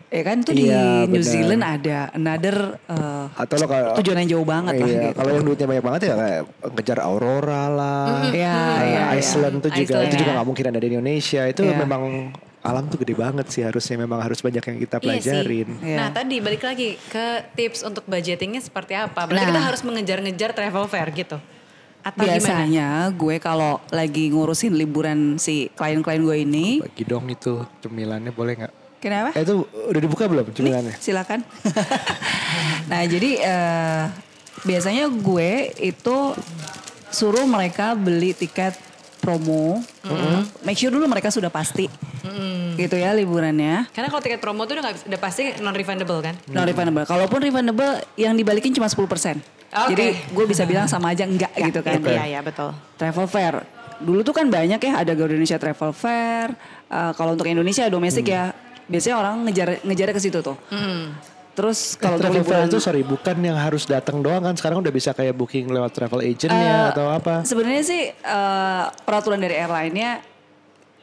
Ya 0.09 0.25
kan 0.25 0.41
itu 0.41 0.57
Iya, 0.57 0.65
di 1.05 1.13
New 1.13 1.21
benar. 1.21 1.29
Zealand 1.29 1.63
ada 1.63 1.99
another 2.11 2.57
eh, 2.83 3.25
atau 3.31 3.55
lo 3.55 3.67
kalau 3.69 3.93
tujuan 3.95 4.17
yang 4.19 4.31
jauh 4.35 4.47
banget 4.49 4.73
lah 4.75 4.89
iya, 4.89 5.01
gitu. 5.05 5.15
Kalau 5.15 5.31
yang 5.31 5.45
duitnya 5.45 5.67
banyak 5.69 5.85
banget 5.85 6.01
ya 6.03 6.15
kayak 6.17 6.43
ngejar 6.73 6.99
aurora 6.99 7.65
lah. 7.69 8.09
Iya, 8.25 8.33
Eh, 8.33 8.35
iya, 8.35 8.55
iya. 8.89 9.03
Iceland 9.15 9.61
tuh 9.61 9.69
juga 9.71 9.85
Iceland. 10.01 10.09
itu 10.09 10.17
juga 10.19 10.31
nggak 10.35 10.49
mungkin 10.49 10.65
ada 10.67 10.79
di 10.81 10.89
Indonesia. 10.89 11.43
Itu 11.45 11.61
Iya. 11.63 11.77
memang 11.77 12.03
alam 12.59 12.85
tuh 12.87 12.99
gede 12.99 13.15
banget 13.15 13.47
sih 13.49 13.63
harusnya 13.63 13.97
memang 13.97 14.19
harus 14.19 14.39
banyak 14.39 14.61
yang 14.61 14.79
kita 14.79 14.97
Iya 14.97 15.05
pelajarin. 15.05 15.69
sih. 15.73 15.87
Iya. 15.87 15.97
Nah 15.97 16.09
tadi 16.11 16.37
balik 16.39 16.63
lagi 16.63 16.99
ke 16.99 17.27
tips 17.55 17.83
untuk 17.83 18.03
budgetingnya 18.05 18.59
seperti 18.59 18.93
apa. 18.93 19.25
Berarti 19.25 19.39
Nah. 19.41 19.49
kita 19.49 19.63
harus 19.63 19.81
mengejar-ngejar 19.81 20.51
travel 20.53 20.85
fair 20.87 21.09
gitu. 21.13 21.39
Atau 21.99 22.23
gimana? 22.23 22.35
Biasanya 22.35 22.89
gue 23.11 23.37
kalau 23.39 23.79
lagi 23.89 24.29
ngurusin 24.29 24.73
liburan 24.73 25.37
si 25.37 25.71
klien-klien 25.73 26.19
gue 26.19 26.37
ini, 26.41 26.67
Bagi 26.81 27.05
dong 27.05 27.27
itu 27.27 27.63
cemilannya 27.79 28.31
boleh 28.31 28.55
nggak? 28.57 28.73
kenapa? 28.99 29.31
Eh 29.35 29.43
itu 29.43 29.55
udah 29.63 30.01
dibuka 30.01 30.27
belum 30.27 30.51
cemilannya? 30.51 30.95
Silakan. 30.99 31.43
nah 32.91 33.03
jadi 33.05 33.31
eh, 33.39 34.03
biasanya 34.61 35.07
gue 35.09 35.51
itu 35.79 36.17
suruh 37.09 37.47
mereka 37.47 37.95
beli 37.95 38.33
tiket 38.33 38.75
promo, 39.19 39.83
make 40.63 40.75
sure 40.75 40.89
dulu 40.89 41.05
mereka 41.05 41.29
sudah 41.29 41.49
pasti, 41.49 41.91
gitu 42.75 42.95
ya 42.95 43.13
liburannya. 43.13 43.91
Karena 43.91 44.09
kalau 44.09 44.19
tiket 44.19 44.39
promo 44.39 44.65
tuh 44.65 44.79
udah, 44.79 44.91
bisa- 44.91 45.07
udah 45.07 45.21
pasti 45.21 45.43
non 45.59 45.73
refundable 45.73 46.19
kan? 46.19 46.35
Non 46.47 46.63
refundable. 46.63 47.05
Kalaupun 47.05 47.39
refundable 47.41 47.91
yang 48.15 48.33
dibalikin 48.33 48.71
cuma 48.71 48.87
10%. 48.87 48.97
Oke. 49.69 49.93
Jadi 49.93 50.07
gue 50.33 50.45
bisa 50.47 50.63
bilang 50.71 50.87
sama 50.87 51.13
aja 51.13 51.23
enggak 51.23 51.53
gitu 51.53 51.83
kan. 51.83 51.99
Iya, 51.99 52.25
iya 52.29 52.41
betul. 52.41 52.73
Travel 52.95 53.27
fair. 53.27 53.55
Dulu 53.99 54.23
tuh 54.23 54.33
kan 54.33 54.47
banyak 54.47 54.79
ya 54.79 54.93
ada 54.97 55.11
Garuda 55.11 55.35
Indonesia 55.35 55.59
Travel 55.59 55.91
Fair. 55.91 56.55
Eh, 56.87 57.13
kalau 57.13 57.35
untuk 57.35 57.45
Indonesia 57.45 57.83
domestik 57.89 58.31
ya 58.31 58.55
biasanya 58.87 59.19
orang 59.19 59.43
ngejar 59.45 59.83
ngejar 59.83 60.15
ke 60.15 60.23
situ 60.23 60.39
tuh. 60.39 60.55
Terus 61.59 61.99
Kalau 61.99 62.15
kalau 62.15 62.31
untuk 62.31 62.47
travel 62.47 62.55
fair 62.55 62.71
itu 62.71 62.79
sorry 62.79 63.03
bukan 63.03 63.37
yang 63.43 63.59
harus 63.59 63.83
datang 63.83 64.23
doang 64.23 64.39
kan 64.41 64.55
sekarang 64.55 64.79
udah 64.79 64.95
bisa 64.95 65.11
kayak 65.11 65.35
booking 65.35 65.67
lewat 65.67 65.91
travel 65.91 66.23
agentnya 66.23 66.55
Eh, 66.55 66.91
atau 66.95 67.11
apa? 67.11 67.43
Sebenarnya 67.43 67.83
sih 67.83 68.15
eh, 68.15 68.85
peraturan 69.03 69.43
dari 69.43 69.59
airline-nya 69.59 70.23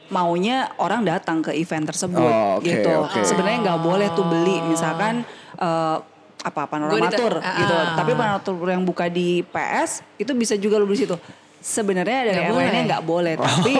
maunya 0.06 0.72
orang 0.78 1.04
datang 1.04 1.42
ke 1.42 1.52
event 1.52 1.84
tersebut 1.84 2.16
Oh, 2.16 2.56
oke, 2.56 2.64
gitu. 2.64 2.88
oke. 2.88 3.20
Sebenarnya 3.20 3.58
nggak 3.68 3.80
boleh 3.84 4.08
tuh 4.16 4.24
beli 4.24 4.64
misalkan 4.64 5.28
eh, 5.56 5.96
apa 6.40 6.62
panoramatur 6.64 7.36
dita- 7.36 7.58
gitu. 7.58 7.74
ah. 7.74 7.92
Tapi 7.92 8.10
panoramatur 8.14 8.54
yang 8.64 8.80
buka 8.80 9.10
di 9.10 9.44
PS 9.44 10.00
itu 10.16 10.32
bisa 10.32 10.56
juga 10.56 10.80
lu 10.80 10.88
beli 10.88 11.04
situ. 11.04 11.20
Sebenarnya 11.66 12.30
Nggak 12.30 12.46
airline-nya 12.46 12.70
boleh. 12.70 12.86
nggak 12.86 13.02
boleh, 13.02 13.34
tapi 13.34 13.74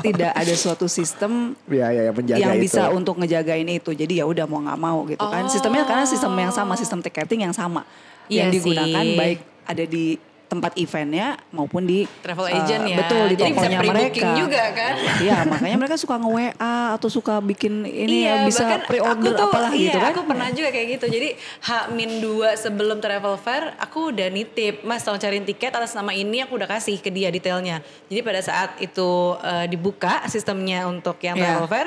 tidak 0.00 0.32
ada 0.32 0.54
suatu 0.56 0.88
sistem 0.88 1.52
Ya 1.68 1.92
ya 1.92 2.08
yang 2.08 2.16
menjaga 2.16 2.40
yang 2.40 2.56
itu. 2.56 2.64
bisa 2.64 2.88
untuk 2.88 3.20
ngejagain 3.20 3.68
itu. 3.68 3.92
Jadi 3.92 4.18
ya 4.18 4.24
udah 4.24 4.48
mau 4.48 4.64
nggak 4.64 4.80
mau 4.80 5.04
gitu 5.04 5.20
kan. 5.20 5.44
Oh. 5.44 5.52
Sistemnya 5.52 5.84
karena 5.84 6.08
sistem 6.08 6.32
yang 6.32 6.48
sama, 6.48 6.72
sistem 6.80 7.04
tiketing 7.04 7.44
yang 7.44 7.52
sama. 7.52 7.84
Iya 8.26 8.48
yang 8.48 8.56
digunakan 8.56 9.04
sih. 9.04 9.18
baik 9.20 9.38
ada 9.68 9.84
di 9.84 10.16
tempat 10.46 10.78
eventnya 10.78 11.34
maupun 11.50 11.82
di 11.82 12.06
Travel 12.22 12.46
eh, 12.46 12.54
agent 12.54 12.82
ya. 12.86 12.96
Betul 13.02 13.24
di 13.26 13.34
Jadi 13.34 13.50
bisa 13.50 13.58
tokonya 13.58 13.78
pre-booking 13.82 14.22
mereka. 14.22 14.38
juga 14.38 14.62
kan? 14.70 14.94
Iya, 15.18 15.36
makanya 15.44 15.76
mereka 15.76 15.96
suka 15.98 16.14
nge-WA 16.16 16.54
atau 16.94 17.08
suka 17.10 17.34
bikin 17.42 17.82
ini 17.82 18.24
ya 18.24 18.46
bisa 18.46 18.62
pre-order 18.86 19.34
aku 19.34 19.36
tuh, 19.36 19.46
apalah 19.50 19.72
iya, 19.74 19.90
gitu 19.90 19.98
kan. 19.98 20.10
aku 20.14 20.22
pernah 20.22 20.48
juga 20.50 20.68
kayak 20.70 20.86
gitu. 20.96 21.06
Jadi 21.08 21.28
H-2 21.60 22.26
sebelum 22.56 22.98
travel 22.98 23.34
fair, 23.36 23.74
aku 23.76 24.14
udah 24.14 24.28
nitip, 24.28 24.82
Mas 24.82 25.02
tolong 25.02 25.18
cariin 25.18 25.42
tiket 25.42 25.74
atas 25.74 25.92
nama 25.92 26.10
ini, 26.10 26.46
aku 26.46 26.54
udah 26.54 26.70
kasih 26.70 26.98
ke 26.98 27.10
dia 27.10 27.28
detailnya. 27.28 27.82
Jadi 28.06 28.20
pada 28.22 28.38
saat 28.38 28.78
itu 28.78 29.10
eh, 29.36 29.66
dibuka 29.66 30.22
sistemnya 30.26 30.86
untuk 30.86 31.18
yang 31.20 31.34
Iya. 31.34 31.58
travel 31.58 31.66
fair, 31.66 31.86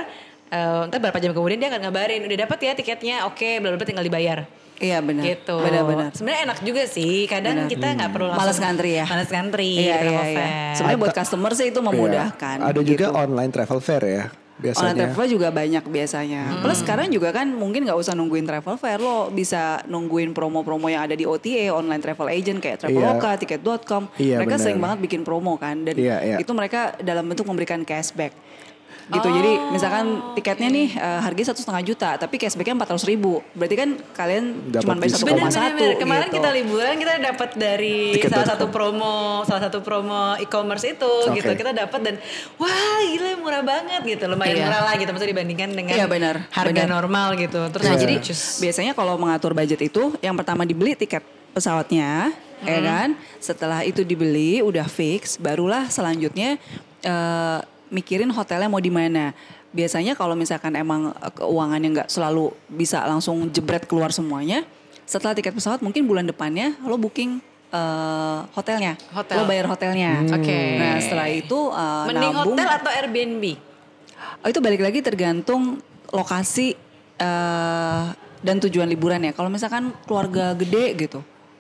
eh, 0.49 0.87
ntar 0.87 0.99
berapa 0.99 1.17
jam 1.17 1.31
kemudian 1.31 1.57
dia 1.57 1.71
akan 1.71 1.81
ngabarin, 1.87 2.21
udah 2.21 2.37
dapat 2.43 2.57
ya 2.59 2.71
tiketnya, 2.73 3.15
oke, 3.23 3.49
bla 3.59 3.71
bla, 3.71 3.87
tinggal 3.87 4.03
dibayar. 4.03 4.43
Iya 4.79 4.97
benar. 5.03 5.23
Gitu. 5.27 5.55
Benar-benar. 5.59 6.09
Sebenarnya 6.15 6.41
enak 6.49 6.59
juga 6.63 6.83
sih. 6.87 7.27
Kadang 7.27 7.67
Benar. 7.67 7.71
kita 7.71 7.87
nggak 7.99 8.11
perlu 8.15 8.27
langsung 8.31 8.43
Males 8.47 8.59
ngantri 8.63 8.91
ya. 8.95 9.05
Males 9.05 9.29
ngantri. 9.29 9.71
Iya, 9.75 9.95
travel 9.99 10.11
iya, 10.11 10.23
iya. 10.23 10.39
fair. 10.39 10.75
Sebenarnya 10.79 10.99
buat 11.03 11.15
customer 11.15 11.51
sih 11.53 11.67
itu 11.67 11.79
memudahkan. 11.83 12.57
Iya. 12.63 12.69
Ada 12.71 12.81
juga 12.81 13.07
gitu. 13.11 13.19
online 13.19 13.51
travel 13.51 13.79
fair 13.83 14.03
ya 14.07 14.25
biasanya. 14.59 14.83
Online 14.91 14.99
travel 14.99 15.17
fair 15.17 15.29
juga 15.31 15.47
banyak 15.49 15.83
biasanya. 15.87 16.41
Hmm. 16.43 16.61
Plus 16.61 16.77
sekarang 16.83 17.07
juga 17.09 17.29
kan 17.31 17.47
mungkin 17.47 17.81
nggak 17.87 17.99
usah 17.99 18.13
nungguin 18.13 18.45
travel 18.45 18.75
fair 18.75 18.99
lo 18.99 19.31
bisa 19.31 19.81
nungguin 19.87 20.35
promo-promo 20.35 20.91
yang 20.91 21.07
ada 21.07 21.15
di 21.15 21.23
OTA 21.23 21.71
online 21.71 22.03
travel 22.03 22.27
agent 22.27 22.59
kayak 22.59 22.77
Traveloka, 22.83 23.39
Tiket.com. 23.39 24.11
Iya, 24.19 24.43
mereka 24.43 24.55
benar. 24.59 24.63
sering 24.67 24.79
banget 24.79 24.99
bikin 25.03 25.21
promo 25.23 25.55
kan 25.55 25.87
dan 25.87 25.95
Iya, 25.95 26.17
iya. 26.23 26.37
itu 26.37 26.51
mereka 26.51 26.95
dalam 26.99 27.25
bentuk 27.25 27.47
memberikan 27.47 27.81
cashback. 27.87 28.35
Gitu. 29.09 29.25
Jadi 29.27 29.51
Oh, 29.59 29.73
misalkan 29.73 30.05
tiketnya 30.33 30.69
nih 30.69 30.87
eh, 30.93 31.19
harganya 31.19 31.47
satu 31.49 31.59
setengah 31.59 31.81
juta, 31.81 32.09
tapi 32.15 32.37
cashbacknya 32.37 32.77
empat 32.77 32.93
ratus 32.93 33.05
ribu. 33.05 33.41
Berarti 33.51 33.75
kan 33.75 33.89
kalian 34.13 34.45
cuma 34.75 34.93
bayar 34.95 35.11
satu 35.11 35.25
koma 35.25 35.37
Bener, 35.39 35.49
satu. 35.49 35.65
bener, 35.65 35.73
bener. 35.73 35.97
Kemarin 35.97 36.27
gitu. 36.27 36.35
kita 36.37 36.49
liburan 36.53 36.93
kita 36.95 37.13
dapat 37.19 37.49
dari 37.55 37.97
Tiket.com. 38.13 38.29
salah 38.31 38.47
satu 38.47 38.65
promo, 38.69 39.17
salah 39.43 39.61
satu 39.65 39.79
promo 39.81 40.37
e-commerce 40.37 40.85
itu 40.87 41.09
Oke. 41.25 41.41
gitu. 41.41 41.51
Kita 41.55 41.71
dapat 41.73 41.99
dan 41.99 42.15
wah 42.55 42.69
gila 43.03 43.31
murah 43.37 43.63
banget 43.63 44.01
gitu. 44.07 44.23
Lumayan 44.25 44.53
Iya. 44.53 44.65
murah 44.65 44.81
lah 44.83 44.93
gitu 44.93 45.09
maksudnya 45.09 45.31
dibandingkan 45.33 45.69
dengan 45.71 45.93
Iya, 45.93 46.05
benar, 46.05 46.35
harga 46.49 46.69
benar. 46.71 46.89
normal 46.91 47.27
gitu. 47.35 47.61
Terus 47.67 47.83
Nah, 47.83 47.93
Iya. 47.93 48.01
jadi 48.05 48.15
cus. 48.21 48.41
biasanya 48.59 48.93
kalau 48.93 49.17
mengatur 49.17 49.51
budget 49.51 49.81
itu 49.81 50.13
yang 50.19 50.37
pertama 50.37 50.63
dibeli 50.63 50.93
tiket 50.93 51.25
pesawatnya, 51.49 52.29
ya 52.61 52.79
kan? 52.79 53.17
Setelah 53.37 53.81
itu 53.81 54.01
dibeli 54.01 54.61
udah 54.61 54.85
fix, 54.85 55.35
barulah 55.35 55.89
selanjutnya 55.89 56.61
eh, 57.01 57.59
mikirin 57.89 58.29
hotelnya 58.33 58.69
mau 58.69 58.81
di 58.81 58.93
mana. 58.93 59.33
Biasanya 59.69 60.17
kalau 60.17 60.33
misalkan 60.33 60.73
emang 60.73 61.13
eh, 61.13 61.33
keuangannya 61.33 61.89
nggak 62.01 62.09
selalu 62.09 62.53
bisa 62.69 63.05
langsung 63.05 63.49
jebret 63.53 63.85
keluar 63.85 64.09
semuanya, 64.09 64.65
setelah 65.05 65.33
tiket 65.37 65.53
pesawat 65.53 65.81
mungkin 65.81 66.05
bulan 66.05 66.25
depannya 66.25 66.77
lo 66.85 66.97
booking 66.97 67.41
eh, 67.73 68.39
hotelnya. 68.53 68.97
Hotel. 69.13 69.35
Lo 69.37 69.43
bayar 69.45 69.65
hotelnya. 69.69 70.25
Oke. 70.33 70.59
Nah 70.77 70.97
setelah 71.01 71.27
itu 71.29 71.59
eh, 71.69 72.05
Mending 72.09 72.33
nabung. 72.33 72.57
hotel 72.57 72.67
atau 72.69 72.89
Airbnb? 72.93 73.43
Oh, 74.39 74.47
itu 74.47 74.59
balik 74.63 74.81
lagi 74.81 74.99
tergantung 75.03 75.83
lokasi 76.09 76.73
eh, 77.19 78.05
dan 78.39 78.55
tujuan 78.63 78.87
liburan 78.87 79.21
ya. 79.21 79.31
Kalau 79.35 79.51
misalkan 79.51 79.91
keluarga 80.07 80.55
gede 80.55 80.95
gitu, 80.95 81.19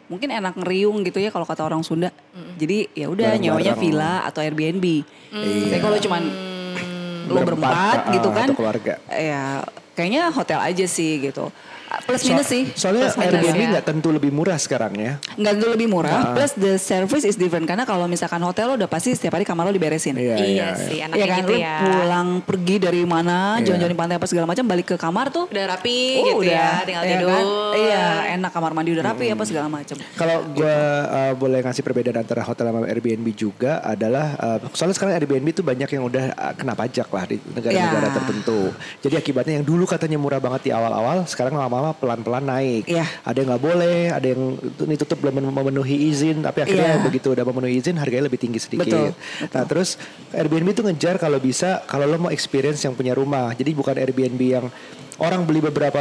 mungkin 0.09 0.33
enak 0.33 0.57
ngeriung 0.57 1.05
gitu 1.05 1.21
ya 1.21 1.29
kalau 1.29 1.45
kata 1.45 1.63
orang 1.63 1.85
Sunda. 1.85 2.09
Jadi 2.57 2.89
ya 2.97 3.07
udah 3.07 3.37
nyawanya 3.37 3.77
villa 3.77 4.25
atau 4.25 4.41
Airbnb. 4.41 5.05
Tapi 5.31 5.79
kalau 5.79 5.97
cuman 6.01 6.23
lo 7.29 7.37
Berempat, 7.45 7.45
berempat 7.45 7.97
ah, 8.09 8.13
gitu 8.17 8.29
kan, 8.33 8.47
atau 8.49 8.57
keluarga. 8.57 8.93
ya 9.13 9.61
kayaknya 9.93 10.33
hotel 10.33 10.59
aja 10.65 10.85
sih 10.89 11.21
gitu. 11.21 11.53
Plus 11.99 12.21
So- 12.21 12.29
minus 12.29 12.47
sih. 12.47 12.63
Soalnya 12.71 13.07
plus 13.07 13.17
minus 13.17 13.33
Airbnb 13.33 13.57
ya. 13.57 13.67
nggak 13.71 13.85
tentu 13.85 14.09
lebih 14.09 14.29
murah 14.29 14.55
sekarang 14.55 14.93
ya. 14.93 15.13
nggak 15.31 15.53
tentu 15.55 15.67
lebih 15.69 15.87
murah. 15.87 16.11
Ah. 16.11 16.33
Plus 16.33 16.51
the 16.53 16.75
service 16.75 17.23
is 17.23 17.33
different 17.33 17.65
karena 17.65 17.83
kalau 17.83 18.05
misalkan 18.05 18.37
hotel 18.39 18.65
lo 18.67 18.75
udah 18.75 18.87
pasti 18.87 19.11
setiap 19.11 19.33
hari 19.33 19.43
kamar 19.43 19.65
lo 19.65 19.71
diberesin. 19.71 20.13
Iya, 20.13 20.35
Iya, 20.35 20.45
iya, 20.45 20.67
sih, 20.75 20.97
Iya 20.97 21.05
enaknya 21.07 21.25
kan, 21.25 21.39
gitu 21.39 21.51
lo 21.51 21.59
ya. 21.59 21.75
pulang 21.81 22.27
pergi 22.39 22.75
dari 22.77 23.01
mana, 23.03 23.37
Iya. 23.55 23.65
jalan-jalan 23.67 23.89
di 23.89 23.97
pantai 23.97 24.15
apa 24.15 24.25
segala 24.25 24.45
macam, 24.45 24.63
balik 24.65 24.85
ke 24.85 24.95
kamar 24.95 25.25
tuh 25.29 25.45
Udah 25.47 25.65
rapi 25.67 25.99
Oh, 26.15 26.25
gitu 26.37 26.41
udah, 26.43 26.53
ya, 26.53 26.69
tinggal 26.83 27.03
iya 27.03 27.11
tidur. 27.15 27.29
kan? 27.31 27.43
Iya, 27.75 28.03
enak 28.35 28.51
kamar 28.51 28.71
mandi 28.71 28.89
udah 28.91 29.05
rapi 29.07 29.25
apa 29.27 29.43
segala 29.43 29.67
macam. 29.67 29.97
Kalau 30.13 30.37
gue 30.47 30.75
uh, 31.09 31.33
boleh 31.33 31.59
ngasih 31.59 31.81
perbedaan 31.81 32.17
antara 32.19 32.41
hotel 32.41 32.65
sama 32.67 32.85
Airbnb 32.85 33.27
juga 33.31 33.81
adalah 33.81 34.37
uh, 34.37 34.57
soalnya 34.71 34.93
sekarang 34.93 35.13
Airbnb 35.15 35.47
tuh 35.51 35.63
banyak 35.63 35.89
yang 35.89 36.03
udah 36.03 36.25
uh, 36.31 36.53
kena 36.53 36.73
pajak 36.73 37.07
lah 37.07 37.23
di 37.25 37.37
negara-negara 37.47 38.07
Ya. 38.07 38.13
tertentu. 38.13 38.59
Jadi 38.99 39.15
akibatnya 39.15 39.53
yang 39.55 39.65
dulu 39.65 39.83
katanya 39.83 40.17
murah 40.17 40.37
banget 40.37 40.61
di 40.61 40.71
awal-awal, 40.71 41.23
sekarang 41.25 41.55
lama-lama 41.79 41.95
pelan-pelan 41.95 42.43
naik. 42.43 42.83
Iya. 42.85 43.07
Ada 43.23 43.37
yang 43.39 43.47
nggak 43.55 43.63
boleh, 43.63 43.99
ada 44.11 44.27
yang 44.27 44.41
ini 44.59 44.95
tutup 44.99 45.23
belum 45.23 45.39
memenuhi 45.47 46.11
izin, 46.11 46.43
tapi 46.43 46.67
akhirnya 46.67 46.99
Iya. 46.99 47.05
begitu 47.07 47.31
udah 47.31 47.45
memenuhi 47.47 47.79
izin 47.79 47.95
harganya 47.95 48.27
lebih 48.27 48.39
tinggi 48.43 48.59
sedikit. 48.59 49.15
Betul, 49.15 49.15
Nah 49.55 49.63
terus 49.63 49.95
Airbnb 50.35 50.75
tuh 50.75 50.83
ngejar 50.91 51.15
kalau 51.15 51.39
bisa 51.39 51.81
kalau 51.87 52.03
lo 52.03 52.19
mau 52.19 52.31
experience 52.35 52.83
yang 52.83 52.93
punya 52.93 53.15
rumah. 53.15 53.55
Jadi 53.55 53.71
bukan 53.71 53.95
Airbnb 53.95 54.41
yang 54.43 54.67
orang 55.19 55.43
beli 55.43 55.59
beberapa 55.59 55.99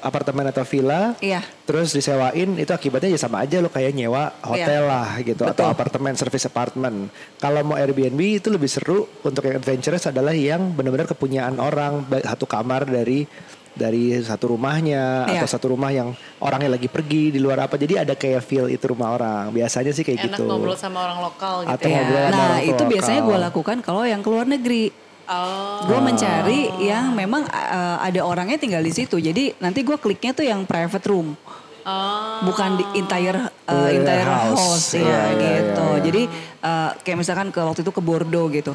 apartemen 0.00 0.44
atau 0.48 0.60
villa, 0.64 1.16
Iya. 1.24 1.40
terus 1.64 1.92
disewain 1.92 2.60
itu 2.60 2.68
akibatnya 2.68 3.08
ya 3.08 3.20
sama 3.20 3.40
aja 3.40 3.64
lo 3.64 3.72
kayak 3.72 3.96
nyewa 3.96 4.28
hotel 4.44 4.84
Iya. 4.84 4.92
lah 4.92 5.08
gitu 5.24 5.42
atau 5.44 5.68
Betul. 5.68 5.72
apartemen 5.72 6.12
service 6.16 6.44
apartment. 6.44 7.08
Kalau 7.40 7.64
mau 7.64 7.76
Airbnb 7.76 8.20
itu 8.20 8.48
lebih 8.52 8.68
seru 8.68 9.08
untuk 9.24 9.48
yang 9.48 9.56
adventurous 9.56 10.04
adalah 10.04 10.36
yang 10.36 10.72
benar-benar 10.72 11.08
kepunyaan 11.08 11.56
orang 11.56 12.04
satu 12.12 12.44
kamar 12.44 12.84
dari 12.84 13.24
dari 13.72 14.12
satu 14.20 14.52
rumahnya 14.52 15.24
Iya. 15.26 15.40
atau 15.40 15.48
satu 15.48 15.72
rumah 15.72 15.88
yang 15.88 16.12
orangnya 16.38 16.76
lagi 16.76 16.86
pergi 16.86 17.32
di 17.32 17.40
luar 17.40 17.64
apa 17.64 17.80
jadi 17.80 18.04
ada 18.04 18.12
kayak 18.12 18.44
feel 18.44 18.68
itu 18.68 18.84
rumah 18.84 19.16
orang 19.16 19.48
biasanya 19.48 19.90
sih 19.90 20.04
kayak 20.04 20.28
Enak 20.28 20.36
gitu 20.36 20.44
ngobrol 20.44 20.76
sama 20.76 21.08
orang 21.08 21.24
lokal 21.24 21.64
gitu 21.64 21.72
Atau 21.72 21.88
ya. 21.88 21.96
ngobrol 22.00 22.20
sama 22.20 22.30
Nah 22.30 22.44
orang 22.44 22.62
itu 22.62 22.72
lokal. 22.76 22.92
biasanya 22.92 23.20
gue 23.24 23.38
lakukan 23.48 23.76
kalau 23.80 24.02
yang 24.04 24.20
keluar 24.20 24.44
negeri. 24.44 24.84
Oh. 25.22 25.86
Gue 25.86 26.00
mencari 26.02 26.60
yang 26.82 27.14
memang 27.14 27.46
uh, 27.46 27.96
ada 28.02 28.20
orangnya 28.20 28.58
tinggal 28.58 28.82
di 28.82 28.92
situ. 28.92 29.16
Jadi 29.16 29.54
nanti 29.58 29.80
gue 29.80 29.96
kliknya 29.96 30.34
tuh 30.34 30.44
yang 30.44 30.68
private 30.68 31.06
room. 31.08 31.32
Oh. 31.82 32.38
bukan 32.46 32.78
di 32.78 32.84
entire 32.94 33.50
uh, 33.66 33.90
entire 33.90 34.22
house. 34.22 34.54
house, 34.54 34.88
ya 34.94 35.02
iya, 35.02 35.22
gitu. 35.34 35.82
iya, 35.82 35.98
iya. 35.98 36.04
Jadi 36.06 36.22
uh, 36.62 36.90
kayak 37.02 37.18
misalkan 37.18 37.50
ke 37.50 37.58
waktu 37.58 37.82
itu 37.82 37.90
ke 37.90 37.98
Bordeaux 37.98 38.46
gitu. 38.54 38.70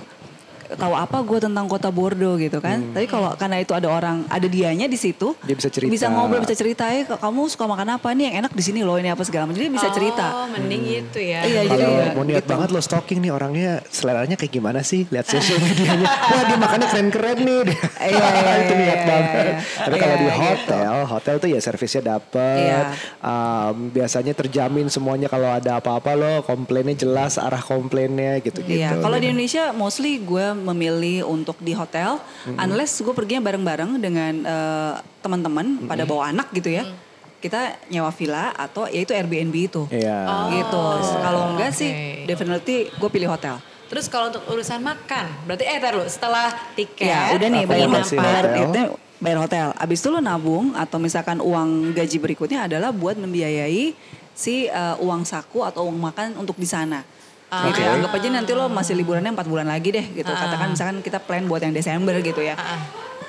Tahu 0.69 0.93
apa 0.93 1.17
gue 1.21 1.39
tentang 1.39 1.65
kota 1.65 1.87
Bordeaux 1.87 2.35
gitu 2.35 2.59
kan? 2.59 2.83
Tapi 2.91 3.05
kalau 3.05 3.31
karena 3.33 3.57
itu 3.57 3.71
ada 3.71 3.87
orang 3.87 4.27
ada 4.27 4.43
dianya 4.45 4.85
di 4.85 4.95
situ, 4.95 5.31
Hmm. 5.31 5.45
Dia 5.45 5.55
bisa 5.55 5.69
cerita. 5.69 5.87
bisa 5.89 6.07
ngobrol, 6.07 6.41
bisa 6.41 6.51
cerita. 6.53 6.83
"Eh, 6.89 7.03
kamu 7.03 7.47
suka 7.47 7.63
makan 7.65 7.87
apa 7.93 8.11
nih? 8.11 8.23
Yang 8.25 8.35
enak 8.37 8.51
di 8.51 8.63
sini 8.63 8.79
loh 8.81 8.95
ini 8.95 9.07
apa 9.07 9.21
segala 9.21 9.45
macam. 9.45 9.55
Jadi 9.55 9.69
bisa 9.69 9.87
cerita. 9.89 10.25
Oh, 10.33 10.47
mending 10.49 10.81
gitu 10.83 11.19
ya. 11.19 11.39
Iya, 11.41 11.61
Kalau 11.63 11.79
jadi 11.79 11.87
mau 12.11 12.23
niat 12.23 12.41
gitu. 12.41 12.49
banget 12.49 12.67
lo 12.69 12.79
stalking 12.79 13.19
nih 13.19 13.31
orangnya 13.31 13.71
seleranya 13.87 14.35
kayak 14.35 14.51
gimana 14.51 14.79
sih? 14.81 15.05
Lihat 15.05 15.25
sosial 15.25 15.57
medianya. 15.57 16.07
Wah 16.31 16.43
dia 16.43 16.57
makannya 16.57 16.87
keren-keren 16.87 17.37
nih. 17.37 17.61
Iya, 18.01 18.27
iya, 18.37 18.53
itu 18.57 18.73
iya, 18.73 18.75
niat 18.75 18.97
iya, 18.97 19.05
banget. 19.05 19.45
iya. 19.45 19.55
Tapi 19.77 19.95
kalau 19.95 20.07
Iya, 20.09 20.17
di 20.17 20.27
gitu. 20.27 20.41
hotel, 20.41 20.93
hotel 21.05 21.35
tuh 21.37 21.49
ya 21.49 21.59
servisnya 21.59 22.01
dapet. 22.09 22.57
Iya. 22.59 22.81
Um, 23.19 23.75
biasanya 23.89 24.33
terjamin 24.33 24.87
semuanya 24.87 25.27
kalau 25.27 25.49
ada 25.49 25.77
apa-apa 25.77 26.11
lo 26.13 26.33
komplainnya 26.41 26.95
jelas 26.95 27.37
arah 27.37 27.61
komplainnya 27.61 28.39
gitu-gitu. 28.39 28.77
Iya, 28.77 28.97
kalau 28.97 29.15
di 29.15 29.27
Indonesia 29.27 29.69
mostly 29.71 30.17
gue 30.17 30.47
memilih 30.63 31.29
untuk 31.29 31.57
di 31.61 31.77
hotel, 31.77 32.17
unless 32.57 32.97
gue 33.01 33.13
perginya 33.13 33.45
bareng-bareng 33.45 34.01
dengan 34.01 34.33
eh, 34.45 34.93
teman-teman 35.21 35.85
pada 35.85 36.03
bawa 36.07 36.33
anak 36.33 36.49
gitu 36.53 36.73
ya. 36.73 36.85
Kita 37.37 37.77
nyewa 37.93 38.09
villa 38.09 38.49
atau 38.57 38.89
yaitu 38.89 39.13
Airbnb 39.13 39.53
itu. 39.53 39.85
Iya. 39.93 40.49
gitu. 40.57 40.83
Kalau 41.21 41.53
enggak 41.53 41.69
sih 41.69 41.91
oke. 41.93 42.25
definitely 42.25 42.89
gue 42.89 43.09
pilih 43.13 43.29
hotel. 43.29 43.61
Terus 43.87 44.11
kalau 44.11 44.27
untuk 44.33 44.43
urusan 44.51 44.83
makan, 44.83 45.25
berarti 45.47 45.63
eh 45.63 45.79
tar 45.79 45.95
lu 45.95 46.03
setelah 46.11 46.51
tiket. 46.75 47.07
Ya, 47.07 47.31
udah 47.31 47.47
nih 47.47 47.63
bayar 47.63 47.87
hotel. 47.87 48.63
itu 48.67 48.81
bayar 49.23 49.37
hotel. 49.39 49.67
Abis 49.79 50.03
itu 50.03 50.09
lo 50.11 50.19
nabung 50.19 50.75
atau 50.75 50.97
misalkan 50.99 51.39
uang 51.39 51.95
gaji 51.95 52.17
berikutnya 52.19 52.67
adalah 52.67 52.91
buat 52.91 53.15
membiayai 53.15 53.95
si 54.37 54.67
eh, 54.67 54.95
uang 54.99 55.23
saku 55.23 55.63
atau 55.63 55.87
uang 55.87 55.97
makan 55.97 56.35
untuk 56.37 56.59
di 56.59 56.67
sana. 56.67 57.01
Ah. 57.47 57.71
Gitu 57.71 57.79
ya, 57.79 57.95
anggap 57.95 58.11
aja 58.11 58.27
nanti 58.27 58.51
lo 58.51 58.67
masih 58.67 58.93
liburannya 58.99 59.31
4 59.31 59.47
bulan 59.47 59.67
lagi 59.71 59.95
deh 59.95 60.05
gitu. 60.11 60.27
Katakan 60.27 60.75
misalkan 60.75 60.97
kita 60.99 61.23
plan 61.23 61.47
buat 61.47 61.63
yang 61.63 61.71
Desember 61.71 62.15
gitu 62.19 62.43
ya. 62.43 62.59
Ah. 62.59 62.81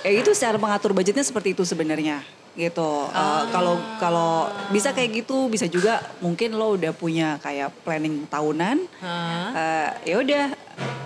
Ya 0.03 0.11
itu 0.15 0.31
secara 0.35 0.59
pengatur 0.59 0.95
budgetnya 0.95 1.23
seperti 1.23 1.55
itu 1.55 1.63
sebenarnya 1.63 2.23
gitu. 2.59 3.07
Eh, 3.15 3.15
Ah. 3.15 3.47
Kalau 3.55 3.79
kalau 4.03 4.33
bisa 4.75 4.91
kayak 4.91 5.23
gitu, 5.23 5.47
bisa 5.47 5.71
juga 5.71 6.03
mungkin 6.19 6.59
lo 6.59 6.75
udah 6.75 6.91
punya 6.91 7.39
kayak 7.39 7.71
planning 7.87 8.27
tahunan. 8.27 8.83
Hah? 8.99 9.47
Eh, 9.55 9.89
ya 10.11 10.17
udah 10.19 10.45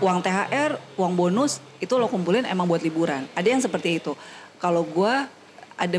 uang 0.00 0.18
THR, 0.24 0.80
uang 0.96 1.12
bonus 1.12 1.60
itu 1.84 1.92
lo 2.00 2.08
kumpulin 2.08 2.48
emang 2.48 2.64
buat 2.64 2.80
liburan. 2.80 3.28
Ada 3.36 3.48
yang 3.52 3.60
seperti 3.60 4.00
itu. 4.00 4.16
Kalau 4.56 4.88
gue 4.88 5.12
ada 5.76 5.98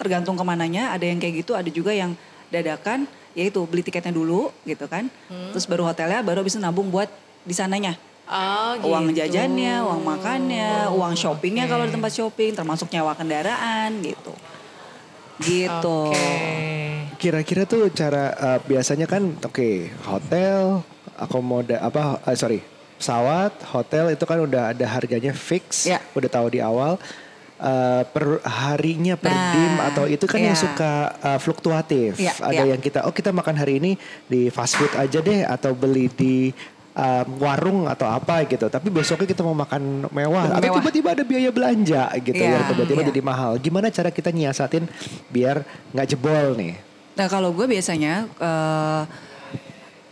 tergantung 0.00 0.40
ke 0.40 0.44
mananya, 0.44 0.96
ada 0.96 1.04
yang 1.04 1.20
kayak 1.20 1.44
gitu, 1.44 1.52
ada 1.52 1.68
juga 1.68 1.92
yang 1.92 2.16
dadakan, 2.48 3.04
yaitu 3.34 3.62
beli 3.68 3.82
tiketnya 3.84 4.10
dulu 4.10 4.50
gitu 4.66 4.86
kan, 4.90 5.06
terus 5.54 5.64
baru 5.64 5.86
hotelnya, 5.86 6.20
baru 6.22 6.42
bisa 6.42 6.58
nabung 6.58 6.90
buat 6.90 7.08
di 7.46 7.54
sananya. 7.54 7.94
Oh, 8.30 8.78
gitu. 8.78 8.94
Uang 8.94 9.10
jajannya, 9.10 9.82
uang 9.82 10.06
makannya, 10.06 10.86
uang 10.94 11.18
shoppingnya 11.18 11.66
kalau 11.66 11.82
di 11.82 11.90
tempat 11.90 12.14
shopping, 12.14 12.54
termasuk 12.54 12.86
nyawa 12.94 13.18
kendaraan 13.18 13.90
gitu. 14.06 14.30
Gitu. 15.42 16.00
Oke. 16.14 17.16
Kira-kira 17.18 17.64
tuh 17.66 17.90
cara 17.90 18.32
uh, 18.36 18.58
biasanya 18.64 19.04
kan 19.10 19.34
oke 19.44 19.92
hotel 20.08 20.80
akomoda 21.20 21.76
apa 21.80 22.16
eh, 22.24 22.36
sorry 22.36 22.60
pesawat 22.96 23.52
hotel 23.72 24.12
itu 24.12 24.24
kan 24.24 24.40
udah 24.40 24.72
ada 24.72 24.86
harganya 24.88 25.32
fix 25.32 25.88
Ya. 25.88 26.00
udah 26.16 26.28
tahu 26.28 26.52
di 26.52 26.60
awal 26.60 26.96
Uh, 27.60 28.08
per 28.08 28.40
harinya 28.40 29.20
per 29.20 29.28
Nah, 29.28 29.52
dim 29.52 29.74
atau 29.84 30.04
itu 30.08 30.24
kan 30.24 30.40
yang 30.40 30.56
ya. 30.56 30.64
suka 30.64 30.92
uh, 31.20 31.36
fluktuatif 31.36 32.16
Ya, 32.16 32.32
ada 32.40 32.64
ya. 32.64 32.72
yang 32.72 32.80
kita 32.80 33.04
oh 33.04 33.12
kita 33.12 33.30
makan 33.30 33.52
hari 33.52 33.76
ini 33.76 34.00
di 34.24 34.48
fast 34.48 34.74
food 34.74 34.88
aja 34.96 35.20
deh 35.20 35.44
atau 35.44 35.76
beli 35.76 36.08
di 36.08 36.56
um, 36.90 37.26
warung 37.36 37.84
atau 37.84 38.08
apa 38.08 38.48
gitu 38.48 38.64
tapi 38.66 38.88
besoknya 38.88 39.28
kita 39.28 39.44
mau 39.44 39.52
makan 39.52 40.08
mewah 40.08 40.56
atau 40.56 40.72
Mewah. 40.72 40.80
tiba-tiba 40.80 41.08
ada 41.12 41.20
biaya 41.20 41.50
belanja 41.52 42.02
gitu 42.18 42.40
ya 42.40 42.48
Ya, 42.50 42.64
tiba-tiba 42.64 43.00
ya. 43.04 43.08
jadi 43.12 43.20
mahal 43.20 43.52
gimana 43.56 43.86
cara 43.88 44.08
kita 44.08 44.32
nyiasatin 44.32 44.88
biar 45.28 45.60
nggak 45.92 46.06
jebol 46.08 46.56
nih 46.56 46.80
Nah 47.12 47.28
kalau 47.28 47.52
gue 47.52 47.68
biasanya 47.68 48.24
eh, 48.24 49.02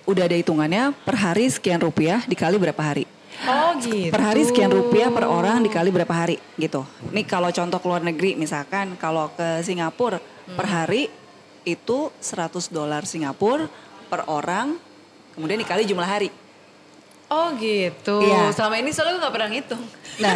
udah 0.04 0.22
ada 0.22 0.36
hitungannya 0.36 0.92
per 1.00 1.16
hari 1.16 1.48
sekian 1.48 1.80
rupiah 1.80 2.20
dikali 2.22 2.56
berapa 2.56 2.82
hari. 2.82 3.08
Oh 3.46 3.70
gitu. 3.78 4.10
Per 4.10 4.18
hari 4.18 4.42
sekian 4.42 4.66
rupiah 4.66 5.14
per 5.14 5.28
orang 5.30 5.62
dikali 5.62 5.94
berapa 5.94 6.10
hari 6.10 6.36
gitu. 6.58 6.82
Nih 7.14 7.22
kalau 7.22 7.52
contoh 7.54 7.78
ke 7.78 7.86
luar 7.86 8.02
negeri 8.02 8.34
misalkan 8.34 8.98
kalau 8.98 9.30
ke 9.30 9.62
Singapura 9.62 10.18
per 10.48 10.66
hari 10.66 11.06
itu 11.62 12.10
100 12.18 12.72
dolar 12.74 13.06
Singapura 13.06 13.70
per 14.08 14.26
orang 14.26 14.74
kemudian 15.36 15.60
dikali 15.60 15.86
jumlah 15.86 16.08
hari. 16.08 16.34
Oh 17.28 17.52
gitu. 17.60 18.24
Iya. 18.24 18.50
Selama 18.56 18.80
ini 18.80 18.88
soalnya 18.88 19.20
gue 19.20 19.22
gak 19.28 19.34
pernah 19.36 19.48
ngitung. 19.52 19.82
Nah, 20.18 20.34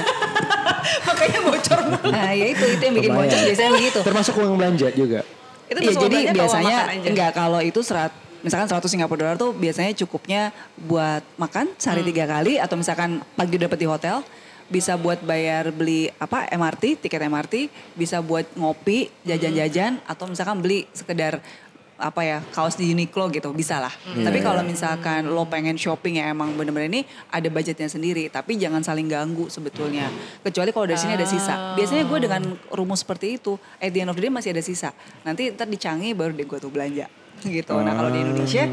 Makanya 1.08 1.40
bocor 1.40 1.78
mulu. 1.88 2.08
nah 2.12 2.30
ya 2.36 2.46
itu 2.52 2.64
itu 2.68 2.82
yang 2.84 2.94
bikin 3.00 3.10
Lumayan. 3.16 3.30
bocor 3.32 3.40
biasanya 3.48 3.70
begitu. 3.74 3.98
termasuk 4.04 4.34
uang 4.36 4.54
belanja 4.60 4.88
juga 4.92 5.20
Itu 5.66 5.78
Iya 5.80 5.88
masuk 5.88 6.02
jadi 6.04 6.18
biasanya 6.36 6.78
enggak 7.00 7.30
kalau 7.32 7.60
itu 7.64 7.80
serat 7.80 8.12
misalkan 8.42 8.68
100 8.68 8.86
Singapura 8.90 9.18
dolar 9.18 9.36
tuh 9.38 9.54
biasanya 9.54 9.94
cukupnya 10.04 10.50
buat 10.76 11.22
makan 11.38 11.72
sehari 11.78 12.02
tiga 12.02 12.26
kali 12.26 12.58
atau 12.58 12.74
misalkan 12.74 13.22
pagi 13.38 13.56
udah 13.56 13.70
di 13.70 13.88
hotel 13.88 14.20
bisa 14.70 14.96
buat 14.96 15.20
bayar 15.22 15.68
beli 15.68 16.08
apa 16.16 16.48
MRT 16.48 17.04
tiket 17.04 17.28
MRT 17.28 17.54
bisa 17.92 18.24
buat 18.24 18.48
ngopi 18.56 19.12
jajan-jajan 19.26 20.00
atau 20.08 20.24
misalkan 20.30 20.64
beli 20.64 20.88
sekedar 20.96 21.44
apa 22.02 22.26
ya 22.26 22.42
kaos 22.50 22.74
di 22.74 22.90
Uniqlo 22.90 23.30
gitu 23.30 23.54
bisa 23.54 23.78
lah. 23.78 23.94
Tapi 23.94 24.42
kalau 24.42 24.66
misalkan 24.66 25.30
lo 25.30 25.46
pengen 25.46 25.78
shopping 25.78 26.18
ya 26.18 26.34
emang 26.34 26.50
bener-bener 26.58 26.90
ini 26.90 27.00
ada 27.30 27.46
budgetnya 27.46 27.86
sendiri 27.86 28.26
tapi 28.26 28.58
jangan 28.58 28.82
saling 28.82 29.06
ganggu 29.06 29.46
sebetulnya. 29.46 30.10
Kecuali 30.42 30.74
kalau 30.74 30.90
dari 30.90 30.98
sini 30.98 31.14
ada 31.14 31.28
sisa. 31.28 31.78
Biasanya 31.78 32.02
gue 32.10 32.18
dengan 32.18 32.42
rumus 32.74 33.06
seperti 33.06 33.38
itu 33.38 33.54
at 33.78 33.94
the 33.94 34.02
end 34.02 34.10
of 34.10 34.18
the 34.18 34.26
day 34.26 34.32
masih 34.34 34.50
ada 34.50 34.64
sisa. 34.66 34.90
Nanti 35.22 35.54
ntar 35.54 35.70
dicangi 35.70 36.10
baru 36.10 36.34
deh 36.34 36.42
gue 36.42 36.58
tuh 36.58 36.74
belanja 36.74 37.21
gitu. 37.42 37.74
Nah 37.78 37.92
kalau 37.92 38.08
di 38.08 38.20
Indonesia 38.20 38.64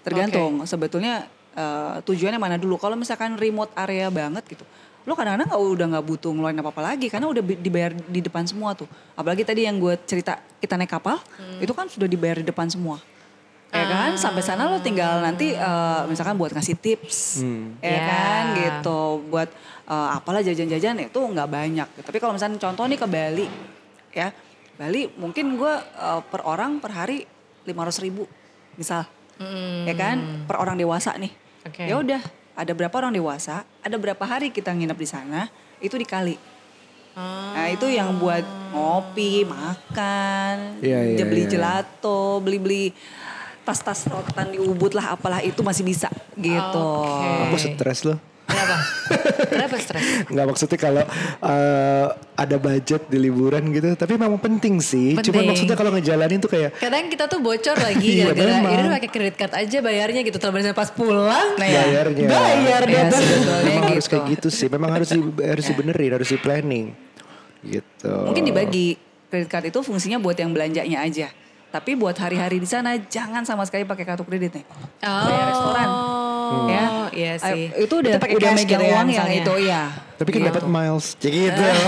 tergantung 0.00 0.64
sebetulnya 0.64 1.24
eh, 1.52 1.96
tujuannya 2.02 2.40
mana 2.40 2.56
dulu. 2.56 2.76
Kalau 2.76 2.94
misalkan 2.94 3.36
remote 3.36 3.70
area 3.74 4.08
banget 4.08 4.44
gitu, 4.48 4.64
lo 5.04 5.12
kadang-kadang 5.12 5.52
nggak 5.52 5.62
udah 5.62 5.86
nggak 5.96 6.04
butuh 6.04 6.30
ngeluarin 6.32 6.58
apa-apa 6.58 6.82
lagi 6.92 7.06
karena 7.08 7.28
udah 7.28 7.42
dibayar 7.44 7.92
di 7.92 8.20
depan 8.20 8.44
semua 8.44 8.72
tuh. 8.72 8.88
Apalagi 9.14 9.44
tadi 9.44 9.68
yang 9.68 9.76
gue 9.76 9.94
cerita 10.04 10.40
kita 10.58 10.74
naik 10.74 10.90
kapal, 10.90 11.20
itu 11.60 11.72
kan 11.76 11.86
sudah 11.86 12.08
dibayar 12.08 12.40
di 12.40 12.46
depan 12.48 12.66
semua. 12.68 12.98
Ya 13.74 13.90
kan, 13.90 14.14
sampai 14.14 14.38
sana 14.38 14.70
lo 14.70 14.78
tinggal 14.78 15.18
nanti 15.18 15.50
eh, 15.50 16.02
misalkan 16.06 16.38
buat 16.38 16.54
ngasih 16.54 16.78
tips, 16.78 17.42
ya 17.82 17.90
Ya. 17.90 18.02
kan 18.06 18.42
gitu, 18.54 19.26
buat 19.26 19.50
eh, 19.90 20.08
apalah 20.14 20.46
jajan-jajan 20.46 20.94
itu 21.02 21.18
nggak 21.18 21.48
banyak. 21.50 21.88
Tapi 22.06 22.22
kalau 22.22 22.38
misalnya 22.38 22.54
contoh 22.62 22.86
nih 22.86 22.98
ke 23.02 23.06
Bali, 23.10 23.46
ya 24.14 24.30
Bali 24.78 25.10
mungkin 25.18 25.58
gue 25.58 25.74
eh, 25.74 26.20
per 26.22 26.46
orang 26.46 26.78
per 26.78 26.94
hari 26.94 27.26
500 27.64 28.04
ribu 28.04 28.28
misal, 28.78 29.08
ya 29.88 29.94
kan 29.96 30.46
per 30.48 30.56
orang 30.60 30.78
dewasa 30.78 31.16
nih. 31.16 31.32
Oke. 31.64 31.88
Ya 31.88 31.96
udah, 31.96 32.22
ada 32.54 32.72
berapa 32.76 32.94
orang 32.94 33.12
dewasa, 33.16 33.64
ada 33.82 33.96
berapa 33.96 34.24
hari 34.24 34.52
kita 34.52 34.70
nginep 34.70 34.98
di 34.98 35.08
sana, 35.08 35.48
itu 35.80 35.96
dikali. 35.96 36.36
Nah 37.14 37.70
itu 37.70 37.86
yang 37.86 38.18
buat 38.18 38.42
ngopi, 38.74 39.46
makan, 39.46 40.82
Iya, 40.82 41.14
iya, 41.14 41.24
beli 41.24 41.46
iya. 41.46 41.52
gelato, 41.54 42.42
beli-beli 42.42 42.90
tas-tas 43.64 44.04
rotan 44.10 44.52
di 44.52 44.58
Ubud 44.60 44.92
lah 44.92 45.16
apalah 45.16 45.40
itu 45.40 45.64
masih 45.64 45.86
bisa 45.86 46.12
gitu. 46.36 46.84
Oke. 47.00 47.48
Aku 47.48 47.56
stres 47.56 48.04
loh. 48.04 48.18
Kenapa? 48.44 48.76
Kenapa 49.48 49.76
stres? 49.80 50.04
Nggak 50.28 50.46
maksudnya 50.46 50.78
kalau 50.78 51.04
eh, 51.40 52.06
ada 52.34 52.56
budget 52.56 53.08
di 53.08 53.18
liburan 53.18 53.72
gitu, 53.72 53.88
tapi 53.96 54.20
memang 54.20 54.36
penting 54.36 54.84
sih. 54.84 55.16
Cuma 55.16 55.24
Penting. 55.40 55.48
maksudnya 55.48 55.76
kalau 55.76 55.90
ngejalanin 55.96 56.38
tuh 56.40 56.50
kayak 56.52 56.76
Kadang 56.76 57.08
kita 57.08 57.24
tuh 57.24 57.40
bocor 57.40 57.76
lagi 57.76 58.04
Iya, 58.20 58.36
gara-gara 58.36 58.52
ini 58.60 58.82
udah 58.84 58.94
pakai 59.00 59.10
kredit 59.10 59.36
card 59.36 59.52
aja 59.56 59.78
bayarnya 59.80 60.20
gitu. 60.22 60.36
Terus 60.36 60.76
pas 60.76 60.90
pulang, 60.92 61.48
Nah, 61.56 61.68
ya. 61.68 61.82
bayarnya. 61.88 62.26
Bayar 62.28 62.82
Ya, 62.84 63.02
memang 63.68 63.84
harus 63.90 64.04
gitu. 64.04 64.12
kayak 64.12 64.24
gitu 64.36 64.48
sih. 64.52 64.68
Memang 64.68 64.90
harus 64.92 65.08
di, 65.08 65.20
harus 65.40 65.64
dibenerin, 65.64 66.10
harus 66.20 66.28
di 66.28 66.38
planning. 66.38 66.86
Gitu. 67.64 68.12
Mungkin 68.28 68.44
dibagi 68.44 69.00
kredit 69.32 69.48
card 69.48 69.64
itu 69.72 69.80
fungsinya 69.80 70.20
buat 70.20 70.36
yang 70.36 70.52
belanjanya 70.52 71.00
aja. 71.00 71.32
Tapi 71.72 71.98
buat 71.98 72.14
hari-hari 72.14 72.62
di 72.62 72.68
sana 72.68 72.94
jangan 73.00 73.42
sama 73.42 73.64
sekali 73.66 73.82
pakai 73.82 74.04
kartu 74.04 74.22
kredit 74.22 74.52
nih. 74.52 74.64
Kayak 75.00 75.44
restoran. 75.50 75.88
Oh, 76.44 76.68
ya. 76.68 77.08
iya 77.14 77.32
sih. 77.40 77.72
Itu 77.72 77.94
udah 78.04 78.20
pakai 78.20 78.36
udah 78.36 78.50
megang 78.52 78.80
gitu 78.80 78.84
ya 78.84 78.94
uang 78.96 79.08
yang 79.08 79.30
itu 79.32 79.54
ya. 79.64 79.82
Tapi 80.24 80.30
kan 80.32 80.48
dapat 80.48 80.64
miles. 80.64 81.06
Kayak 81.20 81.34
gitu. 81.36 81.60
Eh, 81.60 81.84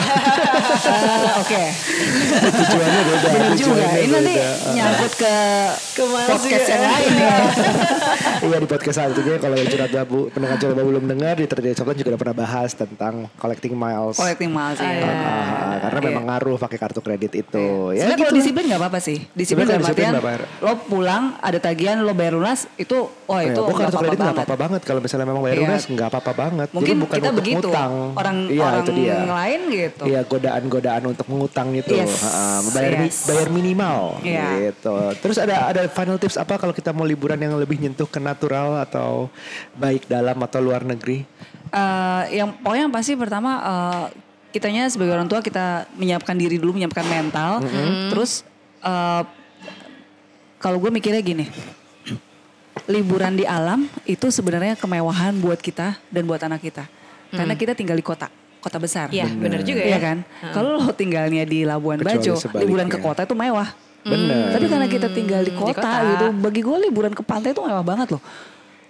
Oke. 1.40 1.62
Tujuannya 2.36 3.00
beda. 3.02 3.28
Bener 3.32 3.52
juga. 3.56 3.86
Ini 3.96 4.08
nanti 4.12 4.34
nyangkut 4.76 5.12
ke 5.16 5.34
Ke 5.96 6.02
podcast 6.04 6.66
yang 6.68 6.82
lain 6.84 7.12
ya. 7.16 7.36
Iya 8.36 8.60
di 8.60 8.68
podcast 8.68 9.00
satunya 9.00 9.40
kalau 9.40 9.56
yang 9.56 9.64
curhat 9.66 9.90
babu 9.90 10.28
pendengar 10.28 10.60
curhat 10.60 10.76
babu 10.76 10.88
belum 10.92 11.08
dengar 11.08 11.34
di 11.34 11.48
Terjadi 11.48 11.74
Coklat 11.74 11.96
juga 11.96 12.08
udah 12.12 12.20
pernah 12.20 12.36
bahas 12.36 12.70
tentang 12.76 13.14
collecting 13.34 13.72
miles. 13.72 14.14
Collecting 14.14 14.52
miles 14.52 14.76
ya. 14.76 14.92
iya. 14.92 15.80
Karena 15.80 16.00
memang 16.04 16.24
ngaruh 16.28 16.60
pakai 16.60 16.76
kartu 16.76 17.00
kredit 17.00 17.32
itu. 17.32 17.96
Ya 17.96 18.04
Sebenarnya 18.04 18.12
gitu. 18.12 18.22
kalau 18.22 18.36
disiplin 18.36 18.64
nggak 18.68 18.80
apa-apa 18.84 18.98
sih. 19.00 19.18
Disiplin 19.32 19.64
dalam 19.64 19.82
artian 19.82 20.12
lo 20.60 20.72
pulang 20.84 21.24
ada 21.40 21.56
tagihan 21.56 22.04
lo 22.04 22.12
bayar 22.12 22.36
lunas 22.36 22.68
itu 22.76 23.08
oh 23.08 23.38
Ya, 23.40 23.52
itu 23.52 23.60
kartu 23.62 23.72
apa-apa 23.72 23.98
kredit 24.04 24.18
nggak 24.20 24.20
banget. 24.20 24.36
apa-apa 24.36 24.56
banget 24.60 24.80
kalau 24.84 25.00
misalnya 25.00 25.26
memang 25.26 25.42
bayar 25.42 25.56
Iya. 25.56 25.64
lunas 25.64 25.82
nggak 25.88 26.08
apa-apa 26.12 26.32
banget. 26.36 26.68
Mungkin 26.76 26.94
bukan 27.00 27.16
kita 27.16 27.28
untuk 27.32 27.40
begitu. 27.40 27.68
ngutang. 27.72 27.92
Orang 28.26 28.38
iya, 28.46 28.62
orang 28.64 28.82
itu 28.82 28.92
dia. 28.92 29.16
lain 29.22 29.60
gitu. 29.68 30.02
Iya 30.04 30.20
godaan-godaan 30.22 31.02
untuk 31.06 31.26
mengutang 31.26 31.68
itu, 31.72 31.92
Yes. 31.92 32.18
Ha, 32.18 32.60
bayar 32.70 32.92
mi- 32.96 33.08
Yes. 33.08 33.24
bayar 33.24 33.48
minimal, 33.48 34.00
Iya. 34.20 34.46
gitu. 34.68 34.94
Terus 35.18 35.36
ada 35.38 35.70
ada 35.70 35.82
final 35.86 36.16
tips 36.16 36.36
apa 36.36 36.56
kalau 36.56 36.70
kita 36.70 36.90
mau 36.90 37.02
liburan 37.02 37.36
yang 37.36 37.54
lebih 37.54 37.78
nyentuh 37.78 38.04
ke 38.04 38.18
natural 38.18 38.78
atau 38.78 39.30
baik 39.72 40.04
dalam 40.04 40.36
atau 40.38 40.58
luar 40.58 40.82
negeri? 40.82 41.22
Eh, 41.68 42.22
yang 42.32 42.54
pokoknya 42.56 42.82
yang 42.84 42.94
pasti 42.94 43.12
pertama 43.14 43.50
eh, 43.58 44.04
kitanya 44.48 44.86
sebagai 44.86 45.12
orang 45.12 45.26
tua 45.26 45.40
kita 45.40 45.84
menyiapkan 45.92 46.32
diri 46.32 46.56
dulu, 46.56 46.74
menyiapkan 46.74 47.04
mental. 47.04 47.60
Terus 48.08 48.42
eh, 48.80 49.22
kalau 50.56 50.78
gue 50.78 50.88
mikirnya 50.88 51.20
gini, 51.20 51.46
liburan 52.86 53.34
di 53.34 53.44
alam 53.44 53.84
itu 54.04 54.30
sebenarnya 54.30 54.74
kemewahan 54.74 55.36
buat 55.36 55.58
kita 55.58 55.98
dan 56.06 56.22
buat 56.24 56.40
anak 56.40 56.62
kita. 56.62 56.86
Karena 57.30 57.54
kita 57.54 57.72
tinggal 57.72 57.94
di 57.94 58.04
kota, 58.04 58.30
kota 58.58 58.78
besar. 58.78 59.10
Iya, 59.10 59.26
bener 59.28 59.62
juga 59.62 59.82
ya. 59.82 59.94
Iya 59.94 59.98
kan? 59.98 60.18
Kalau 60.50 60.78
lo 60.78 60.90
tinggalnya 60.90 61.42
di 61.42 61.62
Labuan 61.62 61.98
Kecuali 61.98 62.18
Bajo, 62.18 62.32
sebaliknya. 62.36 62.62
liburan 62.66 62.88
ke 62.90 62.98
kota 62.98 63.20
itu 63.22 63.34
mewah. 63.34 63.68
Bener. 64.06 64.54
Tapi 64.54 64.66
karena 64.70 64.86
kita 64.86 65.08
tinggal 65.10 65.42
di 65.42 65.50
kota, 65.50 65.82
kota. 65.82 65.92
gitu, 66.06 66.26
bagi 66.38 66.60
gue 66.62 66.76
liburan 66.86 67.10
ke 67.10 67.26
pantai 67.26 67.50
itu 67.50 67.58
mewah 67.58 67.82
banget 67.82 68.14
loh. 68.14 68.22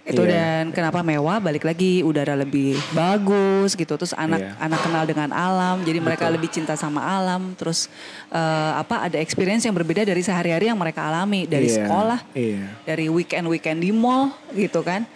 Itu 0.07 0.23
Iya. 0.23 0.31
dan 0.31 0.65
kenapa 0.71 1.03
mewah? 1.03 1.43
Balik 1.43 1.67
lagi 1.67 1.99
udara 1.99 2.39
lebih 2.39 2.79
bagus 2.95 3.75
gitu. 3.75 3.99
Terus 3.99 4.15
anak 4.15 4.39
Iya. 4.39 4.55
anak 4.63 4.81
kenal 4.87 5.03
dengan 5.03 5.35
alam, 5.35 5.83
jadi 5.83 5.99
mereka 5.99 6.31
lebih 6.31 6.47
cinta 6.47 6.79
sama 6.79 7.03
alam. 7.03 7.59
Terus 7.59 7.91
eh, 8.31 8.73
apa? 8.77 9.03
Ada 9.03 9.19
experience 9.19 9.67
yang 9.67 9.75
berbeda 9.75 10.07
dari 10.07 10.23
sehari-hari 10.23 10.71
yang 10.71 10.79
mereka 10.79 11.11
alami 11.11 11.43
dari 11.51 11.67
Iya, 11.67 11.91
sekolah, 11.91 12.21
iya. 12.39 12.71
dari 12.87 13.11
weekend 13.11 13.51
weekend 13.51 13.83
di 13.83 13.91
mall 13.91 14.31
gitu 14.55 14.79
kan. 14.87 15.09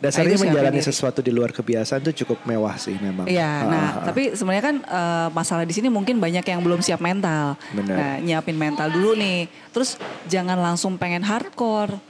Dasarnya 0.00 0.32
Nah, 0.32 0.40
itu 0.40 0.44
menjalani 0.48 0.80
sesuatu 0.80 1.20
di 1.20 1.28
luar 1.28 1.52
kebiasaan 1.52 2.00
tuh 2.00 2.16
cukup 2.24 2.40
mewah 2.48 2.72
sih 2.80 2.96
memang. 2.96 3.28
Iya, 3.28 3.44
Ah, 3.44 3.68
nah 3.68 3.76
ah, 3.76 3.90
ah. 3.92 4.04
tapi 4.08 4.32
sebenarnya 4.32 4.64
kan 4.64 4.76
eh, 4.80 5.28
masalah 5.30 5.68
di 5.68 5.76
sini 5.76 5.92
mungkin 5.92 6.16
banyak 6.16 6.40
yang 6.40 6.64
belum 6.64 6.80
siap 6.80 7.04
mental. 7.04 7.60
Benar. 7.76 7.96
Nah, 8.00 8.14
nyiapin 8.18 8.56
mental 8.56 8.88
dulu 8.88 9.12
nih. 9.12 9.44
Terus 9.70 10.00
jangan 10.24 10.56
langsung 10.56 10.96
pengen 10.96 11.20
hardcore. 11.20 12.00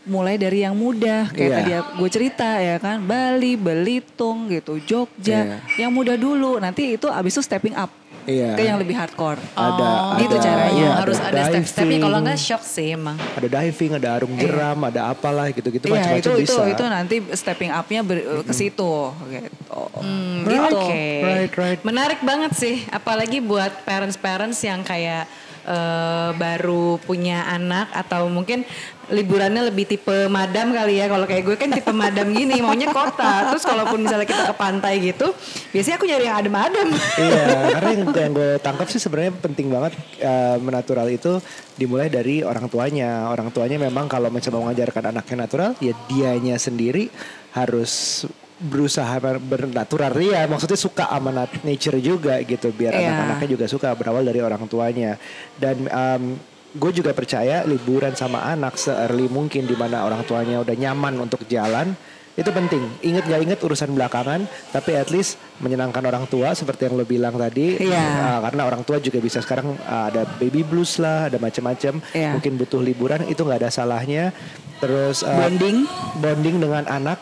Mulai 0.00 0.40
dari 0.40 0.64
yang 0.64 0.74
mudah, 0.74 1.28
kayak 1.28 1.44
Iya. 1.46 1.56
tadi 1.60 1.70
gue 2.00 2.08
cerita 2.10 2.56
ya 2.56 2.80
kan, 2.80 3.04
Bali, 3.04 3.54
Belitung 3.54 4.48
gitu, 4.48 4.80
Jogja, 4.80 5.60
Iya. 5.60 5.86
yang 5.86 5.92
mudah 5.92 6.16
dulu. 6.16 6.56
Nanti 6.56 6.96
itu 6.96 7.06
abis 7.06 7.36
itu 7.36 7.44
stepping 7.44 7.76
up 7.76 7.92
Iya. 8.30 8.50
ke 8.54 8.62
yang 8.62 8.78
lebih 8.78 8.94
hardcore. 8.94 9.40
ada, 9.52 9.90
gitu 10.16 10.34
ada- 10.34 10.44
caranya. 10.44 10.70
iya, 10.72 10.90
harus 10.96 11.18
ada 11.18 11.40
step-stepnya 11.44 11.86
diving, 11.90 12.02
kalau 12.02 12.18
nggak 12.20 12.38
shock 12.38 12.62
sih 12.62 12.94
emang. 12.94 13.16
ada 13.18 13.48
diving, 13.50 13.90
ada 13.96 14.08
arung 14.12 14.32
jeram, 14.34 14.78
ada 14.80 15.00
apalah 15.08 15.50
gitu-gitu 15.50 15.84
Iya 15.84 15.94
macam-macam 15.96 16.20
itu 16.20 16.30
itu 16.38 16.54
bisa. 16.54 16.70
itu 16.70 16.84
nanti 16.86 17.16
stepping 17.32 17.70
upnya 17.70 18.00
ber- 18.00 18.24
ke 18.42 18.52
situ 18.52 18.92
gitu. 19.28 19.80
Hmm, 19.96 20.42
Right, 20.42 20.62
gitu. 20.64 20.78
right, 21.20 21.52
right. 21.52 21.80
Menarik 21.82 22.22
banget 22.22 22.54
sih, 22.54 22.86
apalagi 22.88 23.40
buat 23.40 23.82
parents-parents 23.82 24.60
yang 24.60 24.80
kayak 24.80 25.26
eh, 25.62 26.30
baru 26.34 26.96
punya 26.98 27.44
anak 27.46 27.92
atau 27.92 28.26
mungkin 28.26 28.64
liburannya 29.10 29.66
lebih 29.66 29.84
tipe 29.84 30.26
madam 30.26 30.70
kali 30.70 30.98
ya. 30.98 31.06
Kalau 31.06 31.26
kayak 31.26 31.42
gue 31.42 31.56
kan 31.58 31.68
tipe 31.68 31.90
madam 31.90 32.30
gini, 32.30 32.58
maunya 32.58 32.88
kota. 32.88 33.50
Terus 33.50 33.62
kalaupun 33.62 34.00
misalnya 34.00 34.24
kita 34.24 34.42
ke 34.48 34.56
pantai 34.56 34.94
gitu, 35.02 35.34
biasanya 35.70 35.96
aku 35.98 36.06
nyari 36.06 36.24
yang 36.24 36.38
adem-adem. 36.38 36.88
iya, 37.18 37.44
karena 37.74 37.90
yang, 37.92 38.02
yang 38.10 38.32
gue 38.32 38.50
tangkap 38.58 38.86
sih 38.86 39.02
sebenarnya 39.02 39.34
penting 39.36 39.66
banget 39.68 39.92
eh, 40.18 40.56
menatural 40.56 41.06
itu 41.06 41.42
dimulai 41.74 42.06
dari 42.06 42.40
orang 42.40 42.70
tuanya. 42.70 43.26
Orang 43.26 43.50
tuanya 43.50 43.76
memang 43.76 44.06
kalau 44.06 44.30
mencoba 44.30 44.62
mengajarkan 44.62 45.10
anaknya 45.10 45.36
natural, 45.36 45.70
ya 45.78 45.92
dianya 46.06 46.56
sendiri 46.56 47.10
harus 47.52 48.24
berusaha 48.60 49.16
ber- 49.16 49.40
bernatural 49.40 50.12
ya 50.20 50.44
maksudnya 50.44 50.76
suka 50.76 51.08
sama 51.08 51.32
nat- 51.32 51.64
nature 51.64 51.96
juga 51.96 52.36
gitu 52.44 52.68
biar 52.68 52.92
Iya. 52.92 53.08
anak-anaknya 53.08 53.48
juga 53.56 53.64
suka 53.64 53.88
berawal 53.96 54.20
dari 54.20 54.44
orang 54.44 54.60
tuanya 54.68 55.16
dan 55.56 55.88
em, 55.88 56.36
gue 56.70 56.90
juga 56.94 57.10
percaya 57.10 57.66
liburan 57.66 58.14
sama 58.14 58.46
anak 58.46 58.78
se-early 58.78 59.26
mungkin 59.26 59.66
di 59.66 59.74
mana 59.74 60.06
orang 60.06 60.22
tuanya 60.22 60.62
udah 60.62 60.76
nyaman 60.78 61.18
untuk 61.18 61.42
jalan 61.50 61.94
itu 62.38 62.46
penting. 62.54 62.84
Ingat 63.02 63.24
gak 63.26 63.42
ingat 63.42 63.58
urusan 63.60 63.90
belakangan, 63.90 64.46
tapi 64.70 64.94
at 64.94 65.10
least 65.10 65.36
menyenangkan 65.58 66.00
orang 66.06 66.24
tua 66.30 66.54
seperti 66.54 66.86
yang 66.86 66.94
lo 66.96 67.04
bilang 67.04 67.34
tadi. 67.34 67.76
Iya. 67.76 68.00
Uh, 68.00 68.38
karena 68.48 68.62
orang 68.64 68.82
tua 68.86 68.96
juga 69.02 69.18
bisa 69.18 69.42
sekarang 69.42 69.74
uh, 69.76 70.04
ada 70.08 70.24
baby 70.38 70.62
blues 70.62 70.96
lah, 71.02 71.26
ada 71.26 71.42
macam-macam. 71.42 72.00
Iya. 72.14 72.38
Mungkin 72.38 72.52
butuh 72.56 72.80
liburan 72.80 73.26
itu 73.26 73.42
nggak 73.42 73.66
ada 73.66 73.70
salahnya. 73.74 74.32
Terus 74.80 75.20
uh, 75.20 75.36
Bonding. 75.36 75.84
bonding 76.22 76.56
dengan 76.62 76.84
anak. 76.88 77.18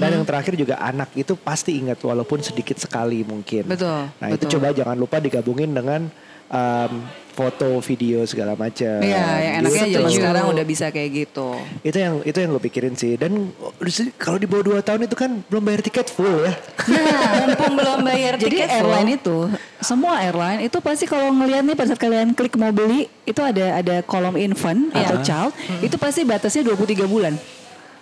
Dan 0.00 0.22
yang 0.22 0.24
terakhir 0.24 0.56
juga 0.56 0.80
anak 0.80 1.12
itu 1.18 1.36
pasti 1.36 1.76
ingat 1.76 2.00
walaupun 2.00 2.40
sedikit 2.40 2.80
sekali 2.80 3.20
mungkin. 3.26 3.68
Betul, 3.68 4.08
Nah 4.16 4.28
itu 4.32 4.48
betul. 4.48 4.52
coba 4.56 4.72
jangan 4.72 4.96
lupa 4.96 5.20
digabungin 5.20 5.76
dengan 5.76 6.08
um, 6.54 6.92
foto, 7.34 7.82
video 7.82 8.22
segala 8.22 8.54
macam. 8.54 9.02
Iya, 9.02 9.26
yang 9.42 9.54
enaknya 9.60 9.82
Gitu. 9.84 9.94
zaman 9.96 10.10
sekarang 10.12 10.44
udah 10.48 10.64
bisa 10.64 10.86
kayak 10.88 11.10
gitu. 11.12 11.58
Itu 11.82 11.98
yang 11.98 12.14
itu 12.22 12.36
yang 12.36 12.48
gue 12.48 12.62
pikirin 12.62 12.94
sih. 12.94 13.18
Dan 13.18 13.50
oh, 13.58 13.74
kalau 14.14 14.38
di 14.38 14.46
bawah 14.46 14.78
2 14.78 14.86
tahun 14.86 15.00
itu 15.02 15.16
kan 15.18 15.42
belum 15.44 15.62
bayar 15.64 15.82
tiket 15.82 16.06
full 16.08 16.46
ya. 16.46 16.54
Nah, 16.86 17.30
mumpung 17.42 17.74
belum 17.74 17.98
bayar 18.00 18.32
Jadi 18.38 18.54
tiket 18.54 18.70
airline 18.72 19.08
full. 19.10 19.18
itu, 19.18 19.38
semua 19.80 20.22
airline 20.22 20.62
itu 20.62 20.78
pasti 20.78 21.04
kalau 21.04 21.34
ngelihat 21.34 21.62
nih 21.64 21.74
pada 21.74 21.88
saat 21.90 21.98
kalian 21.98 22.30
klik 22.32 22.54
mau 22.54 22.70
beli, 22.70 23.10
itu 23.24 23.40
ada 23.42 23.82
ada 23.82 23.96
kolom 24.00 24.38
infant 24.38 24.94
atau 24.94 25.18
child, 25.20 25.50
itu 25.82 25.98
pasti 25.98 26.22
batasnya 26.22 26.62
23 26.64 27.02
bulan. 27.04 27.34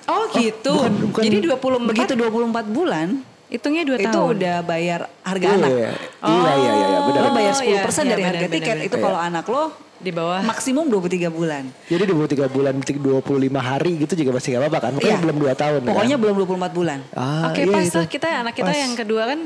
Oh 0.05 0.29
gitu. 0.35 0.77
bukan- 0.77 0.99
bukan- 1.09 1.25
Jadi 1.25 1.37
24 1.41 1.89
Begitu 1.89 2.13
24 2.19 2.69
bulan, 2.69 3.09
hitungnya 3.53 3.83
2 3.85 4.01
itu 4.01 4.09
tahun. 4.09 4.29
udah 4.33 4.57
bayar 4.65 5.01
harga 5.21 5.45
Iya, 5.45 5.55
anak. 5.55 5.71
iya, 5.71 5.91
iya, 6.25 6.53
iya, 6.57 6.73
iya, 6.73 6.99
benar. 7.05 7.21
Lo 7.21 7.31
bayar 7.31 7.53
Oh, 7.53 7.61
10% 7.61 7.69
iya, 7.69 7.79
dari 8.09 8.23
iya, 8.25 8.29
harga 8.33 8.41
benar, 8.41 8.57
tiket. 8.57 8.73
benar, 8.73 8.87
Itu 8.89 8.97
benar. 8.97 9.05
kalau 9.05 9.19
anak 9.21 9.47
lo 9.47 9.65
Di 10.03 10.11
bawah. 10.11 10.43
Maksimum 10.43 10.91
23 10.91 11.31
bulan. 11.31 11.63
Jadi 11.87 12.03
23 12.05 12.51
bulan 12.51 12.75
25 12.75 13.23
hari 13.63 14.03
gitu 14.03 14.19
juga 14.19 14.35
masih 14.35 14.49
gak 14.53 14.67
apa-apa 14.67 14.79
kan? 14.81 14.91
Pokoknya 14.99 15.15
Iya. 15.15 15.23
belum 15.23 15.37
2 15.39 15.55
tahun 15.55 15.81
Pokoknya 15.87 16.11
kan? 16.11 16.23
belum 16.27 16.35
24 16.43 16.73
bulan. 16.75 16.99
Ah, 17.15 17.47
Oke 17.47 17.61
iya 17.61 17.71
pas 17.71 17.87
itu. 17.87 17.99
lah 18.03 18.09
kita 18.11 18.27
anak 18.35 18.55
kita 18.57 18.67
Pas. 18.67 18.83
yang 18.83 18.93
kedua 18.99 19.23
kan 19.31 19.39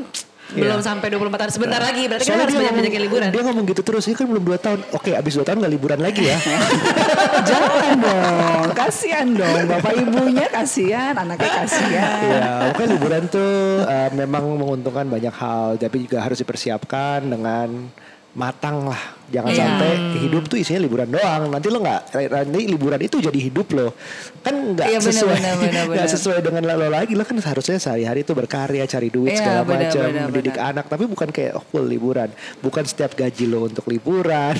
Iya. 0.47 0.63
belum 0.63 0.79
sampai 0.79 1.09
24 1.11 1.39
tahun. 1.43 1.51
Sebentar 1.51 1.81
lagi 1.83 2.03
berarti 2.07 2.23
kita 2.23 2.31
Soalnya 2.31 2.45
harus 2.47 2.55
dia 2.55 2.61
banyak-banyakin 2.63 2.93
ngomong- 2.95 3.07
liburan. 3.11 3.29
Dia 3.35 3.43
ngomong 3.43 3.65
gitu 3.67 3.83
terus, 3.83 4.05
ini 4.07 4.15
kan 4.15 4.27
belum 4.27 4.45
2 4.47 4.59
tahun. 4.59 4.79
Oke, 4.95 5.11
abis 5.11 5.33
2 5.35 5.43
tahun 5.43 5.59
gak 5.59 5.73
liburan 5.73 5.99
lagi 5.99 6.23
ya. 6.23 6.39
Jangan 7.51 7.95
dong, 7.99 8.67
kasihan 8.73 9.29
dong. 9.29 9.63
Bapak 9.67 9.93
ibunya 9.97 10.47
kasihan, 10.47 11.15
anaknya 11.15 11.51
kasihan. 11.65 12.21
Iya, 12.23 12.47
pokoknya 12.71 12.89
liburan 12.95 13.23
tuh 13.27 13.51
eh, 13.83 14.11
memang 14.15 14.45
menguntungkan 14.55 15.07
banyak 15.07 15.35
hal, 15.35 15.77
tapi 15.77 16.07
juga 16.07 16.23
harus 16.23 16.39
dipersiapkan 16.39 17.27
dengan 17.27 17.91
matang 18.37 18.85
lah. 18.85 19.17
Jangan 19.27 19.51
Iya. 19.51 19.59
sampai 19.59 19.91
hidup 20.23 20.47
tuh 20.47 20.55
isinya 20.55 20.87
liburan 20.87 21.11
doang. 21.11 21.51
Nanti 21.51 21.67
lo 21.67 21.83
nggak, 21.83 22.03
nanti 22.31 22.61
liburan 22.71 23.01
itu 23.03 23.19
jadi 23.19 23.35
hidup 23.43 23.67
lo. 23.75 23.91
Kan 24.39 24.77
nggak 24.79 24.87
Iya, 24.87 24.99
benar, 25.03 25.11
sesuai, 25.11 25.35
benar, 25.35 25.55
benar, 25.59 25.83
nggak 25.91 26.07
benar. 26.07 26.15
sesuai 26.15 26.39
dengan 26.47 26.63
lo 26.71 26.87
lagi. 26.87 27.13
Lo 27.19 27.25
kan 27.27 27.35
seharusnya 27.35 27.83
sehari-hari 27.83 28.23
itu 28.23 28.31
berkarya, 28.31 28.87
cari 28.87 29.09
duit 29.11 29.35
Iya, 29.35 29.39
segala 29.43 29.61
macam, 29.67 30.07
mendidik 30.31 30.55
benar. 30.55 30.71
anak. 30.71 30.85
Tapi 30.87 31.05
bukan 31.11 31.29
kayak 31.35 31.53
oh, 31.59 31.65
full 31.65 31.83
liburan. 31.83 32.31
Bukan 32.63 32.85
setiap 32.87 33.19
gaji 33.19 33.45
lo 33.51 33.67
untuk 33.67 33.83
liburan. 33.91 34.55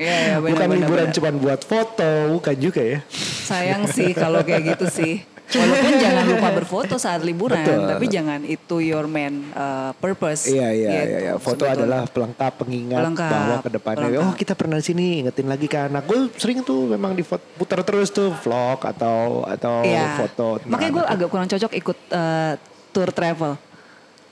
Iya, 0.00 0.16
iya, 0.16 0.36
benar, 0.40 0.48
bukan 0.56 0.66
benar, 0.70 0.78
liburan 0.80 1.06
cuma 1.12 1.28
buat 1.36 1.60
foto, 1.60 2.10
bukan 2.40 2.56
juga 2.56 2.80
ya. 2.80 2.98
Sayang 3.44 3.84
sih 3.84 4.16
kalau 4.16 4.40
kayak 4.40 4.78
gitu 4.78 4.86
sih. 4.88 5.12
Walaupun 5.52 5.92
jangan 6.04 6.24
lupa 6.26 6.48
berfoto 6.52 6.94
saat 6.94 7.20
liburan, 7.20 7.58
Betul. 7.58 7.86
tapi 7.86 8.06
jangan 8.06 8.40
itu 8.42 8.76
your 8.78 9.04
main 9.04 9.50
uh, 9.52 9.90
purpose. 9.94 10.46
Iya 10.46 10.68
iya 10.70 10.88
gitu, 10.88 11.10
iya, 11.10 11.18
iya. 11.20 11.32
Foto 11.34 11.62
sebetulnya. 11.62 11.74
adalah 11.76 12.00
pelengkap 12.06 12.52
pengingat 12.56 12.98
Pelengkap, 13.00 13.30
bahwa 13.32 13.56
ke 13.58 13.70
depannya 13.70 13.98
pelengkap. 14.06 14.24
oh 14.24 14.34
kita 14.34 14.52
pernah 14.54 14.76
di 14.76 14.84
sini 14.84 15.04
ingetin 15.20 15.46
lagi 15.46 15.66
ke 15.66 15.78
anak. 15.80 16.02
Gue 16.04 16.20
sering 16.34 16.60
tuh 16.60 16.86
memang 16.88 17.12
di 17.12 17.24
putar 17.56 17.82
terus 17.82 18.08
tuh 18.08 18.30
vlog 18.36 18.78
atau 18.80 19.42
atau 19.44 19.82
Iya. 19.82 20.18
foto. 20.18 20.58
tentang 20.58 20.70
Makanya 20.70 20.92
gue 20.92 21.04
anak. 21.04 21.14
agak 21.16 21.28
kurang 21.28 21.48
cocok 21.48 21.72
ikut 21.74 21.98
uh, 22.10 22.52
tour 22.90 23.10
travel. 23.10 23.52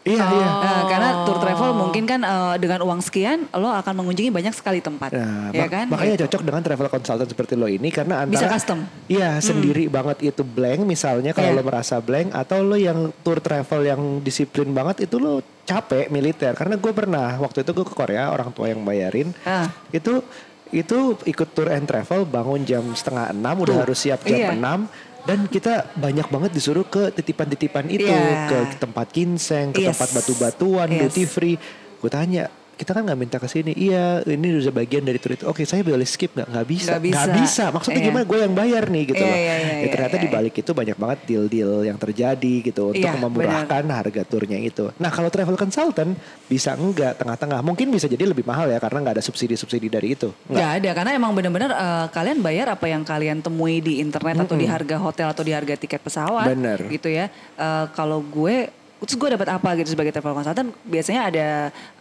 Iya 0.08 0.24
iya. 0.26 0.48
Nah, 0.48 0.82
karena 0.86 1.08
tour 1.22 1.36
travel 1.36 1.70
mungkin 1.72 2.02
kan 2.02 2.20
uh, 2.20 2.56
dengan 2.56 2.80
uang 2.80 2.98
sekian 2.98 3.44
lo 3.52 3.68
akan 3.70 3.92
mengunjungi 3.94 4.30
banyak 4.30 4.50
sekali 4.50 4.80
tempat, 4.80 5.12
Nah, 5.12 5.50
ya 5.50 5.62
mak- 5.62 5.70
kan? 5.70 5.86
makanya 5.86 6.14
Gitu. 6.14 6.22
cocok 6.24 6.42
dengan 6.42 6.62
travel 6.62 6.88
consultant 6.88 7.28
seperti 7.28 7.54
lo 7.54 7.66
ini 7.66 7.88
karena 7.88 8.24
antara 8.24 8.32
Bisa 8.34 8.48
custom. 8.48 8.78
Iya, 9.06 9.36
sendiri 9.38 9.86
banget 9.86 10.24
itu 10.24 10.40
blank 10.40 10.80
misalnya 10.82 11.30
kalau 11.30 11.52
Iya. 11.52 11.56
lo 11.56 11.62
merasa 11.62 11.96
blank 11.98 12.32
atau 12.32 12.58
lo 12.60 12.74
yang 12.74 13.12
tour 13.18 13.38
travel 13.38 13.80
yang 13.84 14.00
disiplin 14.18 14.70
banget 14.70 15.04
itu 15.04 15.16
lo 15.16 15.38
capek 15.62 16.08
militer 16.08 16.52
karena 16.52 16.74
gue 16.74 16.90
pernah 16.90 17.36
waktu 17.36 17.60
itu 17.60 17.70
gue 17.72 17.84
ke 17.84 17.92
Korea 17.92 18.28
orang 18.28 18.48
tua 18.50 18.66
yang 18.66 18.80
bayarin 18.80 19.36
Ah. 19.42 19.68
itu 19.90 20.24
itu 20.68 20.96
ikut 21.22 21.48
tour 21.50 21.68
and 21.68 21.84
travel 21.84 22.24
bangun 22.24 22.60
jam 22.62 22.84
setengah 22.90 23.32
enam 23.32 23.56
udah 23.58 23.76
harus 23.82 23.96
siap 23.98 24.20
jam 24.22 24.36
iya. 24.38 24.48
enam 24.50 24.84
dan 25.26 25.48
kita 25.48 25.90
banyak 25.94 26.26
banget 26.28 26.50
disuruh 26.52 26.86
ke 26.86 27.10
titipan-titipan 27.10 27.88
itu 27.88 28.06
Iya. 28.06 28.46
ke 28.46 28.58
tempat 28.78 29.06
ginseng 29.10 29.74
ke 29.74 29.82
Yes. 29.82 29.96
tempat 29.96 30.08
batu-batuan 30.14 30.88
Yes. 30.88 31.10
duty 31.10 31.24
free 31.24 31.56
gue 31.98 32.10
tanya 32.10 32.46
kita 32.78 32.94
kan 32.94 33.02
nggak 33.02 33.18
minta 33.18 33.36
ke 33.36 33.50
sini. 33.50 33.74
Iya 33.74 34.22
ini 34.22 34.62
udah 34.62 34.70
bagian 34.70 35.02
dari 35.02 35.18
tour 35.18 35.34
itu 35.34 35.44
oke 35.44 35.66
saya 35.66 35.82
boleh 35.82 36.06
skip 36.06 36.30
nggak? 36.32 36.46
Nggak 36.46 36.66
bisa. 36.70 36.90
Nggak 36.96 37.26
bisa. 37.42 37.64
maksudnya 37.74 37.98
Iya. 37.98 38.06
gimana? 38.08 38.24
Gue 38.24 38.38
yang 38.38 38.54
bayar 38.54 38.84
nih 38.86 39.04
gitu 39.10 39.18
Iya, 39.18 39.26
loh. 39.26 39.34
iya, 39.36 39.54
iya, 39.58 39.74
Ya, 39.82 39.88
ternyata 39.90 40.16
iya, 40.16 40.22
di 40.22 40.28
balik 40.30 40.54
itu 40.54 40.70
banyak 40.70 40.96
banget 40.96 41.18
deal-deal 41.26 41.72
yang 41.82 41.98
terjadi 41.98 42.54
gitu 42.62 42.82
untuk 42.94 43.02
Iya, 43.02 43.18
memurahkan 43.18 43.84
harga 43.84 44.22
turnya 44.22 44.58
itu. 44.62 44.94
Nah 44.96 45.10
kalau 45.10 45.26
travel 45.26 45.58
consultant 45.58 46.14
bisa 46.46 46.78
enggak 46.78 47.18
tengah-tengah? 47.18 47.58
Mungkin 47.60 47.90
bisa 47.90 48.06
jadi 48.06 48.22
lebih 48.22 48.46
mahal 48.46 48.70
ya 48.70 48.78
karena 48.78 49.02
nggak 49.02 49.14
ada 49.18 49.24
subsidi-subsidi 49.26 49.90
dari 49.90 50.14
itu. 50.14 50.30
Nggak? 50.46 50.68
Ada 50.78 50.90
karena 50.94 51.10
emang 51.18 51.34
benar-benar 51.34 51.70
eh, 51.74 52.06
kalian 52.14 52.38
bayar 52.38 52.70
apa 52.70 52.86
yang 52.86 53.02
kalian 53.02 53.42
temui 53.42 53.82
di 53.82 53.98
internet 53.98 54.46
atau 54.46 54.54
di 54.54 54.70
harga 54.70 54.96
hotel 55.02 55.26
atau 55.34 55.42
di 55.42 55.50
harga 55.50 55.74
tiket 55.74 55.98
pesawat 55.98 56.46
Bener. 56.54 56.78
gitu 56.86 57.10
ya. 57.10 57.26
Eh, 57.58 57.86
kalau 57.90 58.22
gue 58.22 58.70
terus 58.98 59.14
gue 59.14 59.30
dapat 59.30 59.48
apa 59.48 59.78
gitu 59.78 59.94
sebagai 59.94 60.10
travel 60.10 60.34
consultant? 60.34 60.74
Biasanya 60.82 61.20
ada 61.30 61.46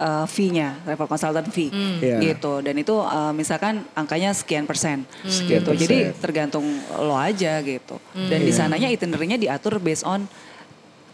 eh, 0.02 0.26
fee-nya 0.26 0.82
travel 0.82 1.06
consultant 1.06 1.48
fee 1.50 1.70
Iya. 2.02 2.18
gitu. 2.34 2.66
Dan 2.66 2.74
itu 2.78 2.96
eh, 2.98 3.34
misalkan 3.38 3.86
angkanya 3.94 4.34
sekian 4.34 4.66
persen. 4.66 5.06
Sekian 5.22 5.62
gitu. 5.62 5.72
Persen. 5.72 5.82
jadi 5.86 5.98
tergantung 6.18 6.66
lo 6.98 7.14
aja 7.14 7.62
gitu. 7.62 8.02
Dan 8.14 8.42
di 8.42 8.50
sananya 8.50 8.90
itinerary-nya 8.90 9.38
diatur 9.38 9.78
based 9.78 10.04
on 10.04 10.26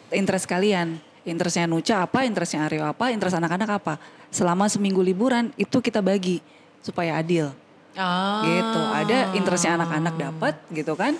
interest 0.09 0.47
kalian. 0.47 0.97
Interestnya 1.23 1.67
Nuca 1.67 2.03
apa 2.03 2.27
interestnya 2.27 2.67
Aryo 2.67 2.83
apa 2.83 3.11
interest 3.11 3.35
anak-anak 3.35 3.69
apa. 3.79 3.93
Selama 4.27 4.67
seminggu 4.67 4.99
liburan 4.99 5.51
itu 5.55 5.79
kita 5.79 5.99
bagi 5.99 6.43
supaya 6.79 7.15
adil. 7.15 7.51
Ah. 7.93 8.41
gitu. 8.41 8.81
Ada 8.81 9.17
interestnya 9.37 9.77
anak-anak 9.77 10.13
dapat 10.17 10.53
gitu 10.73 10.97
kan. 10.97 11.13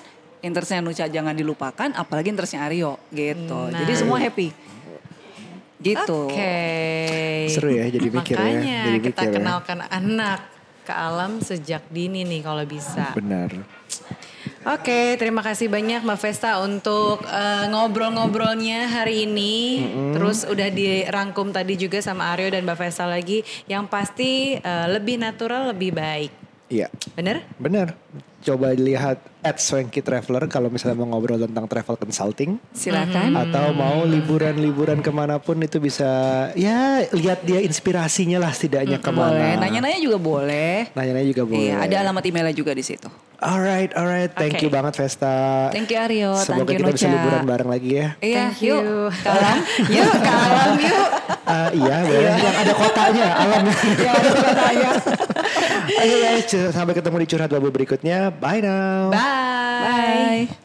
Interestnya 0.43 0.83
Nuca 0.83 1.07
jangan 1.07 1.31
dilupakan, 1.31 1.89
apalagi 1.95 2.27
interestnya 2.29 2.67
Aryo 2.67 2.99
gitu. 3.15 3.71
Nah. 3.71 3.79
Jadi 3.79 3.93
semua 3.95 4.19
happy. 4.19 4.51
Gitu. 5.79 6.19
Oke. 6.31 6.59
Seru 7.51 7.71
ya, 7.71 7.87
jadi 7.87 8.07
mikir 8.07 8.35
ya, 8.35 8.43
Makanya 8.43 8.79
jadi 8.87 8.99
kita 9.03 9.21
mikir 9.23 9.27
ya. 9.27 9.35
kenalkan 9.39 9.79
anak 9.87 10.39
ke 10.83 10.91
alam 10.91 11.39
sejak 11.39 11.83
dini 11.87 12.27
nih 12.27 12.43
kalau 12.43 12.63
bisa. 12.67 13.15
benar 13.15 13.51
Oke, 14.63 15.19
terima 15.19 15.43
kasih 15.43 15.67
banyak 15.67 16.07
Mbak 16.07 16.19
Vesta 16.23 16.63
untuk 16.63 17.19
eh, 17.27 17.67
ngobrol-ngobrolnya 17.67 18.87
hari 18.87 19.27
ini. 19.27 19.83
Terus 20.15 20.47
udah 20.47 20.71
dirangkum 20.71 21.51
tadi 21.51 21.75
juga 21.75 21.99
sama 21.99 22.31
Aryo 22.31 22.47
dan 22.47 22.63
Mbak 22.63 22.79
Vesta 22.79 23.03
lagi. 23.03 23.43
Yang 23.67 23.91
pasti 23.91 24.31
eh, 24.55 24.87
lebih 24.87 25.19
natural, 25.19 25.75
lebih 25.75 25.91
baik. 25.91 26.31
iya 26.71 26.87
Bener? 27.13 27.43
benar 27.59 27.91
coba 28.43 28.71
lihat 28.71 29.17
at 29.39 29.57
Swanky 29.57 29.99
Traveler 29.99 30.47
kalau 30.47 30.67
misalnya 30.67 30.95
mau 30.97 31.09
ngobrol 31.09 31.35
tentang 31.37 31.63
travel 31.65 31.95
consulting 31.95 32.59
Silakan. 32.71 33.31
atau 33.33 33.71
mau 33.71 34.03
liburan-liburan 34.03 34.99
ke 34.99 35.09
mana 35.09 35.35
pun 35.37 35.55
itu 35.57 35.79
bisa 35.79 36.07
ya 36.53 37.03
lihat 37.09 37.41
dia 37.41 37.59
inspirasinya 37.59 38.37
lah 38.37 38.51
setidaknya 38.51 38.99
ke 38.99 39.09
mana 39.09 39.31
Boleh. 39.33 39.53
Nanya-nanya 39.57 39.99
juga 39.99 40.17
boleh. 40.17 40.75
Nanya-nanya 40.91 41.27
juga 41.29 41.43
boleh 41.45 41.63
Iya, 41.65 41.75
ada 41.81 41.95
alamat 42.01 42.23
emailnya 42.23 42.51
juga 42.53 42.71
di 42.71 42.81
situ. 42.81 43.07
alright 43.37 43.91
alright 43.93 44.31
thank 44.31 44.55
Oke. 44.55 44.63
you 44.63 44.69
banget 44.69 44.95
Vesta 44.95 45.67
Thank 45.69 45.91
you 45.91 45.99
Aryo, 45.99 46.31
semoga 46.37 46.63
thank 46.65 46.79
you 46.79 46.79
kita 46.79 46.91
bisa 46.93 47.05
Nuca. 47.05 47.15
liburan 47.17 47.41
bareng 47.43 47.69
lagi 47.69 47.89
ya 47.93 48.07
Iya, 48.17 48.43
Thank 48.49 48.59
yuk. 48.61 48.79
you. 48.79 48.91
Ke 49.13 49.29
alam. 49.29 49.57
yuk 49.89 50.11
ke 50.13 50.31
alam 50.31 50.71
yuk. 50.77 51.07
Ah, 51.43 51.67
iya 51.69 51.95
boleh 52.01 52.33
yang 52.33 52.57
ada 52.57 52.73
kotanya 52.73 53.27
alam 53.35 53.63
Ya, 53.93 54.11
ada 54.13 54.29
katanya. 54.33 54.89
Oke 55.93 56.15
guys, 56.17 56.47
sampai 56.71 56.93
ketemu 56.93 57.17
di 57.19 57.27
curhat 57.27 57.49
babu 57.49 57.69
berikutnya. 57.69 58.31
Bye 58.39 58.61
now. 58.61 59.11
Bye. 59.11 60.47
Bye. 60.49 60.57